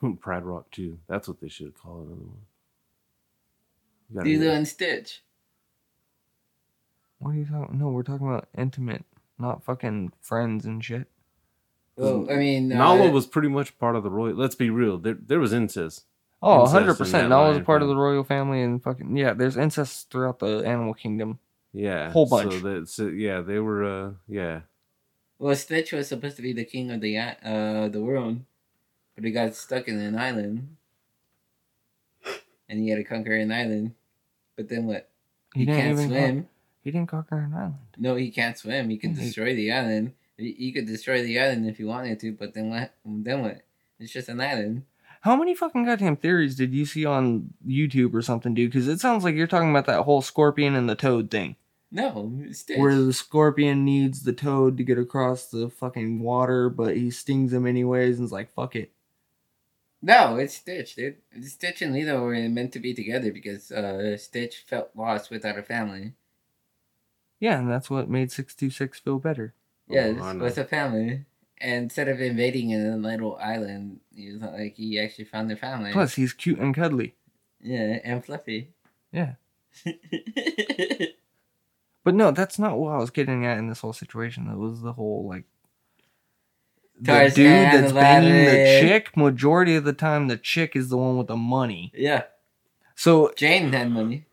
Pride 0.20 0.44
Rock 0.44 0.70
too. 0.72 0.98
That's 1.06 1.28
what 1.28 1.40
they 1.40 1.48
should 1.48 1.74
call 1.74 2.00
another 2.00 2.14
one. 2.22 2.42
You 4.10 4.16
gotta 4.16 4.28
Lilo 4.28 4.44
get- 4.46 4.56
and 4.56 4.68
Stitch. 4.68 5.22
What 7.20 7.32
are 7.32 7.34
you 7.36 7.44
talking? 7.44 7.78
No, 7.78 7.88
we're 7.90 8.02
talking 8.02 8.26
about 8.26 8.48
intimate, 8.56 9.04
not 9.38 9.62
fucking 9.62 10.12
friends 10.20 10.64
and 10.66 10.82
shit. 10.84 11.06
Well, 11.96 12.26
I 12.30 12.36
mean, 12.36 12.72
uh, 12.72 12.78
Nala 12.78 13.10
was 13.10 13.26
pretty 13.26 13.48
much 13.48 13.78
part 13.78 13.94
of 13.94 14.02
the 14.02 14.10
royal. 14.10 14.34
Let's 14.34 14.54
be 14.54 14.70
real. 14.70 14.96
There, 14.98 15.18
there 15.20 15.38
was 15.38 15.52
incest. 15.52 16.06
Oh, 16.42 16.60
Incest 16.62 16.74
100 16.74 16.94
percent. 16.96 17.24
that 17.24 17.28
Nala's 17.28 17.58
a 17.58 17.60
part 17.60 17.82
of 17.82 17.88
the 17.88 17.96
royal 17.96 18.24
family, 18.24 18.62
and 18.62 18.82
fucking 18.82 19.14
yeah. 19.14 19.34
There's 19.34 19.58
incest 19.58 20.10
throughout 20.10 20.38
the 20.38 20.62
animal 20.66 20.94
kingdom. 20.94 21.38
Yeah, 21.74 22.10
Whole 22.10 22.26
bunch. 22.26 22.54
So 22.54 22.58
that, 22.60 22.88
so, 22.88 23.06
yeah, 23.08 23.42
they 23.42 23.58
were. 23.58 23.84
uh 23.84 24.10
Yeah, 24.26 24.60
Well, 25.38 25.54
Stitch 25.54 25.92
was 25.92 26.08
supposed 26.08 26.36
to 26.36 26.42
be 26.42 26.54
the 26.54 26.64
king 26.64 26.90
of 26.90 27.02
the 27.02 27.18
uh 27.18 27.88
the 27.88 28.00
world, 28.00 28.40
but 29.14 29.24
he 29.24 29.30
got 29.30 29.54
stuck 29.54 29.86
in 29.86 30.00
an 30.00 30.16
island, 30.16 30.76
and 32.68 32.80
he 32.80 32.88
had 32.88 32.96
to 32.96 33.04
conquer 33.04 33.34
an 33.36 33.52
island. 33.52 33.92
But 34.56 34.70
then 34.70 34.86
what? 34.86 35.10
He, 35.54 35.60
He, 35.60 35.66
didn't 35.66 35.80
can't 35.82 35.98
swim. 35.98 36.34
Con- 36.42 36.48
he 36.82 36.90
didn't 36.90 37.08
conquer 37.08 37.38
an 37.38 37.54
island. 37.54 37.74
No, 37.98 38.16
he 38.16 38.30
can't 38.30 38.56
swim. 38.56 38.90
He 38.90 38.96
can 38.96 39.14
destroy 39.14 39.54
the 39.54 39.72
island. 39.72 40.12
He, 40.36 40.72
could 40.72 40.86
destroy 40.86 41.22
the 41.22 41.38
island 41.38 41.68
if 41.68 41.76
he 41.76 41.84
wanted 41.84 42.18
to, 42.20 42.32
but 42.32 42.54
then 42.54 42.70
what? 42.70 42.94
Then 43.04 43.42
what? 43.42 43.60
It's 43.98 44.12
just 44.12 44.30
an 44.30 44.40
island. 44.40 44.84
How 45.20 45.36
many 45.36 45.54
fucking 45.54 45.84
goddamn 45.84 46.16
theories 46.16 46.56
did 46.56 46.72
you 46.72 46.86
see 46.86 47.04
on 47.04 47.52
YouTube 47.66 48.14
or 48.14 48.22
something, 48.22 48.54
dude? 48.54 48.70
Because 48.72 48.88
it 48.88 49.00
sounds 49.00 49.22
like 49.22 49.34
you're 49.34 49.46
talking 49.46 49.68
about 49.68 49.84
that 49.84 50.04
whole 50.04 50.22
scorpion 50.22 50.74
and 50.74 50.88
the 50.88 50.94
toad 50.94 51.30
thing, 51.30 51.56
No, 51.90 52.32
Stitch. 52.52 52.78
where 52.78 52.94
the 52.96 53.12
scorpion 53.12 53.84
needs 53.84 54.22
the 54.22 54.32
toad 54.32 54.78
to 54.78 54.82
get 54.82 54.98
across 54.98 55.46
the 55.48 55.68
fucking 55.68 56.20
water, 56.20 56.70
but 56.70 56.96
he 56.96 57.10
stings 57.10 57.52
him 57.52 57.66
anyways, 57.66 58.16
and 58.18 58.24
is 58.24 58.32
like, 58.32 58.50
"Fuck 58.50 58.74
it." 58.76 58.92
No, 60.00 60.36
it's 60.36 60.54
Stitch, 60.54 60.94
dude. 60.94 61.16
Stitch 61.42 61.82
and 61.82 61.92
Lilo 61.92 62.22
were 62.22 62.48
meant 62.48 62.72
to 62.72 62.78
be 62.78 62.94
together 62.94 63.30
because 63.30 63.70
uh, 63.70 64.16
Stitch 64.16 64.64
felt 64.66 64.88
lost 64.96 65.30
without 65.30 65.58
a 65.58 65.62
family. 65.62 66.14
Yeah, 67.40 67.58
and 67.58 67.68
that's 67.70 67.90
what 67.90 68.08
made 68.08 68.30
six 68.30 68.54
two 68.54 68.70
six 68.70 69.00
feel 69.00 69.18
better. 69.18 69.54
Yeah, 69.88 70.12
Oh, 70.20 70.36
with 70.38 70.56
a 70.58 70.64
family. 70.64 71.24
And 71.62 71.84
instead 71.84 72.08
of 72.08 72.20
invading 72.20 72.72
a 72.72 72.96
little 72.96 73.36
island, 73.36 74.00
he 74.14 74.30
was 74.32 74.40
like 74.42 74.76
he 74.76 74.98
actually 75.00 75.24
found 75.24 75.50
their 75.50 75.56
family. 75.56 75.90
Plus, 75.92 76.14
he's 76.14 76.32
cute 76.32 76.58
and 76.58 76.74
cuddly. 76.74 77.14
yeah, 77.60 77.98
and 78.04 78.24
fluffy. 78.24 78.70
Yeah. 79.12 79.34
But 82.02 82.14
no, 82.14 82.30
that's 82.30 82.58
not 82.58 82.78
what 82.78 82.94
I 82.94 82.96
was 82.96 83.10
getting 83.10 83.44
at 83.44 83.58
in 83.58 83.68
this 83.68 83.80
whole 83.80 83.92
situation. 83.92 84.48
It 84.50 84.56
was 84.56 84.80
the 84.80 84.94
whole 84.94 85.28
like 85.28 85.44
the 86.98 87.12
Tarzan, 87.12 87.34
dude 87.34 87.44
that's 87.84 87.92
banging 87.92 88.44
the 88.46 88.80
chick. 88.80 89.14
Majority 89.18 89.76
of 89.76 89.84
the 89.84 89.92
time, 89.92 90.28
the 90.28 90.38
chick 90.38 90.74
is 90.74 90.88
the 90.88 90.96
one 90.96 91.18
with 91.18 91.26
the 91.26 91.36
money. 91.36 91.92
yeah, 91.94 92.22
So, 92.94 93.32
Jane 93.36 93.70
had 93.74 93.90
money. 93.90 94.24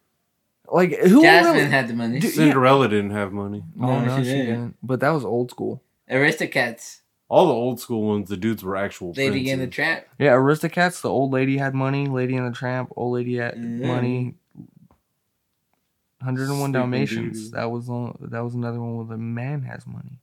Like, 0.71 0.97
who 0.97 1.21
Jasmine 1.21 1.55
really? 1.55 1.69
had 1.69 1.87
the 1.87 1.93
money. 1.93 2.19
Dude, 2.19 2.33
Cinderella 2.33 2.87
didn't 2.87 3.11
have 3.11 3.31
money. 3.31 3.63
Oh 3.79 3.85
No, 3.85 4.05
no, 4.05 4.17
she 4.17 4.23
she 4.23 4.29
didn't. 4.31 4.45
didn't. 4.47 4.77
But 4.83 4.99
that 5.01 5.09
was 5.09 5.23
old 5.25 5.51
school. 5.51 5.81
Aristocats. 6.09 7.01
All 7.29 7.47
the 7.47 7.53
old 7.53 7.79
school 7.81 8.03
ones, 8.07 8.29
the 8.29 8.37
dudes 8.37 8.63
were 8.63 8.77
actual. 8.77 9.11
Lady 9.11 9.49
and 9.51 9.61
the 9.61 9.65
princes. 9.65 9.75
Tramp. 9.75 10.05
Yeah, 10.17 10.31
Aristocats. 10.33 11.01
The 11.01 11.09
old 11.09 11.31
lady 11.33 11.57
had 11.57 11.73
money. 11.75 12.07
Lady 12.07 12.37
and 12.37 12.47
the 12.47 12.57
Tramp. 12.57 12.91
Old 12.95 13.13
lady 13.15 13.35
had 13.35 13.55
Mhm. 13.55 13.85
money. 13.85 14.35
Hundred 16.21 16.49
and 16.49 16.59
one 16.59 16.71
Dalmatians. 16.71 17.37
Beauty. 17.41 17.51
That 17.55 17.69
was 17.69 17.87
the- 17.87 18.13
that 18.29 18.39
was 18.43 18.55
another 18.55 18.79
one 18.79 18.97
where 18.97 19.05
the 19.05 19.17
man 19.17 19.61
has 19.63 19.85
money. 19.85 20.19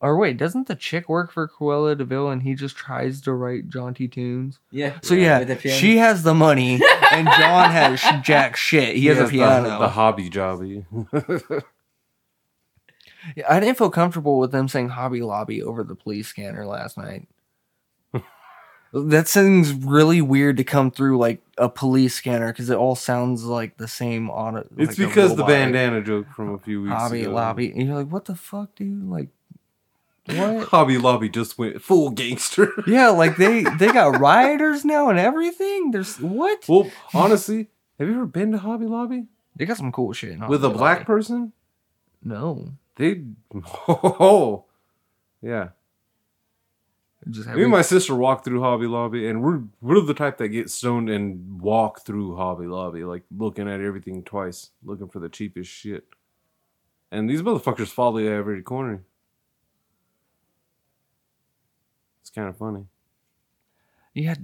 Or 0.00 0.16
wait, 0.16 0.36
doesn't 0.36 0.68
the 0.68 0.76
chick 0.76 1.08
work 1.08 1.32
for 1.32 1.48
Cruella 1.48 1.98
de 1.98 2.04
Vil 2.04 2.30
and 2.30 2.42
he 2.42 2.54
just 2.54 2.76
tries 2.76 3.20
to 3.22 3.32
write 3.32 3.68
jaunty 3.68 4.06
tunes? 4.06 4.60
Yeah. 4.70 4.98
So 5.02 5.16
With 5.16 5.24
yeah, 5.24 5.72
she 5.72 5.96
has 5.96 6.22
the 6.22 6.34
money 6.34 6.74
and 7.12 7.26
John 7.26 7.70
has 7.70 8.00
jack 8.22 8.56
shit. 8.56 8.94
He, 8.94 9.06
has, 9.06 9.18
a 9.18 9.26
piano. 9.26 9.78
The, 9.80 9.88
hobby 9.88 10.30
jobby. 10.30 10.84
Yeah, 13.36 13.44
I 13.48 13.60
didn't 13.60 13.78
feel 13.78 13.90
comfortable 13.90 14.38
with 14.38 14.52
them 14.52 14.68
saying 14.68 14.90
Hobby 14.90 15.22
Lobby 15.22 15.62
over 15.62 15.84
the 15.84 15.94
police 15.94 16.28
scanner 16.28 16.64
last 16.66 16.96
night. 16.96 17.28
that 18.92 19.28
seems 19.28 19.72
really 19.72 20.22
weird 20.22 20.56
to 20.56 20.64
come 20.64 20.90
through 20.90 21.18
like 21.18 21.42
a 21.58 21.68
police 21.68 22.14
scanner 22.14 22.52
because 22.52 22.70
it 22.70 22.76
all 22.76 22.94
sounds 22.94 23.44
like 23.44 23.76
the 23.76 23.88
same 23.88 24.30
auto. 24.30 24.66
it's 24.76 24.98
like 24.98 25.08
because 25.08 25.36
the 25.36 25.44
bandana 25.44 26.02
joke 26.02 26.26
from 26.34 26.54
a 26.54 26.58
few 26.58 26.82
weeks 26.82 26.94
Hobby 26.94 27.22
ago. 27.22 27.32
Lobby. 27.32 27.70
And 27.70 27.86
you're 27.86 27.96
like, 27.96 28.10
what 28.10 28.24
the 28.24 28.34
fuck, 28.34 28.74
dude? 28.76 29.08
Like, 29.08 29.28
what? 30.32 30.68
Hobby 30.68 30.98
Lobby 30.98 31.28
just 31.28 31.58
went 31.58 31.82
full 31.82 32.10
gangster. 32.10 32.72
yeah, 32.86 33.08
like 33.08 33.36
they 33.36 33.62
they 33.78 33.88
got 33.92 34.18
rioters 34.20 34.84
now 34.84 35.08
and 35.10 35.18
everything. 35.18 35.90
There's 35.90 36.20
what? 36.20 36.64
well, 36.68 36.90
honestly, 37.14 37.68
have 37.98 38.08
you 38.08 38.14
ever 38.14 38.26
been 38.26 38.52
to 38.52 38.58
Hobby 38.58 38.86
Lobby 38.86 39.26
They 39.56 39.66
got 39.66 39.76
some 39.76 39.92
cool 39.92 40.12
shit 40.12 40.30
in 40.32 40.46
with 40.46 40.64
a 40.64 40.70
black 40.70 40.98
Lobby. 40.98 41.04
person? 41.06 41.52
No, 42.22 42.72
They, 42.96 43.22
oh, 43.88 44.64
yeah. 45.40 45.68
just 47.30 47.48
Me 47.48 47.62
and 47.62 47.70
my 47.70 47.82
sister 47.82 48.14
walked 48.14 48.44
through 48.44 48.60
Hobby 48.60 48.86
Lobby, 48.86 49.28
and 49.28 49.42
we're 49.42 49.62
we're 49.80 50.00
the 50.00 50.14
type 50.14 50.38
that 50.38 50.48
get 50.48 50.68
stoned 50.70 51.08
and 51.08 51.60
walk 51.60 52.04
through 52.04 52.36
Hobby 52.36 52.66
Lobby, 52.66 53.04
like 53.04 53.22
looking 53.36 53.68
at 53.68 53.80
everything 53.80 54.24
twice, 54.24 54.70
looking 54.84 55.08
for 55.08 55.20
the 55.20 55.28
cheapest 55.28 55.70
shit. 55.70 56.04
And 57.10 57.30
these 57.30 57.40
motherfuckers 57.40 57.88
follow 57.88 58.18
you 58.18 58.30
every 58.30 58.62
corner. 58.62 59.02
It's 62.28 62.34
kind 62.34 62.48
of 62.48 62.58
funny. 62.58 62.84
yeah, 64.12 64.34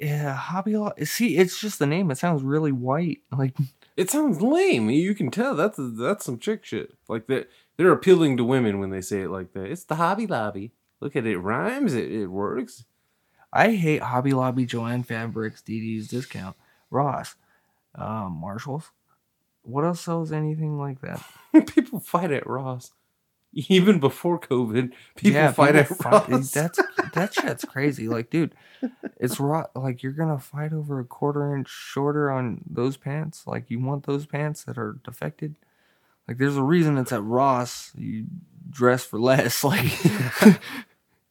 yeah, 0.00 0.32
Hobby 0.34 0.76
Lobby. 0.76 1.04
See, 1.06 1.36
it's 1.36 1.60
just 1.60 1.80
the 1.80 1.86
name. 1.88 2.12
It 2.12 2.18
sounds 2.18 2.44
really 2.44 2.70
white. 2.72 3.18
Like. 3.36 3.56
It 3.94 4.10
sounds 4.10 4.40
lame. 4.40 4.88
You 4.88 5.14
can 5.14 5.30
tell 5.30 5.54
that's 5.54 5.78
that's 5.78 6.24
some 6.24 6.38
chick 6.38 6.64
shit. 6.64 6.94
Like 7.08 7.26
that, 7.26 7.50
they're 7.76 7.92
appealing 7.92 8.38
to 8.38 8.44
women 8.44 8.78
when 8.78 8.88
they 8.88 9.02
say 9.02 9.20
it 9.20 9.28
like 9.28 9.52
that. 9.52 9.66
It's 9.66 9.84
the 9.84 9.96
Hobby 9.96 10.26
Lobby. 10.26 10.72
Look 11.00 11.14
at 11.14 11.26
it, 11.26 11.36
rhymes. 11.36 11.92
It 11.92 12.10
it 12.10 12.28
works. 12.28 12.86
I 13.52 13.72
hate 13.72 14.00
Hobby 14.00 14.32
Lobby, 14.32 14.64
Jo-Ann 14.64 15.02
Fabrics, 15.02 15.60
DD's 15.60 16.08
Discount, 16.08 16.56
Ross, 16.88 17.34
um, 17.94 18.32
Marshalls. 18.40 18.90
What 19.60 19.84
else 19.84 20.00
sells 20.00 20.32
anything 20.32 20.78
like 20.78 21.02
that? 21.02 21.22
people 21.74 22.00
fight 22.00 22.32
at 22.32 22.46
Ross. 22.46 22.92
Even 23.54 24.00
before 24.00 24.38
COVID, 24.40 24.92
people 25.14 25.34
Yeah, 25.34 25.52
fight 25.52 25.74
people 25.74 25.80
at 25.96 26.02
fight- 26.02 26.28
Ross. 26.30 26.50
That's 26.52 26.78
that 27.14 27.34
shit's 27.34 27.64
crazy. 27.66 28.08
Like, 28.08 28.30
dude, 28.30 28.54
it's 29.18 29.38
raw. 29.38 29.66
Like, 29.74 30.02
you're 30.02 30.12
gonna 30.12 30.38
fight 30.38 30.72
over 30.72 30.98
a 31.00 31.04
quarter 31.04 31.54
inch 31.54 31.68
shorter 31.68 32.30
on 32.30 32.62
those 32.68 32.96
pants. 32.96 33.46
Like, 33.46 33.70
you 33.70 33.78
want 33.78 34.06
those 34.06 34.24
pants 34.26 34.64
that 34.64 34.78
are 34.78 34.96
defected. 35.04 35.54
Like, 36.26 36.38
there's 36.38 36.56
a 36.56 36.62
reason 36.62 36.96
it's 36.96 37.12
at 37.12 37.22
Ross. 37.22 37.92
You 37.96 38.26
dress 38.70 39.04
for 39.04 39.18
less. 39.20 39.62
Like, 39.64 39.92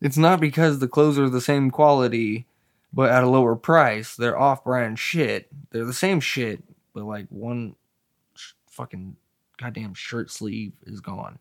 it's 0.01 0.17
not 0.17 0.39
because 0.39 0.79
the 0.79 0.87
clothes 0.87 1.17
are 1.17 1.29
the 1.29 1.41
same 1.41 1.71
quality. 1.71 2.45
but 2.93 3.09
at 3.09 3.23
a 3.23 3.29
lower 3.29 3.55
price. 3.55 4.15
They're 4.15 4.37
off-brand 4.39 4.99
shit. 4.99 5.47
They're 5.71 5.85
the 5.85 5.93
same 5.93 6.19
shit, 6.19 6.61
but 6.93 7.05
like 7.05 7.25
one 7.29 7.75
sh- 8.35 8.51
fucking 8.67 9.15
goddamn 9.57 9.93
shirt 9.93 10.29
sleeve 10.29 10.73
is 10.85 10.99
gone. 10.99 11.39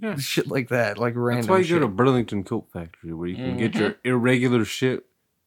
Yeah. 0.00 0.16
Shit 0.16 0.46
like 0.48 0.68
that, 0.68 0.98
like 0.98 1.14
random. 1.16 1.42
That's 1.42 1.48
why 1.50 1.58
you 1.58 1.64
shit. 1.64 1.76
go 1.76 1.80
to 1.80 1.88
Burlington 1.88 2.44
Coat 2.44 2.68
Factory 2.72 3.12
where 3.12 3.28
you 3.28 3.36
can 3.36 3.56
get 3.56 3.74
your 3.74 3.96
irregular 4.04 4.64
shit, 4.64 5.04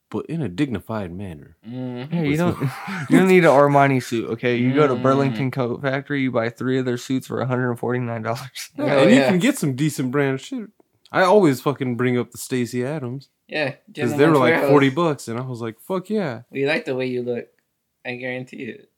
but 0.10 0.26
in 0.28 0.41
a 0.41 0.50
dignified 0.50 1.12
manner. 1.12 1.58
Mhm. 1.68 2.14
Yeah, 2.14 2.22
you 2.22 2.38
don't. 2.38 2.58
You 3.10 3.20
don't 3.20 3.28
need 3.28 3.39
an 3.46 3.52
Armani 3.52 4.02
suit, 4.04 4.30
okay? 4.32 4.56
You 4.58 4.74
go 4.74 4.88
to 4.88 4.96
Mm. 4.96 5.02
Burlington 5.04 5.52
Coat 5.52 5.82
Factory, 5.82 6.22
you 6.22 6.32
buy 6.32 6.50
three 6.50 6.78
of 6.80 6.86
their 6.86 6.98
suits 6.98 7.28
for 7.28 7.38
one 7.39 7.48
hundred 7.48 7.70
and 7.70 7.80
forty 7.80 8.00
nine 8.00 8.22
dollars. 8.24 8.70
Yeah, 8.78 8.96
Oh, 8.96 9.04
and 9.04 9.12
you 9.12 9.22
can 9.22 9.39
get 9.39 9.58
some 9.58 9.76
decent 9.76 10.12
brand 10.12 10.41
shit. 10.41 10.70
I 11.12 11.22
always 11.22 11.62
fucking 11.62 11.96
bring 11.98 12.18
up 12.18 12.32
the 12.32 12.38
Stacy 12.38 12.84
Adams 12.84 13.30
Yeah, 13.48 13.76
because 13.88 14.16
they 14.18 14.26
were 14.28 14.34
like 14.38 14.54
Warehouse. 14.54 14.70
forty 14.70 14.89
bucks, 14.89 15.28
and 15.28 15.39
I 15.39 15.43
was 15.43 15.62
like, 15.62 15.80
"Fuck 15.80 16.10
yeah!" 16.10 16.41
We 16.50 16.66
like 16.66 16.86
the 16.86 16.96
way 16.96 17.06
you 17.08 17.22
look. 17.24 17.48
I 18.06 18.16
guarantee 18.16 18.64
it. 18.64 18.89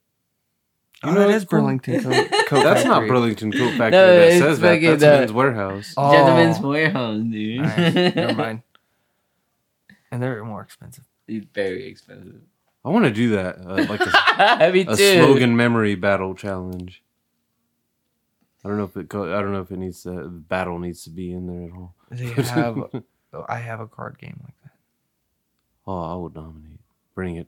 Oh, 1.04 1.10
You 1.10 1.14
know, 1.16 1.20
that 1.22 1.30
it's 1.30 1.44
is 1.44 1.46
Burlington 1.46 2.02
Coat, 2.04 2.32
Coat 2.48 2.64
That's 2.64 2.84
not 2.86 3.08
Burlington 3.08 3.52
Coat 3.52 3.72
Factory 3.78 3.92
No, 3.92 4.08
that 4.08 4.28
it's 4.30 4.40
says 4.42 4.60
that. 4.60 4.74
fucking, 4.76 4.90
That's 4.98 5.04
uh, 5.04 5.20
Men's 5.20 5.32
Wearhouse. 5.32 5.94
Oh. 5.96 6.12
Gentleman's 6.12 6.60
Warehouse, 6.60 7.24
dude. 7.24 7.60
Alright, 7.62 8.16
never 8.16 8.34
mind. 8.38 8.62
And 10.12 10.24
they're 10.24 10.44
more 10.44 10.62
expensive. 10.62 11.04
It's 11.28 11.46
very 11.54 11.88
expensive. 11.88 12.42
I 12.86 12.90
want 12.90 13.06
to 13.06 13.12
do 13.12 13.30
that, 13.32 13.58
uh, 13.60 13.86
like 13.90 14.00
a, 14.02 14.72
Me 14.74 14.86
a 14.88 14.96
slogan 14.96 15.56
memory 15.58 15.96
battle 15.96 16.34
challenge. 16.34 17.04
I 18.64 18.70
don't 18.70 18.78
know 18.78 18.86
if 18.86 18.96
it. 18.98 19.10
Co- 19.10 19.38
I 19.38 19.42
don't 19.42 19.52
know 19.52 19.62
if 19.62 19.72
it 19.72 19.78
needs 19.78 20.04
to. 20.04 20.12
The 20.12 20.28
battle 20.30 20.80
needs 20.80 21.04
to 21.04 21.10
be 21.10 21.32
in 21.34 21.48
there 21.48 21.68
at 21.70 21.72
all. 21.74 21.96
They 22.10 22.28
have. 22.44 22.78
oh, 23.34 23.46
I 23.48 23.58
have 23.60 23.80
a 23.82 23.88
card 23.88 24.18
game 24.18 24.40
like 24.44 24.54
that. 24.64 24.72
Oh, 25.86 26.02
I 26.02 26.16
would 26.16 26.34
nominate. 26.36 26.80
Bring 27.14 27.36
it. 27.36 27.48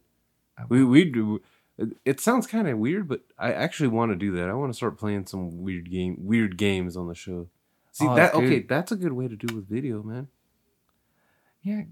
We 0.68 0.84
we 0.84 1.06
do. 1.06 1.42
It- 2.06 2.20
sounds 2.20 2.46
kind 2.48 2.68
of 2.68 2.78
weird, 2.78 3.08
but 3.08 3.22
I 3.38 3.54
actually 3.54 3.90
want 3.90 4.12
to 4.12 4.16
do 4.16 4.32
that. 4.34 4.50
I 4.50 4.54
want 4.54 4.72
to 4.72 4.78
start 4.78 4.98
playing 4.98 5.26
some 5.28 5.62
weird 5.62 5.90
game, 5.90 6.18
weird 6.20 6.58
games 6.58 6.98
on 6.98 7.08
the 7.08 7.16
show. 7.16 7.48
See 7.92 8.08
Oh, 8.08 8.16
that? 8.16 8.34
dude. 8.34 8.44
Okay, 8.44 8.60
that's 8.62 8.92
a 8.92 8.96
good 8.96 9.14
way 9.14 9.28
to 9.28 9.36
do 9.36 9.56
with 9.56 9.68
video, 9.68 10.04
man. 10.04 10.28
Yeah, 11.62 11.84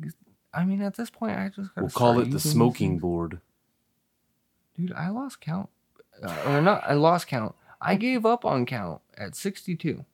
I 0.54 0.64
mean, 0.66 0.82
at 0.82 0.96
this 0.96 1.10
point, 1.10 1.38
I 1.38 1.50
just 1.50 1.74
gotta 1.76 1.82
We'll 1.86 1.90
call 1.92 2.20
it 2.20 2.32
the 2.32 2.40
smoking 2.40 2.92
things. 2.92 3.02
board. 3.02 3.42
Dude, 4.76 4.94
I 4.94 5.10
lost 5.10 5.42
count. 5.42 5.70
Uh, 6.22 6.44
or 6.48 6.62
not, 6.62 6.84
I 6.88 6.94
lost 6.94 7.28
count. 7.28 7.56
I 7.82 7.96
gave 7.96 8.26
up 8.26 8.44
on 8.46 8.66
count 8.66 9.02
at 9.18 9.36
62. 9.36 10.06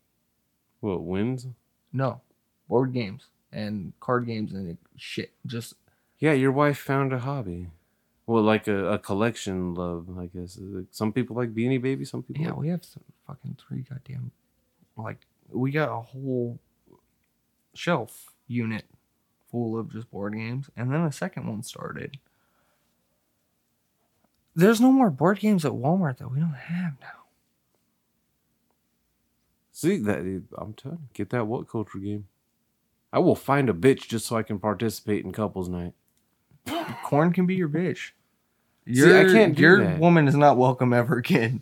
What 0.82 1.04
wins? 1.04 1.48
No, 1.94 2.22
board 2.68 2.92
games 2.94 3.28
and 3.52 3.94
card 4.00 4.26
games 4.26 4.52
and 4.54 4.78
shit. 4.98 5.32
Just 5.46 5.76
Yeah, 6.20 6.34
your 6.34 6.52
wife 6.52 6.78
found 6.78 7.14
a 7.14 7.20
hobby. 7.20 7.70
Well, 8.26 8.42
like 8.44 8.68
a, 8.68 8.94
a 8.94 9.00
collection 9.00 9.74
love, 9.74 10.08
I 10.18 10.28
guess. 10.28 10.58
Some 10.92 11.12
people 11.12 11.36
like 11.36 11.54
Beanie 11.54 11.82
Baby. 11.82 12.06
Some 12.06 12.24
people. 12.24 12.42
yeah, 12.44 12.50
like- 12.52 12.60
we 12.60 12.68
have 12.70 12.86
some 12.86 13.04
fucking 13.28 13.58
three 13.68 13.82
goddamn 13.90 14.32
like 14.96 15.26
we 15.52 15.72
got 15.72 15.90
a 15.90 16.02
whole 16.02 16.60
shelf 17.74 18.32
unit 18.48 18.86
full 19.50 19.78
of 19.78 19.92
just 19.92 20.10
board 20.12 20.34
games, 20.34 20.70
and 20.78 20.92
then 20.92 21.02
a 21.02 21.12
second 21.12 21.48
one 21.48 21.64
started. 21.64 22.18
There's 24.56 24.80
no 24.80 24.92
more 24.92 25.10
board 25.10 25.40
games 25.40 25.66
at 25.66 25.72
Walmart 25.72 26.18
that 26.20 26.32
we 26.32 26.40
don't 26.40 26.54
have 26.54 26.94
now. 27.02 27.24
See 29.72 29.98
that? 29.98 30.20
I'm 30.58 30.74
telling 30.74 31.00
you, 31.02 31.08
get 31.14 31.32
that 31.32 31.48
what 31.48 31.68
culture 31.68 31.98
game. 31.98 32.28
I 33.12 33.20
will 33.20 33.36
find 33.36 33.70
a 33.70 33.74
bitch 33.74 34.08
just 34.08 34.26
so 34.28 34.36
I 34.38 34.44
can 34.44 34.60
participate 34.60 35.26
in 35.26 35.32
couples 35.32 35.70
night. 35.70 35.94
Corn 37.04 37.32
can 37.34 37.46
be 37.46 37.56
your 37.56 37.70
bitch. 37.70 38.12
See, 38.88 38.94
Your, 38.96 39.30
I 39.30 39.32
can't 39.32 39.56
do 39.56 39.62
your 39.62 39.84
that. 39.84 40.00
woman 40.00 40.28
is 40.28 40.36
not 40.36 40.58
welcome 40.58 40.92
ever 40.94 41.18
again. 41.18 41.62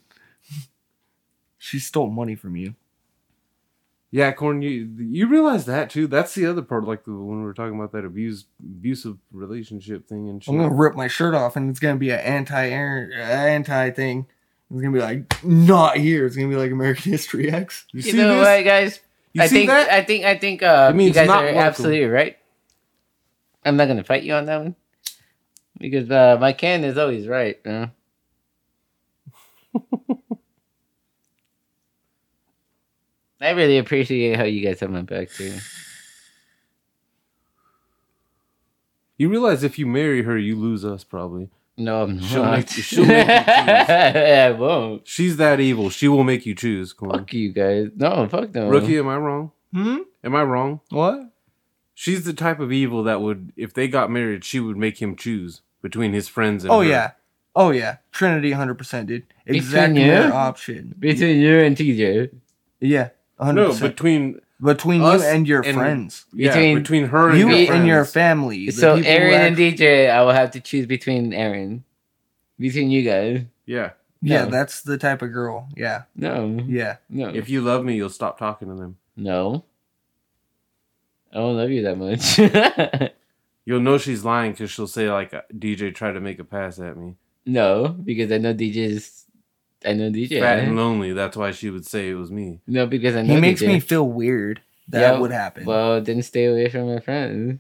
she 1.58 1.80
stole 1.80 2.10
money 2.10 2.36
from 2.36 2.56
you. 2.56 2.76
Yeah, 4.14 4.34
Corn, 4.34 4.62
you 4.62 4.90
you 5.00 5.28
realize 5.28 5.66
that 5.68 5.90
too? 5.90 6.06
That's 6.08 6.36
the 6.36 6.46
other 6.46 6.62
part, 6.62 6.84
like 6.84 7.06
the, 7.06 7.12
when 7.14 7.40
we 7.40 7.44
were 7.46 7.54
talking 7.54 7.76
about 7.76 7.94
that 7.94 8.04
abuse 8.04 8.46
abusive 8.62 9.18
relationship 9.32 10.06
thing 10.08 10.28
and 10.28 10.44
shit. 10.44 10.54
I'm 10.54 10.60
gonna 10.60 10.74
rip 10.74 10.96
my 10.96 11.08
shirt 11.08 11.34
off, 11.34 11.56
and 11.56 11.70
it's 11.70 11.80
gonna 11.80 11.96
be 11.98 12.10
an 12.10 12.20
anti 12.20 12.66
anti 12.66 13.92
thing. 13.92 14.26
It's 14.70 14.82
gonna 14.82 14.94
be 14.94 15.00
like 15.02 15.44
not 15.46 15.96
here. 15.96 16.26
It's 16.26 16.36
gonna 16.36 16.50
be 16.50 16.56
like 16.58 16.72
American 16.72 17.10
History 17.12 17.50
X. 17.52 17.86
you 17.94 17.98
You 18.00 18.12
see 18.12 18.18
know 18.18 18.38
this? 18.40 18.46
what, 18.46 18.66
guys? 18.66 19.00
You 19.32 19.44
I 19.44 19.48
see 19.48 19.56
think 19.56 19.70
that? 19.70 19.90
I 19.90 20.04
think 20.04 20.26
I 20.26 20.38
think 20.38 20.62
uh, 20.64 20.88
It 20.92 20.96
means 20.98 21.10
you 21.10 21.14
guys 21.14 21.28
not 21.28 21.44
are 21.44 21.48
welcome. 21.48 21.62
absolutely 21.62 22.06
right. 22.06 22.38
I'm 23.64 23.78
not 23.78 23.88
gonna 23.88 24.04
fight 24.04 24.24
you 24.24 24.34
on 24.34 24.46
that 24.48 24.58
one 24.62 24.76
because 25.82 26.10
uh, 26.12 26.38
my 26.40 26.54
can 26.54 26.84
is 26.84 26.98
always 26.98 27.28
right. 27.28 27.58
You 27.66 27.72
know? 27.72 27.90
I 33.42 33.52
really 33.52 33.78
appreciate 33.80 34.38
how 34.38 34.44
you 34.44 34.64
guys 34.66 34.80
have 34.82 34.92
my 34.92 35.02
back 35.02 35.30
too. 35.32 35.58
You 39.18 39.30
realize 39.30 39.64
if 39.64 39.78
you 39.80 39.88
marry 39.88 40.24
her, 40.24 40.38
you 40.38 40.56
lose 40.56 40.86
us 40.86 41.04
probably. 41.04 41.50
No, 41.78 42.04
I'm 42.04 42.20
She'll 42.22 42.44
not. 42.44 42.58
make- 42.58 42.70
she'll 42.70 43.06
make 43.06 43.28
you 43.28 43.34
choose. 43.34 43.48
I 43.48 44.52
won't. 44.52 45.08
She's 45.08 45.38
that 45.38 45.60
evil. 45.60 45.90
She 45.90 46.08
will 46.08 46.24
make 46.24 46.46
you 46.46 46.54
choose, 46.54 46.94
Corn. 46.94 47.12
Fuck 47.20 47.34
you 47.34 47.52
guys. 47.52 47.88
No, 47.96 48.28
fuck 48.28 48.54
no. 48.54 48.70
Rookie, 48.70 48.98
am 48.98 49.08
I 49.08 49.18
wrong? 49.18 49.52
Hmm. 49.74 49.98
Am 50.24 50.36
I 50.36 50.44
wrong? 50.44 50.82
What? 50.90 51.32
She's 51.96 52.24
the 52.26 52.34
type 52.34 52.60
of 52.60 52.72
evil 52.72 53.04
that 53.04 53.22
would, 53.22 53.54
if 53.56 53.74
they 53.74 53.88
got 53.88 54.12
married, 54.12 54.44
she 54.44 54.60
would 54.60 54.78
make 54.78 55.02
him 55.02 55.16
choose 55.16 55.62
between 55.82 56.14
his 56.14 56.28
friends 56.28 56.64
and 56.64 56.72
Oh 56.72 56.82
her. 56.82 56.88
yeah. 56.88 57.12
Oh 57.56 57.72
yeah. 57.72 57.98
Trinity, 58.12 58.52
hundred 58.54 58.76
percent, 58.78 59.08
dude. 59.08 59.26
Between 59.46 59.56
Exactly 59.62 60.02
you? 60.04 60.08
their 60.12 60.34
option. 60.34 60.96
Between 60.98 61.40
you 61.40 61.60
and 61.60 61.76
TJ. 61.76 62.32
Yeah. 62.80 63.10
100%. 63.40 63.54
No, 63.56 63.68
percent. 63.70 63.96
between 63.96 64.42
Between 64.64 65.02
us 65.02 65.22
you 65.22 65.28
and 65.28 65.48
your 65.48 65.62
and- 65.64 65.76
friends. 65.76 66.26
yeah, 66.34 66.50
Between- 66.54 66.78
between 66.80 67.06
her 67.08 67.30
and 67.32 67.40
You 67.40 67.50
your 67.50 67.74
and 67.74 67.88
your 67.88 68.06
family. 68.06 68.68
the 68.68 68.72
So 68.72 68.96
people 68.98 69.12
who 69.12 69.18
Aaron 69.18 69.34
and 69.34 69.60
act- 69.60 69.80
DJ, 69.80 70.10
I 70.12 70.22
will 70.22 70.34
have 70.34 70.52
to 70.52 70.60
choose 70.60 70.86
between 70.86 71.34
Aaron. 71.34 71.84
Between 72.60 72.92
you 72.92 73.02
guys. 73.04 73.42
yeah. 73.66 73.92
Yeah, 74.24 74.44
No. 74.46 74.52
that's 74.52 74.82
the 74.84 75.00
type 75.00 75.24
of 75.24 75.34
girl. 75.34 75.68
Yeah. 75.76 76.04
No. 76.16 76.60
Yeah. 76.68 76.98
No. 77.10 77.30
If 77.30 77.50
you 77.50 77.62
love 77.62 77.84
me, 77.84 77.96
you'll 77.96 78.10
stop 78.10 78.38
talking 78.38 78.68
to 78.70 78.76
them. 78.76 78.98
no. 79.18 79.66
I 81.34 81.38
don't 81.38 81.56
love 81.58 81.70
you 81.72 81.82
that 81.84 81.98
much. 81.98 83.12
You'll 83.66 83.80
know 83.80 83.98
she's 83.98 84.26
lying 84.26 84.52
because 84.54 84.72
she'll 84.72 84.88
say 84.88 85.10
like 85.12 85.34
uh, 85.34 85.42
DJ 85.54 85.94
tried 85.94 86.14
to 86.14 86.20
make 86.22 86.40
a 86.40 86.44
pass 86.44 86.80
at 86.80 86.98
me. 86.98 87.16
no, 87.46 87.90
because 87.90 88.32
I 88.32 88.38
know 88.38 88.54
DJ's. 88.54 89.26
I 89.86 89.94
know 89.94 90.10
DJ. 90.12 90.40
Fat 90.40 90.60
and 90.60 90.76
lonely. 90.76 91.12
That's 91.14 91.36
why 91.38 91.52
she 91.52 91.70
would 91.72 91.86
say 91.86 92.10
it 92.10 92.14
was 92.16 92.32
me. 92.32 92.60
no, 92.68 92.86
because 92.86 93.16
I 93.16 93.22
know 93.24 93.34
He 93.36 93.40
makes 93.42 93.62
DJ. 93.62 93.68
me 93.68 93.80
feel 93.80 94.08
weird. 94.08 94.62
That 94.88 95.02
Yeah, 95.02 95.20
would 95.20 95.32
happen. 95.32 95.66
Well, 95.66 96.02
didn't 96.02 96.24
stay 96.24 96.46
away 96.46 96.70
from 96.70 96.94
my 96.94 97.00
friends. 97.00 97.60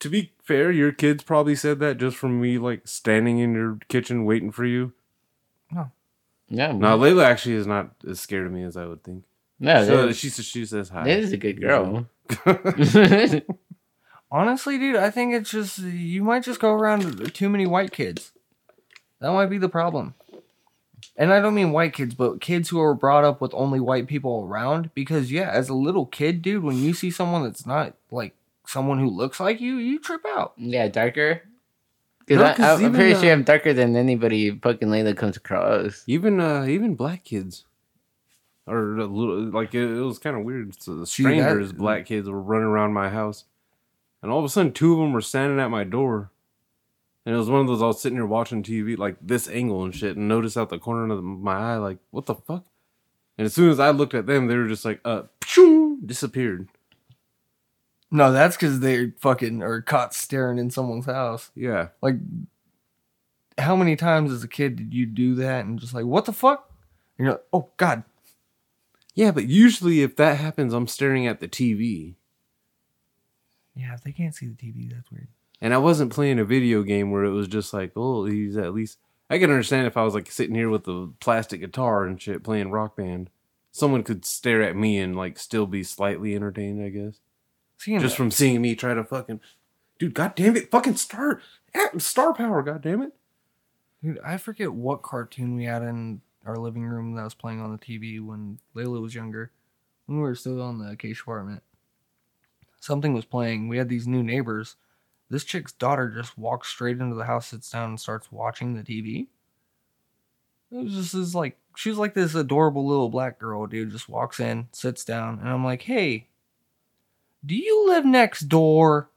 To 0.00 0.08
be 0.10 0.32
fair, 0.42 0.70
your 0.70 0.92
kids 0.92 1.22
probably 1.24 1.54
said 1.56 1.78
that 1.80 1.96
just 1.98 2.16
from 2.16 2.40
me 2.40 2.58
like 2.58 2.86
standing 2.86 3.38
in 3.38 3.54
your 3.54 3.78
kitchen 3.88 4.24
waiting 4.24 4.50
for 4.52 4.64
you. 4.66 4.92
No. 5.72 5.90
Yeah. 6.48 6.72
Now 6.72 6.98
Layla 6.98 7.24
actually 7.24 7.54
is 7.54 7.66
not 7.66 7.92
as 8.08 8.20
scared 8.20 8.46
of 8.46 8.52
me 8.52 8.62
as 8.64 8.76
I 8.76 8.84
would 8.86 9.02
think. 9.02 9.24
no, 9.58 9.84
so 9.84 10.12
she 10.12 10.28
says 10.28 10.44
she 10.44 10.66
says 10.66 10.90
hi. 10.90 11.04
this 11.04 11.24
is 11.26 11.32
a 11.32 11.36
good 11.38 11.60
girl. 11.60 12.06
Honestly, 14.34 14.78
dude, 14.78 14.96
I 14.96 15.10
think 15.10 15.32
it's 15.32 15.50
just 15.52 15.78
you 15.78 16.24
might 16.24 16.42
just 16.42 16.58
go 16.58 16.72
around 16.72 17.32
too 17.34 17.48
many 17.48 17.66
white 17.66 17.92
kids. 17.92 18.32
That 19.20 19.32
might 19.32 19.46
be 19.46 19.58
the 19.58 19.68
problem. 19.68 20.14
And 21.16 21.32
I 21.32 21.38
don't 21.40 21.54
mean 21.54 21.70
white 21.70 21.92
kids, 21.92 22.14
but 22.16 22.40
kids 22.40 22.68
who 22.70 22.80
are 22.80 22.94
brought 22.94 23.22
up 23.22 23.40
with 23.40 23.54
only 23.54 23.78
white 23.78 24.08
people 24.08 24.44
around. 24.44 24.90
Because 24.92 25.30
yeah, 25.30 25.48
as 25.50 25.68
a 25.68 25.74
little 25.74 26.04
kid, 26.06 26.42
dude, 26.42 26.64
when 26.64 26.76
you 26.78 26.94
see 26.94 27.12
someone 27.12 27.44
that's 27.44 27.64
not 27.64 27.94
like 28.10 28.34
someone 28.66 28.98
who 28.98 29.08
looks 29.08 29.38
like 29.38 29.60
you, 29.60 29.76
you 29.76 30.00
trip 30.00 30.22
out. 30.26 30.54
yeah, 30.56 30.88
darker. 30.88 31.42
Because 32.26 32.58
No, 32.58 32.64
'cause 32.64 32.82
I'm 32.82 32.92
pretty 32.92 33.14
uh, 33.14 33.20
sure 33.20 33.32
I'm 33.32 33.44
darker 33.44 33.72
than 33.72 33.94
anybody 33.94 34.50
fucking 34.50 34.88
Layla 34.88 35.16
comes 35.16 35.36
across. 35.36 36.02
even 36.08 36.40
uh 36.40 36.64
even 36.64 36.96
black 36.96 37.22
kids. 37.22 37.66
Or 38.66 38.96
a 38.98 39.04
little 39.04 39.50
like 39.50 39.74
it, 39.74 39.82
it 39.84 40.00
was 40.00 40.18
kind 40.18 40.36
of 40.36 40.42
weird. 40.42 40.74
So 40.82 40.96
the 40.96 41.06
See, 41.06 41.22
that- 41.22 41.28
strangers, 41.28 41.72
black 41.72 42.06
kids, 42.06 42.28
were 42.28 42.40
running 42.40 42.66
around 42.66 42.94
my 42.94 43.10
house, 43.10 43.44
and 44.24 44.32
all 44.32 44.38
of 44.38 44.44
a 44.46 44.48
sudden, 44.48 44.72
two 44.72 44.94
of 44.94 44.98
them 44.98 45.12
were 45.12 45.20
standing 45.20 45.60
at 45.60 45.70
my 45.70 45.84
door, 45.84 46.30
and 47.26 47.34
it 47.34 47.38
was 47.38 47.50
one 47.50 47.60
of 47.60 47.66
those 47.66 47.82
I 47.82 47.86
was 47.88 48.00
sitting 48.00 48.16
here 48.16 48.24
watching 48.24 48.62
TV 48.62 48.96
like 48.96 49.16
this 49.20 49.46
angle 49.50 49.84
and 49.84 49.94
shit, 49.94 50.16
and 50.16 50.26
noticed 50.26 50.56
out 50.56 50.70
the 50.70 50.78
corner 50.78 51.12
of 51.12 51.22
my 51.22 51.74
eye, 51.74 51.76
like 51.76 51.98
what 52.10 52.24
the 52.24 52.34
fuck. 52.34 52.64
And 53.36 53.44
as 53.44 53.52
soon 53.52 53.68
as 53.68 53.78
I 53.78 53.90
looked 53.90 54.14
at 54.14 54.24
them, 54.24 54.46
they 54.46 54.56
were 54.56 54.66
just 54.66 54.86
like, 54.86 55.02
uh, 55.04 55.24
disappeared. 56.06 56.68
No, 58.10 58.32
that's 58.32 58.56
because 58.56 58.80
they 58.80 59.10
fucking 59.18 59.62
are 59.62 59.82
caught 59.82 60.14
staring 60.14 60.56
in 60.56 60.70
someone's 60.70 61.04
house. 61.04 61.50
Yeah, 61.54 61.88
Like, 62.00 62.16
how 63.58 63.76
many 63.76 63.94
times 63.94 64.32
as 64.32 64.42
a 64.42 64.48
kid 64.48 64.76
did 64.76 64.94
you 64.94 65.04
do 65.04 65.34
that 65.34 65.66
and 65.66 65.78
just 65.78 65.92
like, 65.92 66.06
what 66.06 66.24
the 66.24 66.32
fuck? 66.32 66.72
And 67.18 67.26
you're 67.26 67.34
like, 67.34 67.44
oh 67.52 67.68
god, 67.76 68.04
yeah, 69.14 69.32
but 69.32 69.44
usually 69.48 70.00
if 70.00 70.16
that 70.16 70.38
happens, 70.38 70.72
I'm 70.72 70.86
staring 70.86 71.26
at 71.26 71.40
the 71.40 71.46
TV. 71.48 72.14
Yeah. 73.74 73.94
If 73.94 74.02
they 74.02 74.12
can't 74.12 74.34
see 74.34 74.46
the 74.46 74.54
TV, 74.54 74.92
that's 74.92 75.10
weird. 75.10 75.28
And 75.60 75.72
I 75.72 75.78
wasn't 75.78 76.12
playing 76.12 76.38
a 76.38 76.44
video 76.44 76.82
game 76.82 77.10
where 77.10 77.24
it 77.24 77.30
was 77.30 77.48
just 77.48 77.72
like, 77.72 77.92
oh, 77.96 78.26
he's 78.26 78.56
at 78.56 78.74
least. 78.74 78.98
I 79.30 79.38
can 79.38 79.50
understand 79.50 79.86
if 79.86 79.96
I 79.96 80.02
was 80.02 80.14
like 80.14 80.30
sitting 80.30 80.54
here 80.54 80.68
with 80.68 80.86
a 80.88 81.10
plastic 81.20 81.60
guitar 81.60 82.04
and 82.04 82.20
shit 82.20 82.44
playing 82.44 82.70
rock 82.70 82.96
band. 82.96 83.30
Someone 83.72 84.02
could 84.02 84.24
stare 84.24 84.62
at 84.62 84.76
me 84.76 84.98
and 84.98 85.16
like 85.16 85.38
still 85.38 85.66
be 85.66 85.82
slightly 85.82 86.34
entertained, 86.34 86.84
I 86.84 86.90
guess. 86.90 87.20
Seeing 87.78 88.00
Just 88.00 88.16
from 88.16 88.30
seeing 88.30 88.60
me 88.62 88.74
try 88.74 88.94
to 88.94 89.04
fucking. 89.04 89.40
Dude, 89.98 90.14
god 90.14 90.34
damn 90.34 90.56
it, 90.56 90.70
fucking 90.70 90.96
star. 90.96 91.40
Star 91.98 92.34
power, 92.34 92.62
god 92.62 92.82
damn 92.82 93.02
it. 93.02 93.12
Dude, 94.02 94.20
I 94.24 94.36
forget 94.36 94.72
what 94.72 95.02
cartoon 95.02 95.56
we 95.56 95.64
had 95.64 95.82
in 95.82 96.20
our 96.44 96.56
living 96.56 96.84
room 96.84 97.14
that 97.14 97.24
was 97.24 97.34
playing 97.34 97.60
on 97.60 97.72
the 97.72 97.78
TV 97.78 98.24
when 98.24 98.58
Layla 98.76 99.00
was 99.00 99.14
younger. 99.14 99.50
When 100.06 100.18
we 100.18 100.24
were 100.24 100.34
still 100.34 100.60
on 100.60 100.78
the 100.78 100.90
Acacia 100.90 101.22
apartment. 101.22 101.62
Something 102.84 103.14
was 103.14 103.24
playing. 103.24 103.68
We 103.68 103.78
had 103.78 103.88
these 103.88 104.06
new 104.06 104.22
neighbors. 104.22 104.76
This 105.30 105.42
chick's 105.42 105.72
daughter 105.72 106.10
just 106.10 106.36
walks 106.36 106.68
straight 106.68 106.98
into 106.98 107.16
the 107.16 107.24
house, 107.24 107.46
sits 107.46 107.70
down, 107.70 107.88
and 107.88 107.98
starts 107.98 108.30
watching 108.30 108.74
the 108.74 108.82
TV. 108.82 109.28
It 110.70 110.84
was 110.84 110.92
just 110.92 111.14
this 111.14 111.34
like 111.34 111.56
she 111.76 111.88
was 111.88 111.96
like 111.96 112.12
this 112.12 112.34
adorable 112.34 112.86
little 112.86 113.08
black 113.08 113.38
girl, 113.38 113.66
dude. 113.66 113.90
Just 113.90 114.10
walks 114.10 114.38
in, 114.38 114.68
sits 114.72 115.02
down, 115.02 115.38
and 115.38 115.48
I'm 115.48 115.64
like, 115.64 115.80
"Hey, 115.80 116.28
do 117.44 117.56
you 117.56 117.88
live 117.88 118.04
next 118.04 118.50
door?" 118.50 119.08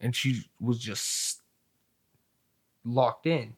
And 0.00 0.16
she 0.16 0.46
was 0.58 0.80
just 0.80 1.40
locked 2.84 3.26
in. 3.26 3.54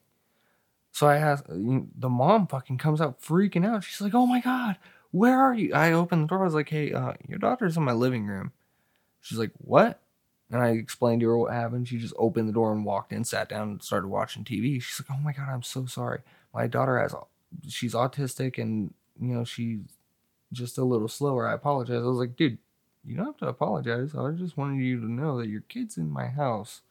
So 0.91 1.07
I 1.07 1.17
asked, 1.17 1.47
the 1.47 2.09
mom 2.09 2.45
fucking 2.45 2.77
comes 2.77 3.01
out 3.01 3.23
freaking 3.23 3.65
out. 3.65 3.83
She's 3.83 4.01
like, 4.01 4.13
"Oh 4.13 4.27
my 4.27 4.39
god, 4.39 4.77
where 5.09 5.41
are 5.41 5.55
you?" 5.55 5.73
I 5.73 5.93
opened 5.93 6.25
the 6.25 6.27
door. 6.27 6.41
I 6.41 6.45
was 6.45 6.53
like, 6.53 6.69
"Hey, 6.69 6.93
uh, 6.93 7.13
your 7.27 7.39
daughter's 7.39 7.75
in 7.75 7.81
my 7.81 7.93
living 7.93 8.27
room." 8.27 8.51
She's 9.21 9.37
like, 9.37 9.51
"What?" 9.57 10.01
And 10.49 10.61
I 10.61 10.69
explained 10.69 11.21
to 11.21 11.27
her 11.27 11.37
what 11.37 11.53
happened. 11.53 11.87
She 11.87 11.97
just 11.97 12.13
opened 12.17 12.47
the 12.47 12.53
door 12.53 12.71
and 12.71 12.85
walked 12.85 13.11
in, 13.11 13.23
sat 13.23 13.49
down, 13.49 13.69
and 13.69 13.83
started 13.83 14.07
watching 14.07 14.43
TV. 14.43 14.81
She's 14.81 14.99
like, 15.01 15.17
"Oh 15.17 15.21
my 15.21 15.33
god, 15.33 15.49
I'm 15.49 15.63
so 15.63 15.85
sorry. 15.85 16.21
My 16.53 16.67
daughter 16.67 16.99
has, 16.99 17.13
she's 17.67 17.93
autistic, 17.93 18.57
and 18.61 18.93
you 19.19 19.33
know 19.33 19.43
she's 19.43 19.79
just 20.53 20.77
a 20.77 20.83
little 20.83 21.07
slower. 21.09 21.47
I 21.47 21.53
apologize." 21.53 22.03
I 22.03 22.07
was 22.07 22.17
like, 22.17 22.35
"Dude, 22.35 22.57
you 23.03 23.15
don't 23.17 23.25
have 23.25 23.37
to 23.37 23.47
apologize. 23.47 24.15
I 24.15 24.31
just 24.31 24.57
wanted 24.57 24.83
you 24.83 24.99
to 25.01 25.11
know 25.11 25.37
that 25.39 25.49
your 25.49 25.61
kid's 25.61 25.97
in 25.97 26.09
my 26.09 26.27
house. 26.27 26.81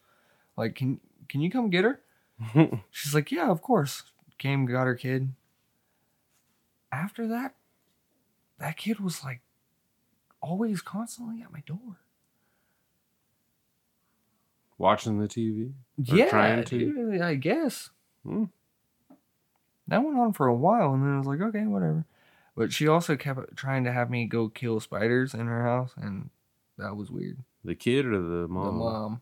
Like, 0.56 0.74
can 0.74 1.00
can 1.28 1.40
you 1.40 1.50
come 1.50 1.70
get 1.70 1.84
her?" 1.84 2.00
She's 2.90 3.14
like, 3.14 3.30
Yeah, 3.30 3.50
of 3.50 3.62
course. 3.62 4.04
Came, 4.38 4.66
got 4.66 4.84
her 4.84 4.94
kid. 4.94 5.32
After 6.92 7.26
that, 7.28 7.54
that 8.58 8.76
kid 8.76 9.00
was 9.00 9.24
like 9.24 9.40
always 10.42 10.82
constantly 10.82 11.42
at 11.42 11.52
my 11.52 11.62
door. 11.66 11.96
Watching 14.78 15.18
the 15.18 15.28
TV. 15.28 15.72
Yeah, 15.96 16.28
trying 16.28 16.64
to? 16.64 17.20
I 17.22 17.34
guess. 17.34 17.90
Hmm. 18.24 18.44
That 19.88 20.02
went 20.02 20.18
on 20.18 20.32
for 20.32 20.46
a 20.46 20.54
while, 20.54 20.92
and 20.92 21.02
then 21.02 21.14
I 21.14 21.18
was 21.18 21.26
like, 21.26 21.40
okay, 21.40 21.64
whatever. 21.66 22.04
But 22.56 22.72
she 22.72 22.88
also 22.88 23.16
kept 23.16 23.56
trying 23.56 23.84
to 23.84 23.92
have 23.92 24.10
me 24.10 24.26
go 24.26 24.48
kill 24.48 24.80
spiders 24.80 25.32
in 25.32 25.46
her 25.46 25.62
house, 25.62 25.92
and 25.96 26.30
that 26.76 26.96
was 26.96 27.10
weird. 27.10 27.38
The 27.64 27.74
kid 27.74 28.06
or 28.06 28.20
the 28.20 28.48
mom? 28.48 28.66
The 28.66 28.72
mom. 28.72 29.20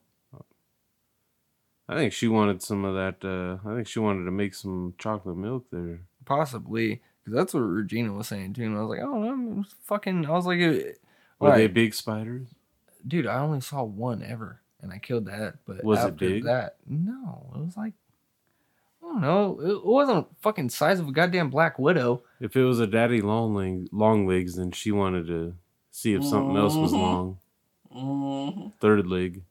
I 1.86 1.96
think 1.96 2.14
she 2.14 2.28
wanted 2.28 2.62
some 2.62 2.84
of 2.84 2.94
that. 2.94 3.26
Uh, 3.26 3.68
I 3.68 3.74
think 3.74 3.86
she 3.88 3.98
wanted 3.98 4.24
to 4.24 4.30
make 4.30 4.54
some 4.54 4.94
chocolate 4.98 5.36
milk 5.36 5.66
there. 5.70 6.00
Possibly. 6.24 7.02
Because 7.22 7.36
that's 7.36 7.54
what 7.54 7.60
Regina 7.60 8.12
was 8.12 8.28
saying, 8.28 8.54
too. 8.54 8.64
And 8.64 8.76
I 8.76 8.80
was 8.80 8.88
like, 8.88 9.00
oh, 9.00 9.18
no, 9.18 9.64
fucking. 9.82 10.24
I 10.24 10.30
was 10.30 10.46
like, 10.46 10.60
Were 11.38 11.54
they 11.54 11.66
big 11.66 11.92
spiders? 11.94 12.48
dude, 13.06 13.26
I 13.26 13.38
only 13.38 13.60
saw 13.60 13.82
one 13.82 14.22
ever, 14.22 14.60
and 14.84 14.92
I 14.92 14.98
killed 14.98 15.26
that. 15.26 15.56
But 15.66 15.82
Was 15.82 15.98
it 15.98 16.02
after 16.02 16.12
big? 16.28 16.44
That 16.44 16.76
no, 16.86 17.50
it 17.56 17.58
was 17.64 17.76
like 17.76 17.94
I 19.02 19.06
don't 19.06 19.20
know. 19.20 19.60
It 19.60 19.84
wasn't 19.84 20.26
fucking 20.40 20.70
size 20.70 20.98
of 21.00 21.08
a 21.08 21.12
goddamn 21.12 21.50
black 21.50 21.78
widow. 21.78 22.22
If 22.40 22.56
it 22.56 22.64
was 22.64 22.80
a 22.80 22.86
daddy 22.86 23.20
long 23.20 23.54
leg, 23.54 23.88
long 23.92 24.26
legs, 24.26 24.54
then 24.56 24.70
she 24.72 24.92
wanted 24.92 25.26
to 25.26 25.54
see 25.90 26.14
if 26.14 26.24
something 26.24 26.56
else 26.56 26.74
was 26.74 26.92
Mhm. 26.92 27.00
long. 27.00 27.38
Mhm. 27.94 28.72
Third 28.80 29.06
leg. 29.06 29.42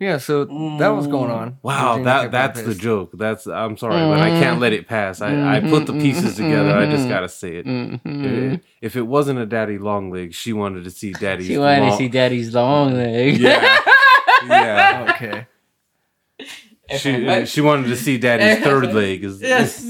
Yeah, 0.00 0.16
so 0.16 0.46
that 0.78 0.88
was 0.88 1.06
going 1.06 1.30
mm. 1.30 1.36
on. 1.36 1.58
Wow, 1.62 1.98
Regina 1.98 2.04
that 2.04 2.30
that's 2.30 2.60
getting 2.60 2.72
the 2.72 2.78
joke. 2.78 3.10
That's 3.12 3.46
I'm 3.46 3.76
sorry, 3.76 3.96
but 3.96 4.18
I 4.18 4.30
mm-hmm. 4.30 4.40
can't 4.40 4.58
let 4.58 4.72
it 4.72 4.88
pass. 4.88 5.20
I, 5.20 5.56
I 5.56 5.60
put 5.60 5.84
the 5.84 5.92
mm-hmm. 5.92 6.00
pieces 6.00 6.36
together. 6.36 6.74
I 6.74 6.86
just 6.86 7.02
mm-hmm. 7.02 7.10
gotta 7.10 7.28
say 7.28 7.56
it. 7.56 7.66
If, 7.66 8.60
if 8.80 8.96
it 8.96 9.02
wasn't 9.02 9.40
a 9.40 9.46
daddy 9.46 9.76
long 9.76 10.10
leg, 10.10 10.32
she 10.32 10.54
wanted 10.54 10.84
to 10.84 10.90
see 10.90 11.12
daddy's. 11.12 11.48
She 11.48 11.58
wanted 11.58 11.82
long, 11.82 11.90
to 11.90 11.96
see 11.98 12.08
daddy's 12.08 12.54
long 12.54 12.92
mm. 12.92 12.96
leg. 12.96 13.40
Yeah, 13.40 13.78
yeah. 14.46 15.06
Okay. 15.20 15.46
She 16.96 17.28
I- 17.28 17.42
uh, 17.42 17.44
she 17.44 17.60
wanted 17.60 17.88
to 17.88 17.96
see 17.96 18.16
daddy's 18.16 18.64
third 18.64 18.94
leg. 18.94 19.22
Is, 19.22 19.42
Yes. 19.42 19.82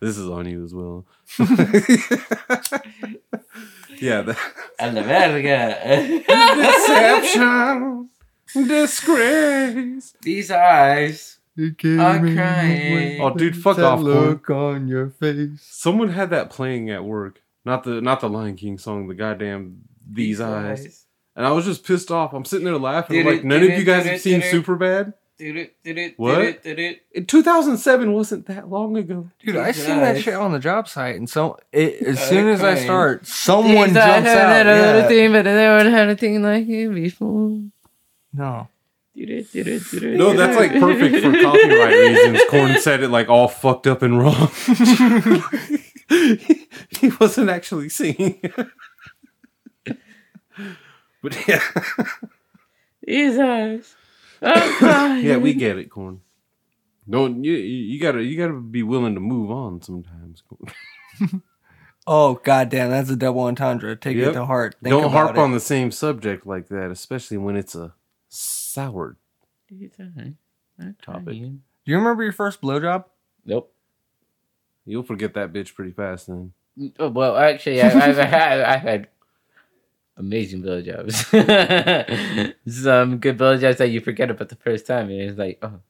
is 0.00 0.26
on 0.26 0.48
you 0.48 0.64
as 0.64 0.74
well. 0.74 1.04
yeah. 4.02 4.22
The- 4.22 4.36
A 4.80 4.92
la 4.92 5.02
verga. 5.02 5.78
deception, 6.56 8.08
disgrace. 8.54 10.14
These 10.22 10.50
eyes. 10.50 11.38
You 11.54 11.74
came 11.74 12.00
I'm 12.00 12.26
in 12.26 12.34
crying. 12.36 13.20
Oh, 13.20 13.34
dude, 13.34 13.56
fuck 13.56 13.78
off, 13.78 14.00
Corn. 14.00 14.04
look 14.04 14.48
on 14.50 14.88
your 14.88 15.10
face. 15.10 15.60
Someone 15.70 16.08
had 16.08 16.30
that 16.30 16.48
playing 16.50 16.88
at 16.90 17.04
work. 17.04 17.42
Not 17.64 17.84
the 17.84 18.00
not 18.00 18.20
the 18.20 18.28
Lion 18.28 18.56
King 18.56 18.78
song. 18.78 19.06
The 19.08 19.14
goddamn 19.14 19.82
These, 20.10 20.40
eyes. 20.40 21.06
And 21.36 21.46
I 21.46 21.52
was 21.52 21.64
just 21.66 21.84
pissed 21.86 22.10
off. 22.10 22.32
I'm 22.32 22.44
sitting 22.44 22.64
there 22.64 22.78
laughing. 22.78 23.20
I'm 23.20 23.26
like, 23.26 23.38
it- 23.40 23.44
none 23.44 23.60
did 23.60 23.72
of 23.72 23.78
you 23.78 23.84
guys 23.84 24.04
did 24.04 24.12
have 24.12 24.20
seen 24.20 24.40
did 24.40 24.46
it? 24.46 24.50
Super 24.50 24.76
Bad. 24.76 25.12
Did 25.42 25.56
it, 25.56 25.74
did 25.82 25.98
it, 25.98 26.14
What? 26.18 26.36
did 26.36 26.46
it, 26.48 26.62
did 26.62 26.78
it. 26.78 27.02
In 27.10 27.26
2007 27.26 28.12
wasn't 28.12 28.46
that 28.46 28.70
long 28.70 28.96
ago. 28.96 29.28
Dude, 29.44 29.56
I 29.56 29.72
These 29.72 29.84
seen 29.84 29.96
that 29.96 30.14
eyes. 30.14 30.22
shit 30.22 30.34
on 30.34 30.52
the 30.52 30.60
job 30.60 30.86
site, 30.88 31.16
and 31.16 31.28
so 31.28 31.58
it, 31.72 32.00
as 32.00 32.20
soon 32.28 32.46
as 32.48 32.62
I 32.62 32.76
start, 32.76 33.26
someone 33.26 33.88
These 33.88 33.96
eyes 33.96 34.22
jumps 34.22 34.30
out. 34.30 34.48
had 34.52 34.66
a 34.68 34.74
little 34.80 35.00
Yeah. 35.00 35.08
thing, 35.08 35.32
but 35.32 35.48
I 35.48 35.52
never 35.54 35.90
had 35.90 36.08
a 36.10 36.16
thing 36.16 36.42
like 36.44 36.68
it 36.68 36.94
before. 36.94 37.58
No. 38.32 38.68
No, 39.16 40.32
that's 40.36 40.56
like 40.56 40.72
perfect 40.78 41.24
for 41.24 41.32
copyright 41.42 41.92
reasons. 41.92 42.40
Corn 42.48 42.78
said 42.78 43.02
it 43.02 43.08
like 43.08 43.28
all 43.28 43.48
fucked 43.48 43.88
up 43.88 44.02
and 44.02 44.18
wrong. 44.20 44.48
he 46.08 47.10
wasn't 47.20 47.50
actually 47.50 47.88
singing. 47.88 48.40
but 51.22 51.48
yeah, 51.48 51.60
These 53.06 53.38
eyes. 53.38 53.96
I'm 53.96 54.01
crying. 54.01 54.01
yeah, 55.22 55.36
we 55.36 55.54
get 55.54 55.78
it, 55.78 55.90
Corn. 55.90 56.20
No, 57.06 57.26
you 57.26 57.52
you 57.52 58.00
gotta 58.00 58.22
you 58.22 58.36
gotta 58.36 58.58
be 58.60 58.82
willing 58.82 59.14
to 59.14 59.20
move 59.20 59.50
on 59.50 59.80
sometimes. 59.82 60.42
Corn. 60.48 61.42
oh 62.06 62.34
goddamn, 62.44 62.90
that's 62.90 63.10
a 63.10 63.16
double 63.16 63.42
entendre. 63.42 63.96
Take 63.96 64.16
Yep. 64.16 64.28
it 64.28 64.32
to 64.34 64.46
heart. 64.46 64.76
Think 64.82 64.90
Don't 64.92 65.04
about 65.04 65.12
harp 65.12 65.30
it. 65.36 65.38
on 65.40 65.52
the 65.52 65.60
same 65.60 65.90
subject 65.90 66.46
like 66.46 66.68
that, 66.68 66.90
especially 66.90 67.36
when 67.38 67.56
it's 67.56 67.74
a 67.74 67.94
sour. 68.28 69.16
These 69.68 69.90
eyes. 70.00 70.32
I'm 70.80 70.96
Topic. 71.02 71.24
crying. 71.24 71.62
Do 71.84 71.90
you 71.92 71.96
remember 71.98 72.22
your 72.22 72.32
first 72.32 72.60
blowjob? 72.60 73.04
Nope. 73.44 73.72
You'll 74.84 75.02
forget 75.04 75.34
that 75.34 75.52
bitch 75.52 75.74
pretty 75.74 75.92
fast 75.92 76.26
then. 76.28 76.52
Mm, 76.78 76.92
oh, 76.98 77.08
Well, 77.10 77.36
actually, 77.36 77.80
I, 77.82 77.88
I've, 77.88 78.16
had, 78.16 78.60
I've 78.60 78.80
had 78.82 79.08
amazing 80.16 80.62
blowjobs. 80.62 81.14
Some 82.66 83.18
good 83.24 83.38
blowjobs 83.38 83.76
that 83.78 83.90
you 83.90 84.00
forget 84.00 84.30
about 84.30 84.48
the 84.48 84.56
first 84.56 84.86
time, 84.86 85.10
and 85.10 85.20
it's 85.20 85.38
like, 85.38 85.58
oh, 85.62 85.80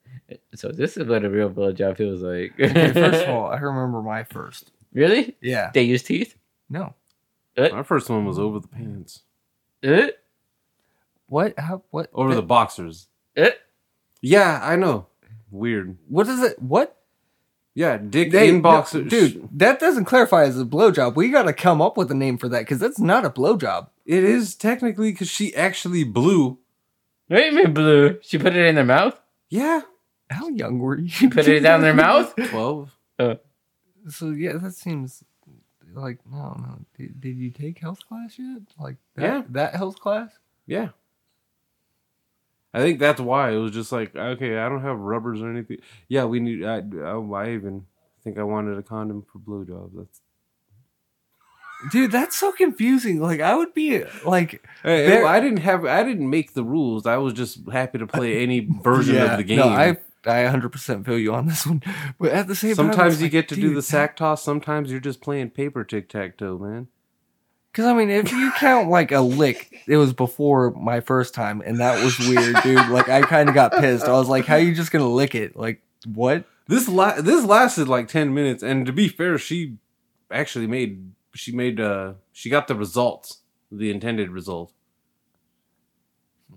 so 0.54 0.70
this 0.70 0.96
is 0.96 1.06
what 1.06 1.24
a 1.24 1.30
real 1.30 1.50
blowjob 1.50 1.96
feels 1.96 2.22
like. 2.22 2.52
Okay, 2.58 2.92
first 2.92 3.24
of 3.24 3.28
all, 3.34 3.46
I 3.50 3.58
remember 3.58 4.02
my 4.02 4.24
first. 4.24 4.70
really? 4.92 5.36
Yeah. 5.40 5.70
They 5.74 5.82
use 5.82 6.02
teeth? 6.02 6.36
No. 6.68 6.94
My 7.56 7.82
first 7.82 8.08
one 8.08 8.24
was 8.24 8.38
over 8.38 8.60
the 8.60 8.68
pants, 8.68 9.22
Uh, 9.84 10.06
What? 11.26 11.58
How? 11.58 11.82
What? 11.90 12.08
over 12.14 12.34
the 12.34 12.42
boxers. 12.42 13.08
uh, 13.36 13.50
Yeah, 14.22 14.58
I 14.62 14.76
know. 14.76 15.06
Weird. 15.50 15.98
What 16.08 16.28
is 16.28 16.42
it? 16.42 16.60
What? 16.62 16.96
Yeah, 17.74 17.98
dick 17.98 18.30
They- 18.32 18.48
in 18.48 18.62
boxers. 18.62 19.04
no, 19.04 19.08
dude, 19.10 19.48
that 19.52 19.80
doesn't 19.80 20.06
clarify 20.06 20.44
as 20.44 20.58
a 20.58 20.64
blowjob. 20.64 21.14
We 21.14 21.28
got 21.30 21.42
to 21.42 21.52
come 21.52 21.82
up 21.82 21.96
with 21.98 22.10
a 22.10 22.14
name 22.14 22.38
for 22.38 22.48
that 22.48 22.60
because 22.60 22.78
that's 22.78 22.98
not 22.98 23.24
a 23.26 23.30
blowjob. 23.30 23.88
It 24.04 24.24
is 24.24 24.54
technically 24.54 25.12
because 25.12 25.28
she 25.28 25.54
actually 25.54 26.04
blew. 26.04 26.58
what 27.28 27.36
do 27.38 27.42
you 27.44 27.52
mean 27.52 27.72
blue? 27.72 28.18
She 28.22 28.38
put 28.38 28.54
it 28.56 28.66
in 28.66 28.74
their 28.74 28.84
mouth? 28.84 29.18
Yeah. 29.48 29.82
How 30.30 30.48
young 30.48 30.78
were 30.78 30.98
you? 30.98 31.08
She 31.18 31.28
put 31.28 31.46
it 31.46 31.60
down 31.60 31.82
their 31.82 31.94
mouth? 31.94 32.34
12. 32.48 32.90
So 34.08 34.30
yeah, 34.30 34.54
that 34.54 34.74
seems 34.74 35.22
like 35.94 36.18
no, 36.28 36.54
no. 36.58 36.78
Did, 36.96 37.20
did 37.20 37.36
you 37.36 37.50
take 37.50 37.78
health 37.78 38.00
class 38.08 38.38
yet? 38.38 38.62
Like 38.80 38.96
that, 39.14 39.22
Yeah. 39.22 39.42
that 39.50 39.74
health 39.76 40.00
class? 40.00 40.30
Yeah. 40.66 40.88
I 42.74 42.80
think 42.80 42.98
that's 42.98 43.20
why 43.20 43.50
it 43.50 43.56
was 43.58 43.72
just 43.72 43.92
like, 43.92 44.16
okay, 44.16 44.56
I 44.56 44.68
don't 44.68 44.80
have 44.82 44.98
rubbers 44.98 45.42
or 45.42 45.50
anything. 45.50 45.78
Yeah, 46.08 46.24
we 46.24 46.40
need, 46.40 46.64
I, 46.64 46.78
I, 47.04 47.18
I 47.18 47.50
even 47.52 47.84
think 48.24 48.38
I 48.38 48.42
wanted 48.44 48.78
a 48.78 48.82
condom 48.82 49.22
for 49.30 49.38
blowjobs. 49.38 49.90
That's 49.94 50.21
Dude, 51.90 52.12
that's 52.12 52.36
so 52.36 52.52
confusing. 52.52 53.20
Like 53.20 53.40
I 53.40 53.54
would 53.56 53.74
be 53.74 54.04
like 54.24 54.64
Hey, 54.82 55.06
There- 55.06 55.26
I 55.26 55.40
didn't 55.40 55.58
have. 55.60 55.84
I 55.84 56.02
didn't 56.02 56.28
make 56.30 56.54
the 56.54 56.64
rules. 56.64 57.06
I 57.06 57.16
was 57.16 57.32
just 57.32 57.68
happy 57.70 57.98
to 57.98 58.06
play 58.06 58.42
any 58.42 58.60
version 58.82 59.14
Yeah, 59.16 59.32
of 59.32 59.36
the 59.38 59.44
game. 59.44 59.58
No, 59.58 59.68
I 59.68 59.96
I 60.24 60.44
100% 60.44 61.04
feel 61.04 61.18
you 61.18 61.34
on 61.34 61.46
this 61.46 61.66
one. 61.66 61.82
But 62.20 62.30
at 62.30 62.46
the 62.46 62.54
same 62.54 62.76
time, 62.76 62.86
sometimes 62.92 63.18
you 63.20 63.24
like, 63.26 63.32
get 63.32 63.48
to 63.48 63.56
do 63.56 63.74
the 63.74 63.82
sack 63.82 64.16
toss. 64.16 64.42
Sometimes 64.44 64.90
you're 64.90 65.00
just 65.00 65.20
playing 65.20 65.50
paper 65.50 65.82
tic 65.82 66.08
tac 66.08 66.38
toe, 66.38 66.58
man. 66.58 66.86
Because 67.72 67.86
I 67.86 67.94
mean, 67.94 68.10
if 68.10 68.30
you 68.30 68.52
count 68.58 68.88
like 68.90 69.10
a 69.12 69.20
lick, 69.20 69.74
it 69.88 69.96
was 69.96 70.12
before 70.12 70.72
my 70.72 71.00
first 71.00 71.32
time, 71.34 71.62
and 71.64 71.80
that 71.80 72.04
was 72.04 72.18
weird, 72.18 72.54
dude. 72.62 72.88
Like 72.88 73.08
I 73.08 73.22
kind 73.22 73.48
of 73.48 73.54
got 73.54 73.72
pissed. 73.72 74.04
I 74.04 74.12
was 74.12 74.28
like, 74.28 74.44
"How 74.44 74.56
you 74.56 74.74
just 74.74 74.92
gonna 74.92 75.08
lick 75.08 75.34
it? 75.34 75.56
Like 75.56 75.80
what?" 76.06 76.44
This 76.68 76.86
la- 76.88 77.20
this 77.20 77.44
lasted 77.44 77.88
like 77.88 78.08
ten 78.08 78.32
minutes, 78.34 78.62
and 78.62 78.84
to 78.86 78.92
be 78.92 79.08
fair, 79.08 79.38
she 79.38 79.78
actually 80.30 80.66
made 80.66 81.12
she 81.34 81.52
made 81.52 81.80
uh 81.80 82.14
she 82.32 82.50
got 82.50 82.68
the 82.68 82.74
results, 82.74 83.38
the 83.70 83.90
intended 83.90 84.30
result. 84.30 84.72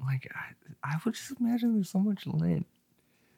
Like 0.05 0.29
I, 0.35 0.91
I 0.93 0.97
would 1.03 1.13
just 1.15 1.33
imagine 1.39 1.73
there's 1.73 1.89
so 1.89 1.99
much 1.99 2.27
lint. 2.27 2.65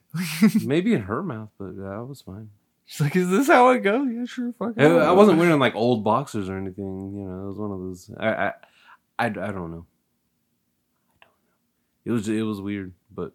Maybe 0.64 0.94
in 0.94 1.02
her 1.02 1.22
mouth, 1.22 1.50
but 1.58 1.76
that 1.76 2.06
was 2.08 2.22
fine. 2.22 2.50
She's 2.86 3.00
like, 3.00 3.14
"Is 3.16 3.28
this 3.28 3.46
how 3.46 3.68
it 3.70 3.80
goes?" 3.80 4.08
Yeah, 4.10 4.24
sure. 4.24 4.52
Fuck. 4.58 4.72
it. 4.76 4.82
I 4.82 5.08
I 5.08 5.12
wasn't 5.12 5.38
wearing 5.38 5.58
like 5.60 5.74
old 5.74 6.02
boxers 6.02 6.48
or 6.48 6.56
anything. 6.56 7.12
You 7.14 7.28
know, 7.28 7.44
it 7.44 7.48
was 7.48 7.58
one 7.58 7.70
of 7.70 7.78
those. 7.80 8.10
I 8.18 8.28
I 8.28 8.52
I, 9.18 9.26
I 9.26 9.28
don't 9.28 9.36
know. 9.36 9.42
I 9.46 9.52
don't 9.52 9.70
know. 9.70 9.86
It 12.04 12.10
was 12.12 12.28
it 12.28 12.42
was 12.42 12.60
weird, 12.60 12.94
but 13.14 13.32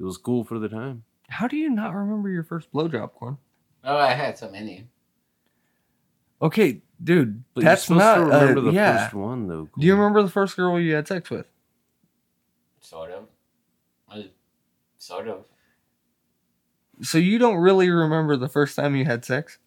it 0.00 0.04
was 0.04 0.16
cool 0.18 0.44
for 0.44 0.58
the 0.58 0.68
time. 0.68 1.04
How 1.28 1.46
do 1.46 1.56
you 1.56 1.70
not 1.70 1.94
remember 1.94 2.28
your 2.28 2.42
first 2.44 2.72
blowjob, 2.72 3.12
Corn? 3.14 3.38
Oh, 3.84 3.96
I 3.96 4.12
had 4.12 4.36
so 4.36 4.50
many. 4.50 4.88
Okay, 6.42 6.82
dude, 7.02 7.44
But 7.54 7.64
that's 7.64 7.88
you're 7.88 7.98
not. 7.98 8.14
to 8.16 8.20
remember 8.22 8.60
uh, 8.60 8.62
the 8.64 8.70
yeah. 8.72 9.04
first 9.04 9.14
one 9.14 9.48
though. 9.48 9.68
Do 9.78 9.86
you 9.86 9.94
remember 9.94 10.22
the 10.22 10.28
first 10.30 10.56
girl 10.56 10.78
you 10.78 10.94
had 10.94 11.08
sex 11.08 11.30
with? 11.30 11.46
Sort 12.80 13.10
of. 13.10 13.24
Uh, 14.10 14.22
Sort 14.98 15.28
of. 15.28 15.44
So 17.02 17.18
you 17.18 17.38
don't 17.38 17.56
really 17.56 17.90
remember 17.90 18.36
the 18.36 18.48
first 18.48 18.76
time 18.76 18.96
you 18.96 19.04
had 19.04 19.24
sex? 19.24 19.58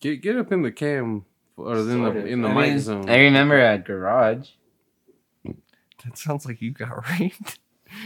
Get 0.00 0.20
get 0.22 0.36
up 0.36 0.52
in 0.52 0.62
the 0.62 0.72
cam 0.72 1.24
or 1.56 1.76
in 1.78 1.86
Sort 1.86 2.14
the 2.14 2.20
of. 2.20 2.26
in 2.26 2.42
the 2.42 2.48
I 2.48 2.54
mic 2.54 2.70
mean, 2.70 2.78
zone. 2.80 3.08
I 3.10 3.18
remember 3.18 3.58
a 3.60 3.78
garage. 3.78 4.48
That 6.04 6.16
sounds 6.18 6.44
like 6.46 6.60
you 6.62 6.70
got 6.72 7.08
raped. 7.20 7.58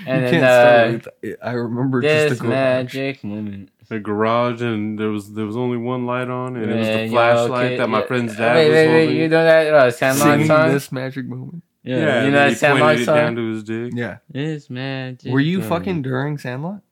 And 0.06 0.24
you 0.24 0.30
then, 0.30 0.40
can't 0.40 1.02
start 1.02 1.16
with, 1.22 1.36
I 1.42 1.52
remember 1.52 2.00
This 2.00 2.30
just 2.30 2.42
a 2.42 2.44
magic 2.44 3.24
moment. 3.24 3.70
The 3.90 3.98
garage 3.98 4.62
and 4.62 4.98
there 4.98 5.10
was 5.10 5.34
there 5.34 5.44
was 5.44 5.56
only 5.56 5.76
one 5.76 6.06
light 6.06 6.30
on 6.30 6.56
and 6.56 6.70
it 6.70 6.76
was 6.76 6.86
the 6.86 7.08
flashlight 7.08 7.70
kid, 7.70 7.80
that 7.80 7.88
my 7.88 7.98
yeah. 7.98 8.06
friend's 8.06 8.36
dad 8.36 8.54
wait, 8.54 8.68
was 8.68 8.74
wait, 8.74 8.86
holding. 8.86 9.08
wait, 9.08 9.16
you 9.16 9.28
know 9.28 9.44
that 9.44 9.74
uh, 9.74 9.90
Sandlot 9.90 10.46
song? 10.46 10.68
this 10.72 10.92
magic 10.92 11.26
moment. 11.26 11.64
Yeah, 11.82 11.96
yeah, 11.96 12.00
you 12.00 12.06
know 12.06 12.22
then 12.22 12.32
that 12.32 12.48
he 12.50 12.54
Sandlot 12.54 12.98
song? 13.00 13.16
down 13.16 13.36
to 13.36 13.50
his 13.50 13.64
dick. 13.64 13.92
Yeah. 13.94 14.18
it's 14.32 14.70
magic. 14.70 15.32
Were 15.32 15.40
you 15.40 15.58
moment. 15.58 15.68
fucking 15.68 16.02
during 16.02 16.38
Sandlot? 16.38 16.82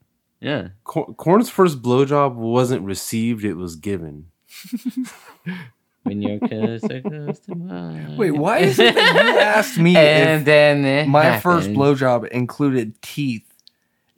Yeah. 0.40 0.68
Cor- 0.82 1.14
Corn's 1.14 1.48
first 1.48 1.82
blowjob 1.82 2.34
wasn't 2.34 2.82
received; 2.82 3.44
it 3.44 3.54
was 3.54 3.76
given. 3.76 4.26
When 6.04 6.22
your 6.22 6.38
kiss 6.38 6.84
are 6.84 7.02
close 7.02 7.38
to 7.40 7.54
mine. 7.54 8.16
Wait, 8.16 8.30
why 8.30 8.58
is 8.60 8.78
it 8.78 8.94
that 8.94 9.14
you 9.14 9.38
asked 9.40 9.76
me 9.76 9.94
and 9.94 10.40
if 10.40 10.44
then 10.46 10.84
it 10.84 11.06
my 11.06 11.38
first 11.38 11.68
happened. 11.68 11.76
blowjob 11.76 12.28
included 12.28 13.02
teeth? 13.02 13.47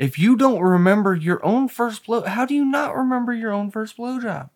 If 0.01 0.19
you 0.19 0.35
don't 0.35 0.61
remember 0.63 1.15
your 1.15 1.45
own 1.45 1.69
first 1.69 2.07
blow, 2.07 2.23
how 2.23 2.47
do 2.47 2.55
you 2.55 2.65
not 2.65 2.97
remember 2.97 3.35
your 3.35 3.53
own 3.53 3.71
first 3.71 3.99
blowjob? 3.99 4.49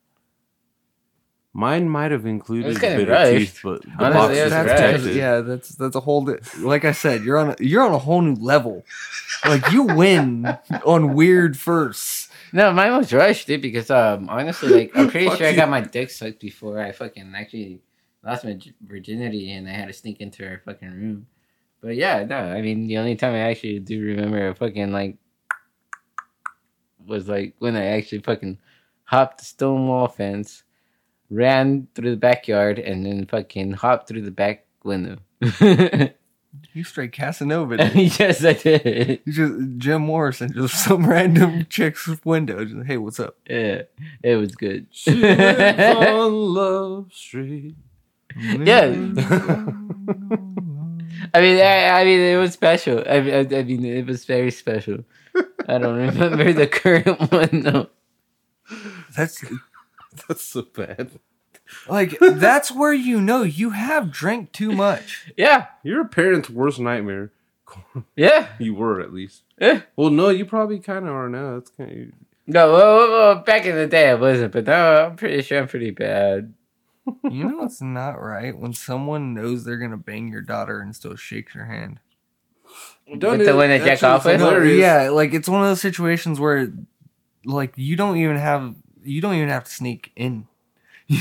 Mine 1.56 1.88
might 1.88 2.10
have 2.10 2.26
included 2.26 2.76
a 2.76 2.80
bit 2.80 3.08
rushed. 3.08 3.32
of 3.32 3.38
teeth, 3.38 3.60
but 3.62 3.82
the 3.82 3.90
Honestly, 4.00 4.12
box 4.12 4.30
it 4.30 4.36
is 4.38 4.42
was 4.44 4.50
That's 4.50 4.64
because- 4.72 4.90
protected. 5.02 5.16
yeah, 5.16 5.40
that's 5.40 5.68
that's 5.76 5.94
a 5.96 6.00
whole. 6.00 6.24
di- 6.24 6.38
Like 6.58 6.84
I 6.84 6.90
said, 6.92 7.22
you're 7.22 7.38
on 7.38 7.50
a, 7.50 7.56
you're 7.60 7.82
on 7.84 7.92
a 7.92 7.98
whole 7.98 8.22
new 8.22 8.34
level. 8.34 8.84
Like 9.44 9.70
you 9.70 9.84
win 9.84 10.58
on 10.84 11.14
weird 11.14 11.56
firsts. 11.56 12.28
No, 12.52 12.72
mine 12.72 12.96
was 12.96 13.12
rushed, 13.12 13.46
dude, 13.46 13.62
because 13.62 13.88
um 13.90 14.28
honestly, 14.30 14.68
like 14.72 14.92
I'm 14.96 15.08
pretty 15.10 15.28
Fuck 15.28 15.38
sure 15.38 15.46
I 15.46 15.50
you. 15.50 15.56
got 15.56 15.68
my 15.68 15.80
dick 15.82 16.10
sucked 16.10 16.40
before 16.40 16.80
I 16.80 16.90
fucking 16.90 17.32
actually 17.36 17.82
lost 18.24 18.44
my 18.44 18.58
virginity 18.82 19.52
and 19.52 19.68
I 19.68 19.72
had 19.72 19.86
to 19.88 19.92
sneak 19.92 20.20
into 20.20 20.42
her 20.44 20.60
fucking 20.64 20.90
room. 20.90 21.26
But 21.80 21.94
yeah, 21.94 22.24
no, 22.24 22.36
I 22.38 22.62
mean 22.62 22.88
the 22.88 22.98
only 22.98 23.14
time 23.14 23.34
I 23.34 23.50
actually 23.50 23.78
do 23.78 24.00
remember 24.02 24.48
a 24.48 24.54
fucking 24.56 24.90
like 24.90 25.18
was 27.06 27.28
like 27.28 27.54
when 27.58 27.76
I 27.76 27.86
actually 27.86 28.20
fucking 28.20 28.58
hopped 29.04 29.38
the 29.38 29.44
stone 29.44 29.86
wall 29.88 30.08
fence, 30.08 30.62
ran 31.30 31.88
through 31.94 32.10
the 32.10 32.16
backyard, 32.16 32.78
and 32.78 33.06
then 33.06 33.26
fucking 33.26 33.72
hopped 33.72 34.08
through 34.08 34.22
the 34.22 34.30
back 34.30 34.66
window. 34.82 35.18
You 36.72 36.84
straight 36.84 37.12
Casanova. 37.12 37.76
yes, 37.94 38.44
I 38.44 38.52
did. 38.52 39.20
You 39.24 39.32
just 39.32 39.78
Jim 39.78 40.02
Morrison, 40.02 40.52
just 40.52 40.84
some 40.84 41.06
random 41.06 41.66
chick's 41.68 42.08
window. 42.24 42.64
Just, 42.64 42.86
hey, 42.86 42.96
what's 42.96 43.20
up? 43.20 43.36
Yeah, 43.48 43.82
it 44.22 44.36
was 44.36 44.54
good. 44.54 44.86
She 44.90 45.12
lives 45.12 45.96
on 46.08 46.32
Love 46.32 47.12
Street. 47.12 47.76
Yeah. 48.36 48.86
I 51.32 51.40
mean, 51.40 51.60
I, 51.60 52.00
I 52.00 52.04
mean, 52.04 52.20
it 52.20 52.38
was 52.38 52.52
special. 52.52 52.98
I, 53.06 53.16
I, 53.16 53.38
I 53.40 53.62
mean, 53.62 53.84
it 53.84 54.06
was 54.06 54.24
very 54.24 54.50
special. 54.50 55.04
I 55.68 55.78
don't 55.78 55.96
remember 55.96 56.52
the 56.52 56.66
current 56.66 57.20
one 57.32 57.60
though. 57.62 57.88
That's 59.16 59.44
That's 60.28 60.42
so 60.42 60.62
bad. 60.62 61.12
like 61.88 62.18
that's 62.20 62.70
where 62.70 62.92
you 62.92 63.20
know 63.20 63.42
you 63.42 63.70
have 63.70 64.10
drank 64.12 64.52
too 64.52 64.72
much. 64.72 65.32
Yeah, 65.36 65.66
You're 65.82 66.02
a 66.02 66.08
parent's 66.08 66.50
worst 66.50 66.78
nightmare. 66.78 67.32
yeah, 68.16 68.48
You 68.58 68.74
were 68.74 69.00
at 69.00 69.12
least. 69.12 69.42
yeah. 69.60 69.82
Well, 69.96 70.10
no, 70.10 70.28
you 70.28 70.44
probably 70.44 70.78
kind 70.78 71.06
of 71.06 71.14
are 71.14 71.28
now. 71.28 71.54
That's 71.54 71.70
kind 71.70 71.90
of. 71.90 72.08
No, 72.46 72.72
well, 72.72 72.96
well, 72.98 73.10
well, 73.10 73.34
back 73.36 73.64
in 73.64 73.74
the 73.74 73.86
day 73.86 74.10
I 74.10 74.14
wasn't, 74.14 74.52
but 74.52 74.66
now 74.66 75.06
I'm 75.06 75.16
pretty 75.16 75.40
sure 75.42 75.58
I'm 75.60 75.66
pretty 75.68 75.90
bad. 75.90 76.52
You 77.22 77.44
know 77.44 77.64
it's 77.64 77.80
not 77.82 78.20
right 78.22 78.56
when 78.56 78.72
someone 78.72 79.34
knows 79.34 79.64
they're 79.64 79.76
gonna 79.78 79.96
bang 79.96 80.28
your 80.28 80.40
daughter 80.42 80.80
and 80.80 80.94
still 80.94 81.16
shakes 81.16 81.54
your 81.54 81.64
hand. 81.66 82.00
Done 83.18 83.38
With 83.38 83.46
the 83.46 83.52
it. 83.52 83.56
one 83.56 83.68
that 83.68 83.78
That 83.80 84.00
jack 84.00 84.02
off 84.02 84.24
with? 84.24 84.40
hilarious. 84.40 84.78
Yeah, 84.80 85.10
like 85.10 85.34
it's 85.34 85.48
one 85.48 85.60
of 85.62 85.68
those 85.68 85.80
situations 85.82 86.40
where, 86.40 86.72
like, 87.44 87.74
you 87.76 87.96
don't 87.96 88.16
even 88.16 88.36
have 88.36 88.74
you 89.02 89.20
don't 89.20 89.34
even 89.34 89.50
have 89.50 89.64
to 89.64 89.70
sneak 89.70 90.12
in. 90.16 90.46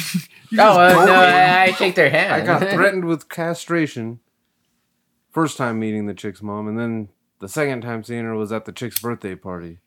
Oh 0.57 0.79
uh, 0.79 0.93
no, 0.93 1.03
in. 1.05 1.09
I, 1.33 1.63
I 1.63 1.71
shake 1.71 1.95
their 1.95 2.11
hand. 2.11 2.31
I 2.31 2.41
got 2.45 2.59
threatened 2.73 3.05
with 3.05 3.27
castration. 3.27 4.19
First 5.31 5.57
time 5.57 5.79
meeting 5.79 6.05
the 6.05 6.13
chick's 6.13 6.43
mom, 6.43 6.67
and 6.67 6.77
then 6.77 7.09
the 7.39 7.49
second 7.49 7.81
time 7.81 8.03
seeing 8.03 8.23
her 8.23 8.35
was 8.35 8.51
at 8.51 8.65
the 8.65 8.71
chick's 8.71 8.99
birthday 9.01 9.33
party. 9.33 9.79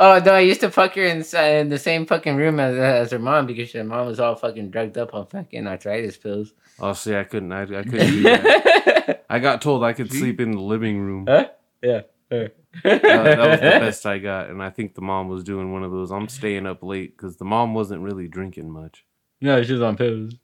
Oh 0.00 0.20
no, 0.24 0.32
I 0.34 0.40
used 0.40 0.60
to 0.62 0.70
fuck 0.72 0.94
her 0.96 1.02
in, 1.04 1.22
in 1.22 1.68
the 1.68 1.78
same 1.78 2.06
fucking 2.06 2.34
room 2.36 2.58
as, 2.58 2.76
as 2.76 3.10
her 3.12 3.20
mom 3.20 3.46
because 3.46 3.72
her 3.72 3.84
mom 3.84 4.08
was 4.08 4.18
all 4.18 4.34
fucking 4.34 4.70
drugged 4.70 4.98
up 4.98 5.14
on 5.14 5.26
fucking 5.26 5.66
arthritis 5.66 6.16
pills. 6.16 6.52
Oh, 6.80 6.92
see, 6.92 7.14
I 7.14 7.22
couldn't. 7.24 7.52
I, 7.52 7.62
I 7.62 7.66
couldn't 7.84 7.92
do 7.92 8.22
that. 8.24 9.17
I 9.28 9.38
got 9.38 9.60
told 9.62 9.84
I 9.84 9.92
could 9.92 10.12
sleep 10.12 10.40
in 10.40 10.52
the 10.52 10.60
living 10.60 10.98
room. 11.00 11.26
Huh? 11.28 11.48
Yeah. 11.82 12.02
that, 12.30 12.52
that 12.82 13.38
was 13.38 13.60
the 13.60 13.62
best 13.80 14.06
I 14.06 14.18
got, 14.18 14.48
and 14.50 14.62
I 14.62 14.70
think 14.70 14.94
the 14.94 15.00
mom 15.00 15.28
was 15.28 15.44
doing 15.44 15.72
one 15.72 15.82
of 15.84 15.90
those. 15.90 16.10
I'm 16.10 16.28
staying 16.28 16.66
up 16.66 16.82
late 16.82 17.16
because 17.16 17.36
the 17.36 17.44
mom 17.44 17.74
wasn't 17.74 18.02
really 18.02 18.28
drinking 18.28 18.70
much. 18.70 19.04
No, 19.40 19.62
she 19.62 19.72
was 19.72 19.82
on 19.82 19.96
pills. 19.96 20.34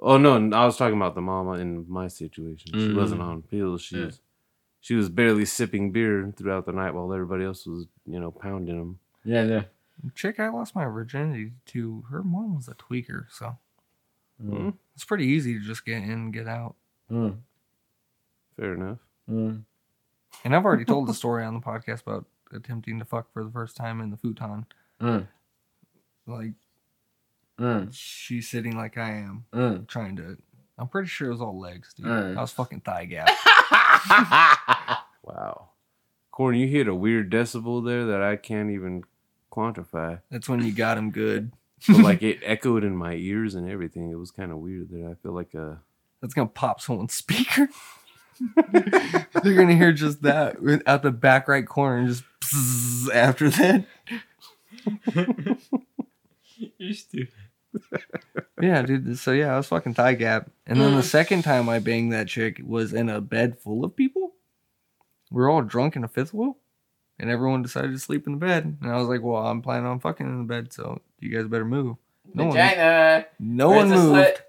Oh 0.00 0.16
no, 0.16 0.36
I 0.56 0.64
was 0.64 0.76
talking 0.76 0.96
about 0.96 1.14
the 1.14 1.20
mama 1.20 1.52
in 1.52 1.84
my 1.88 2.06
situation. 2.08 2.70
She 2.72 2.88
Mm. 2.88 2.96
wasn't 2.96 3.20
on 3.20 3.42
pills. 3.42 3.82
She 3.82 3.98
Yeah. 3.98 4.06
was, 4.06 4.20
she 4.80 4.94
was 4.94 5.08
barely 5.08 5.44
sipping 5.44 5.90
beer 5.90 6.32
throughout 6.36 6.66
the 6.66 6.72
night 6.72 6.94
while 6.94 7.12
everybody 7.12 7.44
else 7.44 7.66
was, 7.66 7.86
you 8.06 8.20
know, 8.20 8.30
pounding 8.30 8.78
them. 8.78 8.98
Yeah, 9.24 9.42
yeah. 9.44 9.62
Chick 10.14 10.38
I 10.38 10.48
lost 10.50 10.76
my 10.76 10.84
virginity 10.84 11.52
to, 11.66 12.04
her 12.10 12.22
mom 12.22 12.54
was 12.54 12.68
a 12.68 12.74
tweaker, 12.74 13.26
so 13.30 13.58
Mm. 14.42 14.74
it's 14.94 15.04
pretty 15.04 15.24
easy 15.26 15.54
to 15.58 15.60
just 15.64 15.84
get 15.84 15.96
in 16.04 16.10
and 16.10 16.32
get 16.32 16.46
out. 16.46 16.76
Mm. 17.10 17.38
Fair 18.58 18.74
enough. 18.74 18.98
Mm. 19.30 19.62
And 20.44 20.56
I've 20.56 20.64
already 20.64 20.84
told 20.84 21.06
the 21.08 21.14
story 21.14 21.44
on 21.44 21.54
the 21.54 21.60
podcast 21.60 22.02
about 22.02 22.26
attempting 22.52 22.98
to 22.98 23.04
fuck 23.04 23.32
for 23.32 23.44
the 23.44 23.50
first 23.50 23.76
time 23.76 24.00
in 24.00 24.10
the 24.10 24.16
futon. 24.16 24.66
Mm. 25.00 25.26
Like 26.26 26.52
Mm. 27.58 27.88
she's 27.92 28.48
sitting 28.48 28.76
like 28.76 28.96
I 28.96 29.10
am, 29.10 29.44
Mm. 29.52 29.86
trying 29.88 30.16
to. 30.16 30.38
I'm 30.78 30.86
pretty 30.88 31.08
sure 31.08 31.28
it 31.28 31.32
was 31.32 31.40
all 31.40 31.58
legs, 31.58 31.92
dude. 31.94 32.06
Mm. 32.06 32.36
I 32.36 32.40
was 32.40 32.52
fucking 32.52 32.80
thigh 32.80 33.04
gap. 33.06 33.28
Wow. 35.22 35.70
Corn, 36.30 36.54
you 36.54 36.68
hit 36.68 36.88
a 36.88 36.94
weird 36.94 37.30
decibel 37.30 37.84
there 37.84 38.06
that 38.06 38.22
I 38.22 38.36
can't 38.36 38.70
even 38.70 39.02
quantify. 39.52 40.20
That's 40.30 40.48
when 40.48 40.64
you 40.64 40.72
got 40.72 40.96
him 40.96 41.10
good. 41.10 41.52
But 41.86 41.98
like 41.98 42.22
it 42.22 42.38
echoed 42.42 42.82
in 42.84 42.96
my 42.96 43.14
ears 43.14 43.54
and 43.54 43.68
everything. 43.68 44.10
It 44.10 44.14
was 44.18 44.30
kind 44.30 44.50
of 44.52 44.58
weird 44.58 44.88
that 44.90 45.04
I 45.10 45.14
feel 45.22 45.32
like 45.32 45.52
a 45.54 45.80
That's 46.22 46.32
gonna 46.32 46.48
pop 46.48 46.80
someone's 46.80 47.12
speaker. 47.24 47.68
They're 49.42 49.54
gonna 49.54 49.76
hear 49.76 49.92
just 49.92 50.22
that 50.22 50.56
out 50.86 51.02
the 51.02 51.10
back 51.10 51.48
right 51.48 51.66
corner, 51.66 51.96
and 51.98 52.08
just 52.08 52.24
after 53.12 53.50
that. 53.50 53.84
You're 56.78 56.94
stupid. 56.94 57.32
yeah, 58.60 58.82
dude. 58.82 59.18
So 59.18 59.32
yeah, 59.32 59.54
I 59.54 59.56
was 59.56 59.66
fucking 59.66 59.94
thigh 59.94 60.14
gap, 60.14 60.50
and 60.66 60.80
then 60.80 60.96
the 60.96 61.02
second 61.02 61.42
time 61.42 61.68
I 61.68 61.78
banged 61.78 62.12
that 62.12 62.28
chick 62.28 62.60
was 62.64 62.92
in 62.92 63.08
a 63.08 63.20
bed 63.20 63.58
full 63.58 63.84
of 63.84 63.94
people. 63.94 64.32
We 65.30 65.40
were 65.42 65.50
all 65.50 65.62
drunk 65.62 65.94
in 65.96 66.04
a 66.04 66.08
fifth 66.08 66.32
wheel, 66.32 66.56
and 67.18 67.30
everyone 67.30 67.62
decided 67.62 67.92
to 67.92 67.98
sleep 67.98 68.26
in 68.26 68.32
the 68.34 68.38
bed. 68.38 68.78
And 68.80 68.90
I 68.90 68.96
was 68.96 69.08
like, 69.08 69.22
"Well, 69.22 69.44
I'm 69.46 69.62
planning 69.62 69.86
on 69.86 70.00
fucking 70.00 70.26
in 70.26 70.38
the 70.38 70.44
bed, 70.52 70.72
so 70.72 71.00
you 71.20 71.30
guys 71.30 71.46
better 71.48 71.64
move." 71.64 71.96
No 72.34 72.44
one, 72.44 72.52
Vagina. 72.54 73.26
no 73.38 73.68
Where's 73.70 73.90
one 73.90 73.98
moved. 73.98 74.08
slit? 74.10 74.42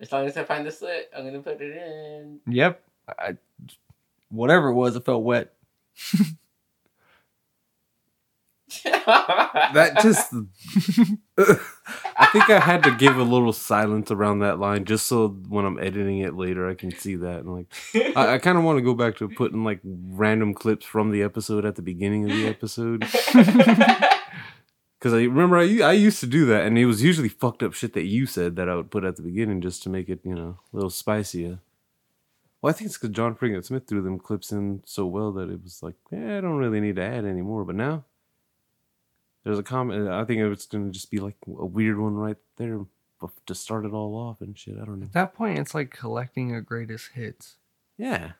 As 0.00 0.12
long 0.12 0.26
as 0.26 0.36
I 0.36 0.44
find 0.44 0.66
the 0.66 0.70
slit, 0.70 1.10
I'm 1.16 1.24
gonna 1.24 1.40
put 1.40 1.60
it 1.60 1.76
in. 1.76 2.40
Yep. 2.46 2.82
I, 3.08 3.36
whatever 4.30 4.68
it 4.68 4.74
was, 4.74 4.96
it 4.96 5.04
felt 5.04 5.24
wet. 5.24 5.52
That 8.84 9.98
just. 10.02 10.32
I 12.16 12.26
think 12.26 12.50
I 12.50 12.60
had 12.60 12.82
to 12.84 12.94
give 12.94 13.16
a 13.16 13.22
little 13.22 13.52
silence 13.52 14.10
around 14.10 14.40
that 14.40 14.58
line 14.58 14.84
just 14.84 15.06
so 15.06 15.28
when 15.48 15.64
I'm 15.64 15.78
editing 15.78 16.18
it 16.18 16.34
later, 16.34 16.68
I 16.68 16.74
can 16.74 16.90
see 16.90 17.16
that. 17.16 17.40
And 17.40 17.54
like, 17.54 18.16
I, 18.16 18.34
I 18.34 18.38
kind 18.38 18.58
of 18.58 18.64
want 18.64 18.78
to 18.78 18.82
go 18.82 18.94
back 18.94 19.16
to 19.16 19.28
putting 19.28 19.64
like 19.64 19.80
random 19.84 20.54
clips 20.54 20.86
from 20.86 21.10
the 21.10 21.22
episode 21.22 21.64
at 21.64 21.76
the 21.76 21.82
beginning 21.82 22.30
of 22.30 22.36
the 22.36 22.46
episode. 22.46 23.06
Because 24.98 25.14
I 25.14 25.22
remember 25.24 25.58
I, 25.58 25.80
I 25.80 25.92
used 25.94 26.20
to 26.20 26.28
do 26.28 26.46
that, 26.46 26.64
and 26.64 26.78
it 26.78 26.86
was 26.86 27.02
usually 27.02 27.28
fucked 27.28 27.64
up 27.64 27.74
shit 27.74 27.92
that 27.94 28.04
you 28.04 28.24
said 28.24 28.54
that 28.54 28.68
I 28.68 28.76
would 28.76 28.92
put 28.92 29.02
at 29.02 29.16
the 29.16 29.22
beginning 29.22 29.60
just 29.60 29.82
to 29.82 29.90
make 29.90 30.08
it, 30.08 30.20
you 30.22 30.32
know, 30.32 30.60
a 30.72 30.76
little 30.76 30.90
spicier. 30.90 31.58
Well, 32.62 32.70
I 32.70 32.72
think 32.72 32.86
it's 32.88 32.96
because 32.96 33.10
John 33.14 33.34
Friggin 33.34 33.64
Smith 33.64 33.88
threw 33.88 34.00
them 34.02 34.18
clips 34.20 34.52
in 34.52 34.82
so 34.86 35.04
well 35.04 35.32
that 35.32 35.50
it 35.50 35.62
was 35.62 35.82
like, 35.82 35.96
yeah, 36.12 36.38
I 36.38 36.40
don't 36.40 36.56
really 36.58 36.80
need 36.80 36.94
to 36.96 37.02
add 37.02 37.24
anymore. 37.24 37.64
But 37.64 37.74
now, 37.74 38.04
there's 39.42 39.58
a 39.58 39.64
comment. 39.64 40.08
I 40.08 40.24
think 40.24 40.40
it's 40.40 40.66
going 40.66 40.84
to 40.86 40.92
just 40.92 41.10
be 41.10 41.18
like 41.18 41.36
a 41.48 41.66
weird 41.66 41.98
one 41.98 42.14
right 42.14 42.36
there 42.56 42.80
to 43.46 43.54
start 43.54 43.84
it 43.84 43.92
all 43.92 44.16
off 44.16 44.40
and 44.40 44.56
shit. 44.56 44.76
I 44.80 44.84
don't 44.84 45.00
know. 45.00 45.06
At 45.06 45.12
that 45.12 45.34
point, 45.34 45.58
it's 45.58 45.74
like 45.74 45.90
collecting 45.90 46.54
a 46.54 46.60
greatest 46.60 47.10
hits. 47.14 47.56
Yeah. 47.98 48.32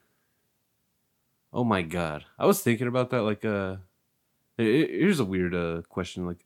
Oh 1.52 1.64
my 1.64 1.82
god. 1.82 2.24
I 2.38 2.46
was 2.46 2.62
thinking 2.62 2.86
about 2.88 3.10
that 3.10 3.22
like 3.22 3.44
uh 3.44 3.76
he- 4.56 4.86
he- 4.86 4.98
here's 5.00 5.20
a 5.20 5.24
weird 5.24 5.54
uh 5.54 5.82
question 5.88 6.26
like 6.26 6.44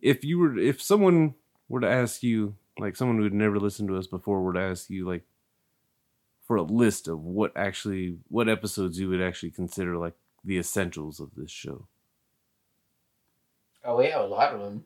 if 0.00 0.24
you 0.24 0.38
were 0.38 0.56
if 0.56 0.80
someone 0.80 1.34
were 1.68 1.80
to 1.80 1.88
ask 1.90 2.22
you 2.22 2.54
like 2.78 2.94
someone 2.96 3.18
who 3.18 3.24
had 3.24 3.32
never 3.34 3.58
listened 3.58 3.88
to 3.88 3.96
us 3.96 4.06
before 4.06 4.40
were 4.40 4.52
to 4.52 4.60
ask 4.60 4.88
you 4.88 5.04
like 5.06 5.24
for 6.48 6.56
a 6.56 6.62
list 6.62 7.06
of 7.06 7.22
what 7.22 7.52
actually 7.54 8.16
what 8.28 8.48
episodes 8.48 8.98
you 8.98 9.08
would 9.10 9.20
actually 9.22 9.50
consider 9.50 9.96
like 9.98 10.14
the 10.44 10.58
essentials 10.58 11.20
of 11.20 11.30
this 11.36 11.50
show. 11.50 11.86
oh, 13.84 13.98
we 13.98 14.06
have 14.06 14.22
a 14.22 14.26
lot 14.26 14.54
of 14.54 14.60
them. 14.60 14.84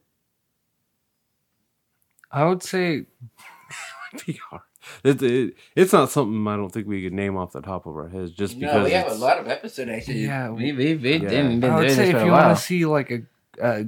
I 2.30 2.44
would 2.44 2.62
say 2.62 3.06
It'd 4.12 4.26
be 4.26 4.40
hard. 4.50 4.62
It, 5.04 5.22
it, 5.22 5.54
it's 5.76 5.92
not 5.92 6.10
something 6.10 6.46
I 6.48 6.56
don't 6.56 6.70
think 6.70 6.88
we 6.88 7.04
could 7.04 7.12
name 7.12 7.36
off 7.36 7.52
the 7.52 7.60
top 7.62 7.86
of 7.86 7.96
our 7.96 8.08
heads 8.08 8.32
just 8.32 8.58
because 8.58 8.74
No, 8.78 8.84
we 8.84 8.90
have 8.90 9.12
a 9.12 9.14
lot 9.14 9.38
of 9.38 9.46
episodes 9.46 9.90
actually. 9.90 10.24
Yeah, 10.24 10.50
we 10.50 10.72
we 10.72 10.96
we 10.96 11.12
yeah. 11.12 11.28
didn't 11.28 11.60
been 11.60 11.70
I 11.70 11.76
would 11.76 11.82
doing 11.82 11.94
say 11.94 12.06
this 12.06 12.14
if 12.14 12.16
for 12.16 12.22
a 12.22 12.26
you 12.26 12.32
want 12.32 12.56
to 12.58 12.62
see 12.62 12.84
like 12.84 13.10
a, 13.12 13.22
a 13.62 13.86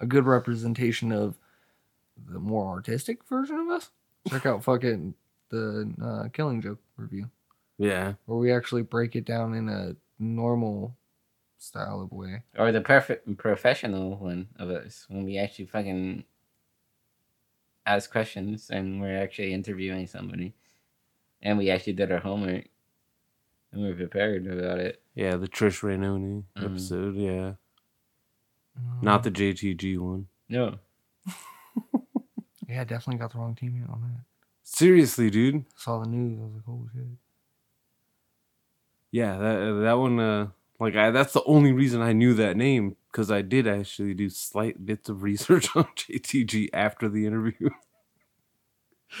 a 0.00 0.06
good 0.06 0.24
representation 0.24 1.12
of 1.12 1.36
the 2.28 2.38
more 2.38 2.72
artistic 2.72 3.24
version 3.28 3.56
of 3.58 3.68
us, 3.68 3.90
check 4.28 4.46
out 4.46 4.64
fucking 4.64 5.14
the 5.50 5.92
uh, 6.02 6.28
Killing 6.32 6.60
Joke 6.60 6.80
review, 6.96 7.30
Yeah. 7.78 8.14
where 8.26 8.38
we 8.38 8.52
actually 8.52 8.82
break 8.82 9.14
it 9.16 9.24
down 9.24 9.54
in 9.54 9.68
a 9.68 9.96
normal 10.18 10.96
style 11.58 12.00
of 12.02 12.12
way. 12.12 12.42
or 12.58 12.70
the 12.72 12.80
perfect 12.80 13.36
professional 13.38 14.16
one 14.16 14.48
of 14.58 14.68
us 14.70 15.06
when 15.08 15.24
we 15.24 15.38
actually 15.38 15.66
fucking 15.66 16.24
ask 17.86 18.10
questions 18.10 18.68
and 18.70 19.00
we're 19.00 19.16
actually 19.22 19.52
interviewing 19.54 20.06
somebody 20.06 20.54
and 21.42 21.56
we 21.56 21.70
actually 21.70 21.92
did 21.92 22.10
our 22.12 22.18
homework 22.18 22.64
and 23.72 23.82
we're 23.82 23.94
prepared 23.94 24.46
about 24.46 24.78
it 24.78 25.02
Yeah, 25.14 25.36
the 25.36 25.48
Trish 25.48 25.82
Rainoni 25.82 26.44
Mhm. 26.56 26.64
episode, 26.64 27.14
yeah. 27.16 27.54
Not 29.00 29.22
the 29.22 29.30
JTG 29.30 29.96
one. 29.98 30.28
no 30.48 30.78
Yeah, 32.68 32.84
definitely 32.84 33.18
got 33.18 33.32
the 33.32 33.38
wrong 33.38 33.54
team 33.54 33.86
on 33.88 34.00
that. 34.02 34.24
Seriously, 34.68 35.30
dude. 35.30 35.64
Saw 35.76 36.00
the 36.00 36.08
news. 36.08 36.40
I 36.40 36.42
was 36.42 36.52
like, 36.54 36.64
oh 36.68 36.88
shit. 36.92 37.04
Yeah, 39.12 39.38
that 39.38 39.80
that 39.84 39.92
one. 39.92 40.18
Uh, 40.18 40.48
like, 40.80 40.96
I 40.96 41.12
that's 41.12 41.32
the 41.32 41.44
only 41.44 41.72
reason 41.72 42.02
I 42.02 42.12
knew 42.12 42.34
that 42.34 42.56
name 42.56 42.96
because 43.12 43.30
I 43.30 43.42
did 43.42 43.68
actually 43.68 44.12
do 44.12 44.28
slight 44.28 44.84
bits 44.84 45.08
of 45.08 45.22
research 45.22 45.68
on 45.76 45.84
JTG 45.96 46.70
after 46.72 47.08
the 47.08 47.26
interview. 47.26 47.70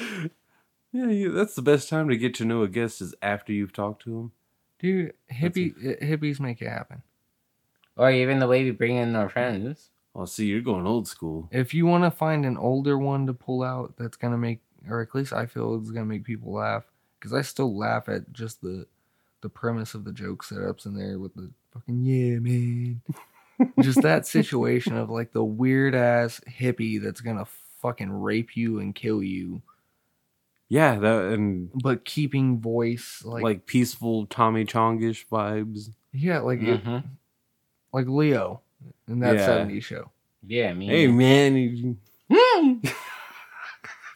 yeah, 0.92 1.06
yeah, 1.06 1.28
that's 1.28 1.54
the 1.54 1.62
best 1.62 1.88
time 1.88 2.08
to 2.08 2.16
get 2.16 2.34
to 2.34 2.44
know 2.44 2.62
a 2.62 2.68
guest 2.68 3.00
is 3.00 3.14
after 3.22 3.52
you've 3.52 3.72
talked 3.72 4.02
to 4.02 4.10
them. 4.10 4.32
Dude, 4.80 5.12
hippie 5.32 5.74
uh, 5.78 6.04
hippies 6.04 6.40
make 6.40 6.60
it 6.60 6.68
happen. 6.68 7.02
or 7.96 8.10
even 8.10 8.40
the 8.40 8.48
way 8.48 8.64
we 8.64 8.72
bring 8.72 8.96
in 8.96 9.14
our 9.14 9.28
friends 9.28 9.90
Oh, 10.18 10.24
see, 10.24 10.46
you're 10.46 10.62
going 10.62 10.86
old 10.86 11.06
school. 11.06 11.46
If 11.52 11.72
you 11.74 11.84
want 11.84 12.04
to 12.04 12.10
find 12.10 12.46
an 12.46 12.56
older 12.56 12.96
one 12.98 13.26
to 13.26 13.34
pull 13.34 13.62
out, 13.62 13.94
that's 13.98 14.16
gonna 14.16 14.38
make, 14.38 14.60
or 14.88 15.00
at 15.02 15.14
least 15.14 15.32
I 15.32 15.46
feel 15.46 15.74
it's 15.76 15.90
gonna 15.90 16.06
make 16.06 16.24
people 16.24 16.52
laugh, 16.52 16.84
because 17.18 17.32
I 17.32 17.42
still 17.42 17.76
laugh 17.76 18.08
at 18.08 18.32
just 18.32 18.60
the, 18.62 18.86
the 19.42 19.48
premise 19.48 19.94
of 19.94 20.04
the 20.04 20.12
joke 20.12 20.44
setups 20.44 20.86
in 20.86 20.94
there 20.94 21.18
with 21.18 21.34
the 21.34 21.50
fucking 21.72 22.02
yeah 22.04 22.38
man, 22.38 23.00
just 23.82 24.02
that 24.02 24.26
situation 24.26 24.96
of 24.96 25.10
like 25.10 25.32
the 25.32 25.44
weird 25.44 25.94
ass 25.94 26.40
hippie 26.48 27.00
that's 27.02 27.20
gonna 27.20 27.46
fucking 27.80 28.10
rape 28.10 28.56
you 28.56 28.80
and 28.80 28.94
kill 28.94 29.22
you, 29.22 29.60
Yeah, 30.68 30.96
that 30.98 31.32
and 31.32 31.70
but 31.82 32.04
keeping 32.04 32.60
voice 32.60 33.22
like, 33.24 33.42
like, 33.42 33.66
peaceful 33.66 34.26
Tommy 34.26 34.64
Chongish 34.64 35.26
vibes. 35.30 35.90
yeah 36.12 36.38
like 36.40 36.60
it- 36.62 36.82
Mhm. 36.84 37.04
like 37.92 38.06
Leo 38.08 38.60
in 39.08 39.20
that 39.20 39.36
Yeah. 39.36 39.46
'70s 39.46 39.84
show. 39.84 40.10
yeah 40.46 40.72
me 40.74 40.86
Hey, 40.86 41.06
man, 41.06 41.56
you- 41.56 41.96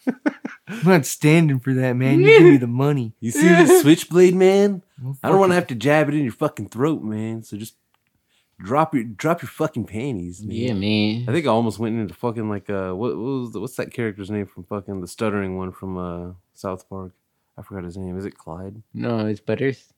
I'm 0.70 0.84
not 0.88 1.06
standing 1.06 1.58
for 1.60 1.74
that, 1.74 1.94
man. 1.94 2.20
You 2.20 2.26
give 2.26 2.42
me 2.42 2.56
the 2.56 2.66
money. 2.66 3.12
you 3.20 3.30
see 3.30 3.48
this 3.48 3.82
switchblade, 3.82 4.34
man? 4.34 4.82
Well, 5.02 5.18
I 5.22 5.28
don't 5.28 5.38
want 5.40 5.50
to 5.50 5.54
have 5.56 5.66
to 5.68 5.74
jab 5.74 6.08
it 6.08 6.14
in 6.14 6.22
your 6.22 6.32
fucking 6.32 6.68
throat, 6.68 7.02
man. 7.02 7.42
So 7.42 7.56
just 7.56 7.74
drop 8.58 8.94
your 8.94 9.04
drop 9.04 9.40
your 9.42 9.48
fucking 9.48 9.86
panties. 9.86 10.42
Man. 10.42 10.54
yeah 10.54 10.72
me 10.74 11.24
I 11.26 11.32
think 11.32 11.46
I 11.46 11.48
almost 11.48 11.78
went 11.78 11.98
into 11.98 12.12
fucking 12.14 12.48
like 12.50 12.68
uh 12.68 12.92
what, 12.92 13.16
what 13.16 13.24
was 13.40 13.52
the, 13.52 13.60
what's 13.60 13.76
that 13.76 13.90
character's 13.92 14.30
name 14.30 14.44
from 14.46 14.64
fucking 14.64 15.00
the 15.00 15.08
stuttering 15.08 15.56
one 15.56 15.72
from 15.72 15.96
uh 15.96 16.32
South 16.54 16.86
Park? 16.88 17.12
I 17.56 17.62
forgot 17.62 17.84
his 17.84 17.96
name. 17.96 18.16
Is 18.18 18.24
it 18.26 18.36
Clyde? 18.36 18.82
no 18.92 19.26
it's 19.26 19.40
butters 19.40 19.92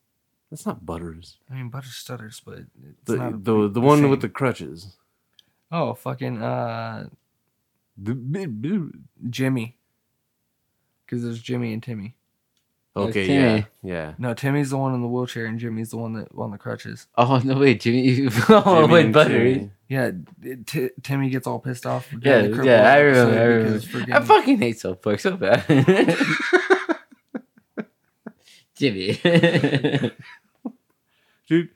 That's 0.51 0.64
not 0.64 0.87
Butters. 0.87 1.39
I 1.51 1.55
mean, 1.55 1.70
Butter 1.70 1.89
stutters, 1.89 2.41
but 2.45 2.59
it's 2.59 3.05
The 3.07 3.16
not 3.16 3.33
a- 3.35 3.37
the 3.39 3.68
the 3.68 3.81
one 3.81 3.99
same. 4.01 4.11
with 4.11 4.20
the 4.20 4.29
crutches. 4.29 4.97
oh 5.73 5.95
fucking 5.95 6.41
uh 6.41 7.09
Jimmy, 9.31 9.77
because 11.13 11.25
there's 11.25 11.43
Jimmy 11.43 11.73
and 11.75 11.83
Timmy. 11.83 12.15
That's 12.95 13.09
Okay, 13.09 13.27
Timmy. 13.27 13.67
yeah, 13.83 13.93
yeah. 13.95 14.15
No, 14.19 14.35
Timmy's 14.35 14.69
the 14.71 14.77
one 14.79 14.95
in 14.95 15.01
the 15.03 15.09
wheelchair, 15.09 15.47
and 15.47 15.59
Jimmy's 15.59 15.91
the 15.91 15.97
one 15.97 16.13
that 16.15 16.29
on 16.37 16.51
the 16.51 16.59
crutches. 16.59 17.07
oh 17.17 17.41
no 17.45 17.59
wait 17.59 17.81
jimmy 17.81 18.29
oh 18.51 18.81
Jimmy 18.83 18.93
wait 18.93 19.05
and 19.07 19.15
butters 19.15 19.55
Timmy. 19.57 19.71
Yeah, 19.89 20.11
it- 20.43 20.67
T- 20.67 20.91
Timmy 21.03 21.31
gets 21.31 21.47
all 21.47 21.59
pissed 21.59 21.87
off. 21.87 22.07
for 22.07 22.17
yeah 22.23 22.43
doing 22.43 22.57
the 22.59 22.65
yeah 22.67 22.93
i 22.93 22.97
cripple 22.99 23.05
remember, 23.05 23.33
I, 23.33 23.37
episode 23.37 23.47
remember. 23.95 24.07
because 24.07 24.13
I 24.13 24.21
fucking 24.25 24.59
hate 24.59 24.79
South 24.81 25.01
Park 25.03 25.21
so 25.21 25.37
bad 25.37 25.65
jimmy 28.77 29.19
Dude, 31.49 31.69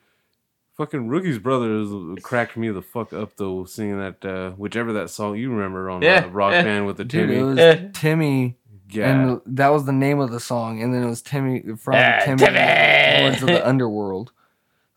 fucking 0.76 1.08
Rookie's 1.08 1.38
brother 1.38 1.80
is, 1.80 1.90
cracked 2.22 2.56
me 2.56 2.70
the 2.70 2.82
fuck 2.82 3.12
up 3.12 3.36
though 3.36 3.64
singing 3.64 3.98
that 3.98 4.24
uh 4.24 4.50
whichever 4.52 4.92
that 4.94 5.10
song 5.10 5.36
you 5.36 5.50
remember 5.50 5.90
on 5.90 6.02
Yeah, 6.02 6.24
uh, 6.24 6.28
Rock 6.28 6.52
yeah. 6.52 6.62
Band 6.62 6.86
with 6.86 6.96
the 6.96 7.04
Dude, 7.04 7.28
Timmy. 7.28 7.40
it 7.40 7.42
was 7.42 7.58
Eh. 7.58 7.88
Timmy, 7.92 8.56
yeah. 8.90 9.10
and 9.10 9.40
that 9.46 9.68
was 9.68 9.84
the 9.84 9.92
name 9.92 10.20
of 10.20 10.30
the 10.30 10.40
song, 10.40 10.82
and 10.82 10.94
then 10.94 11.02
it 11.02 11.06
was 11.08 11.22
Timmy 11.22 11.62
from 11.76 11.94
Timmy, 12.24 12.36
Timmy! 12.38 13.22
Lords 13.22 13.42
of 13.42 13.48
the 13.48 13.66
Underworld. 13.66 14.32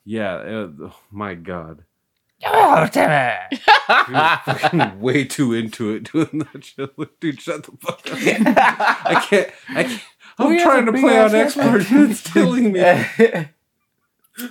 yeah, 0.06 0.34
uh, 0.36 0.70
oh 0.82 0.96
my 1.12 1.34
god. 1.36 1.84
oh 2.46 2.88
timmy 2.88 3.34
He 3.52 4.14
was 4.14 4.40
fucking 4.46 5.00
way 5.02 5.26
too 5.26 5.54
into 5.54 5.92
it 5.92 6.12
doing 6.12 6.46
that 6.54 6.64
shit. 6.64 6.98
Like, 6.98 7.20
Dude, 7.20 7.42
shut 7.42 7.64
the 7.64 7.72
fuck 7.82 8.00
up. 8.10 8.18
I 9.06 9.26
can't. 9.28 9.52
I 9.70 9.84
can't. 9.84 10.02
I'm 10.38 10.58
trying 10.60 10.86
to 10.86 10.92
big 10.94 11.02
play 11.02 11.18
ass 11.18 11.34
on 11.34 11.40
expert. 11.40 11.92
and 11.92 12.12
It's 12.12 12.32
killing 12.32 12.72
me. 12.72 12.80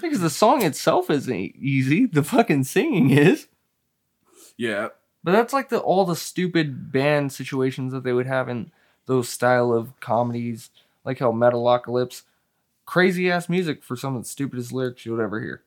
Because 0.02 0.20
the 0.20 0.28
song 0.28 0.62
itself 0.62 1.08
isn't 1.08 1.34
easy, 1.34 2.04
the 2.04 2.22
fucking 2.22 2.64
singing 2.64 3.10
is. 3.10 3.46
Yeah. 4.58 4.88
But 5.24 5.32
that's 5.32 5.52
like 5.54 5.70
the 5.70 5.78
all 5.78 6.04
the 6.04 6.16
stupid 6.16 6.92
band 6.92 7.32
situations 7.32 7.92
that 7.92 8.04
they 8.04 8.12
would 8.12 8.26
have 8.26 8.48
in 8.50 8.70
those 9.08 9.28
style 9.28 9.72
of 9.72 9.98
comedies, 9.98 10.70
like 11.04 11.18
how 11.18 11.32
Metalocalypse, 11.32 12.22
crazy 12.86 13.30
ass 13.30 13.48
music 13.48 13.82
for 13.82 13.96
some 13.96 14.14
of 14.14 14.22
the 14.22 14.28
stupidest 14.28 14.70
lyrics 14.72 15.04
you 15.04 15.12
would 15.12 15.22
ever 15.22 15.40
hear. 15.40 15.62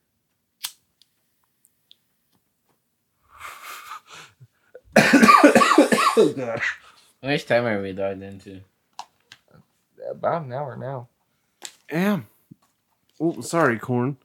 oh 4.98 6.34
god. 6.36 6.62
How 7.22 7.30
much 7.30 7.46
time 7.46 7.66
are 7.66 7.82
we 7.82 7.94
logged 7.94 8.22
into? 8.22 8.62
About 10.10 10.44
an 10.44 10.54
hour 10.54 10.78
now. 10.78 11.08
Damn. 11.90 12.28
Oh, 13.20 13.42
sorry, 13.42 13.80
corn. 13.80 14.18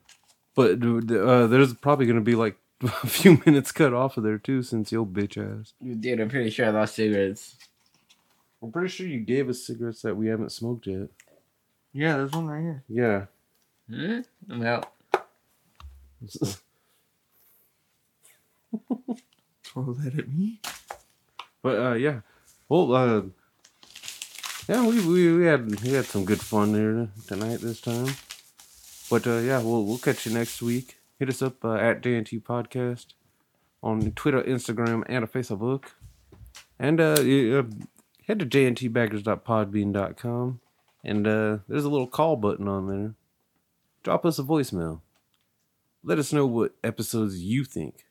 But 0.54 0.82
uh, 0.82 1.46
there's 1.46 1.74
probably 1.74 2.06
gonna 2.06 2.20
be 2.20 2.34
like 2.34 2.56
a 2.82 3.06
few 3.06 3.40
minutes 3.46 3.72
cut 3.72 3.94
off 3.94 4.18
of 4.18 4.24
there 4.24 4.38
too, 4.38 4.62
since 4.62 4.92
your 4.92 5.06
bitch 5.06 5.38
ass. 5.38 5.72
You 5.80 5.94
dude, 5.94 6.20
I'm 6.20 6.28
pretty 6.28 6.50
sure 6.50 6.66
I 6.66 6.70
lost 6.70 6.96
cigarettes. 6.96 7.56
I'm 8.66 8.72
pretty 8.72 8.88
sure 8.88 9.06
you 9.06 9.20
gave 9.20 9.48
us 9.48 9.64
cigarettes 9.64 10.02
that 10.02 10.16
we 10.16 10.26
haven't 10.26 10.50
smoked 10.50 10.88
yet. 10.88 11.06
Yeah, 11.92 12.16
there's 12.16 12.32
one 12.32 12.48
right 12.48 12.60
here. 12.60 12.82
Yeah. 12.88 13.26
Hmm? 13.88 14.22
I'm 14.50 14.66
out. 14.66 14.92
Throw 19.62 19.92
that 19.92 20.18
at 20.18 20.28
me. 20.28 20.60
But 21.62 21.78
uh, 21.78 21.94
yeah, 21.94 22.22
well, 22.68 22.92
uh, 22.92 23.22
yeah, 24.68 24.84
we, 24.84 25.06
we 25.06 25.36
we 25.36 25.46
had 25.46 25.80
we 25.80 25.92
had 25.92 26.06
some 26.06 26.24
good 26.24 26.40
fun 26.40 26.72
there 26.72 27.08
tonight 27.28 27.60
this 27.60 27.80
time. 27.80 28.08
But 29.08 29.28
uh, 29.28 29.38
yeah, 29.38 29.62
we'll 29.62 29.84
we'll 29.84 29.98
catch 29.98 30.26
you 30.26 30.34
next 30.34 30.60
week. 30.60 30.96
Hit 31.20 31.28
us 31.28 31.40
up 31.40 31.64
uh, 31.64 31.74
at 31.74 32.02
DNT 32.02 32.42
Podcast 32.42 33.14
on 33.80 34.10
Twitter, 34.10 34.42
Instagram, 34.42 35.04
and 35.08 35.22
a 35.22 35.28
Facebook. 35.28 35.84
And 36.80 37.00
uh, 37.00 37.20
you, 37.20 37.58
uh, 37.58 37.62
head 38.26 38.38
to 38.40 38.46
jntbaggers.podbean.com 38.46 40.60
and 41.04 41.26
uh, 41.26 41.58
there's 41.68 41.84
a 41.84 41.88
little 41.88 42.06
call 42.08 42.36
button 42.36 42.68
on 42.68 42.88
there. 42.88 43.14
Drop 44.02 44.24
us 44.26 44.38
a 44.38 44.42
voicemail. 44.42 45.00
Let 46.02 46.18
us 46.18 46.32
know 46.32 46.46
what 46.46 46.74
episodes 46.84 47.38
you 47.40 47.64
think 47.64 48.06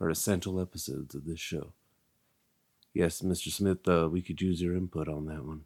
are 0.00 0.10
essential 0.10 0.60
episodes 0.60 1.14
of 1.14 1.24
this 1.24 1.40
show. 1.40 1.72
Yes, 2.94 3.22
Mr. 3.22 3.50
Smith, 3.50 3.86
uh, 3.88 4.08
we 4.10 4.20
could 4.22 4.40
use 4.40 4.60
your 4.60 4.76
input 4.76 5.08
on 5.08 5.26
that 5.26 5.44
one. 5.44 5.62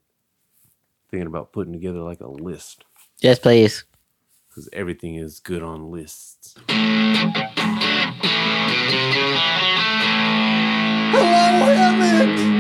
Thinking 1.10 1.26
about 1.26 1.52
putting 1.52 1.72
together 1.72 2.00
like 2.00 2.20
a 2.20 2.28
list 2.30 2.84
Yes, 3.20 3.38
please. 3.38 3.84
because 4.48 4.68
everything 4.72 5.14
is 5.16 5.40
good 5.40 5.62
on 5.62 5.90
lists. 5.90 6.54
Hello, 11.12 12.55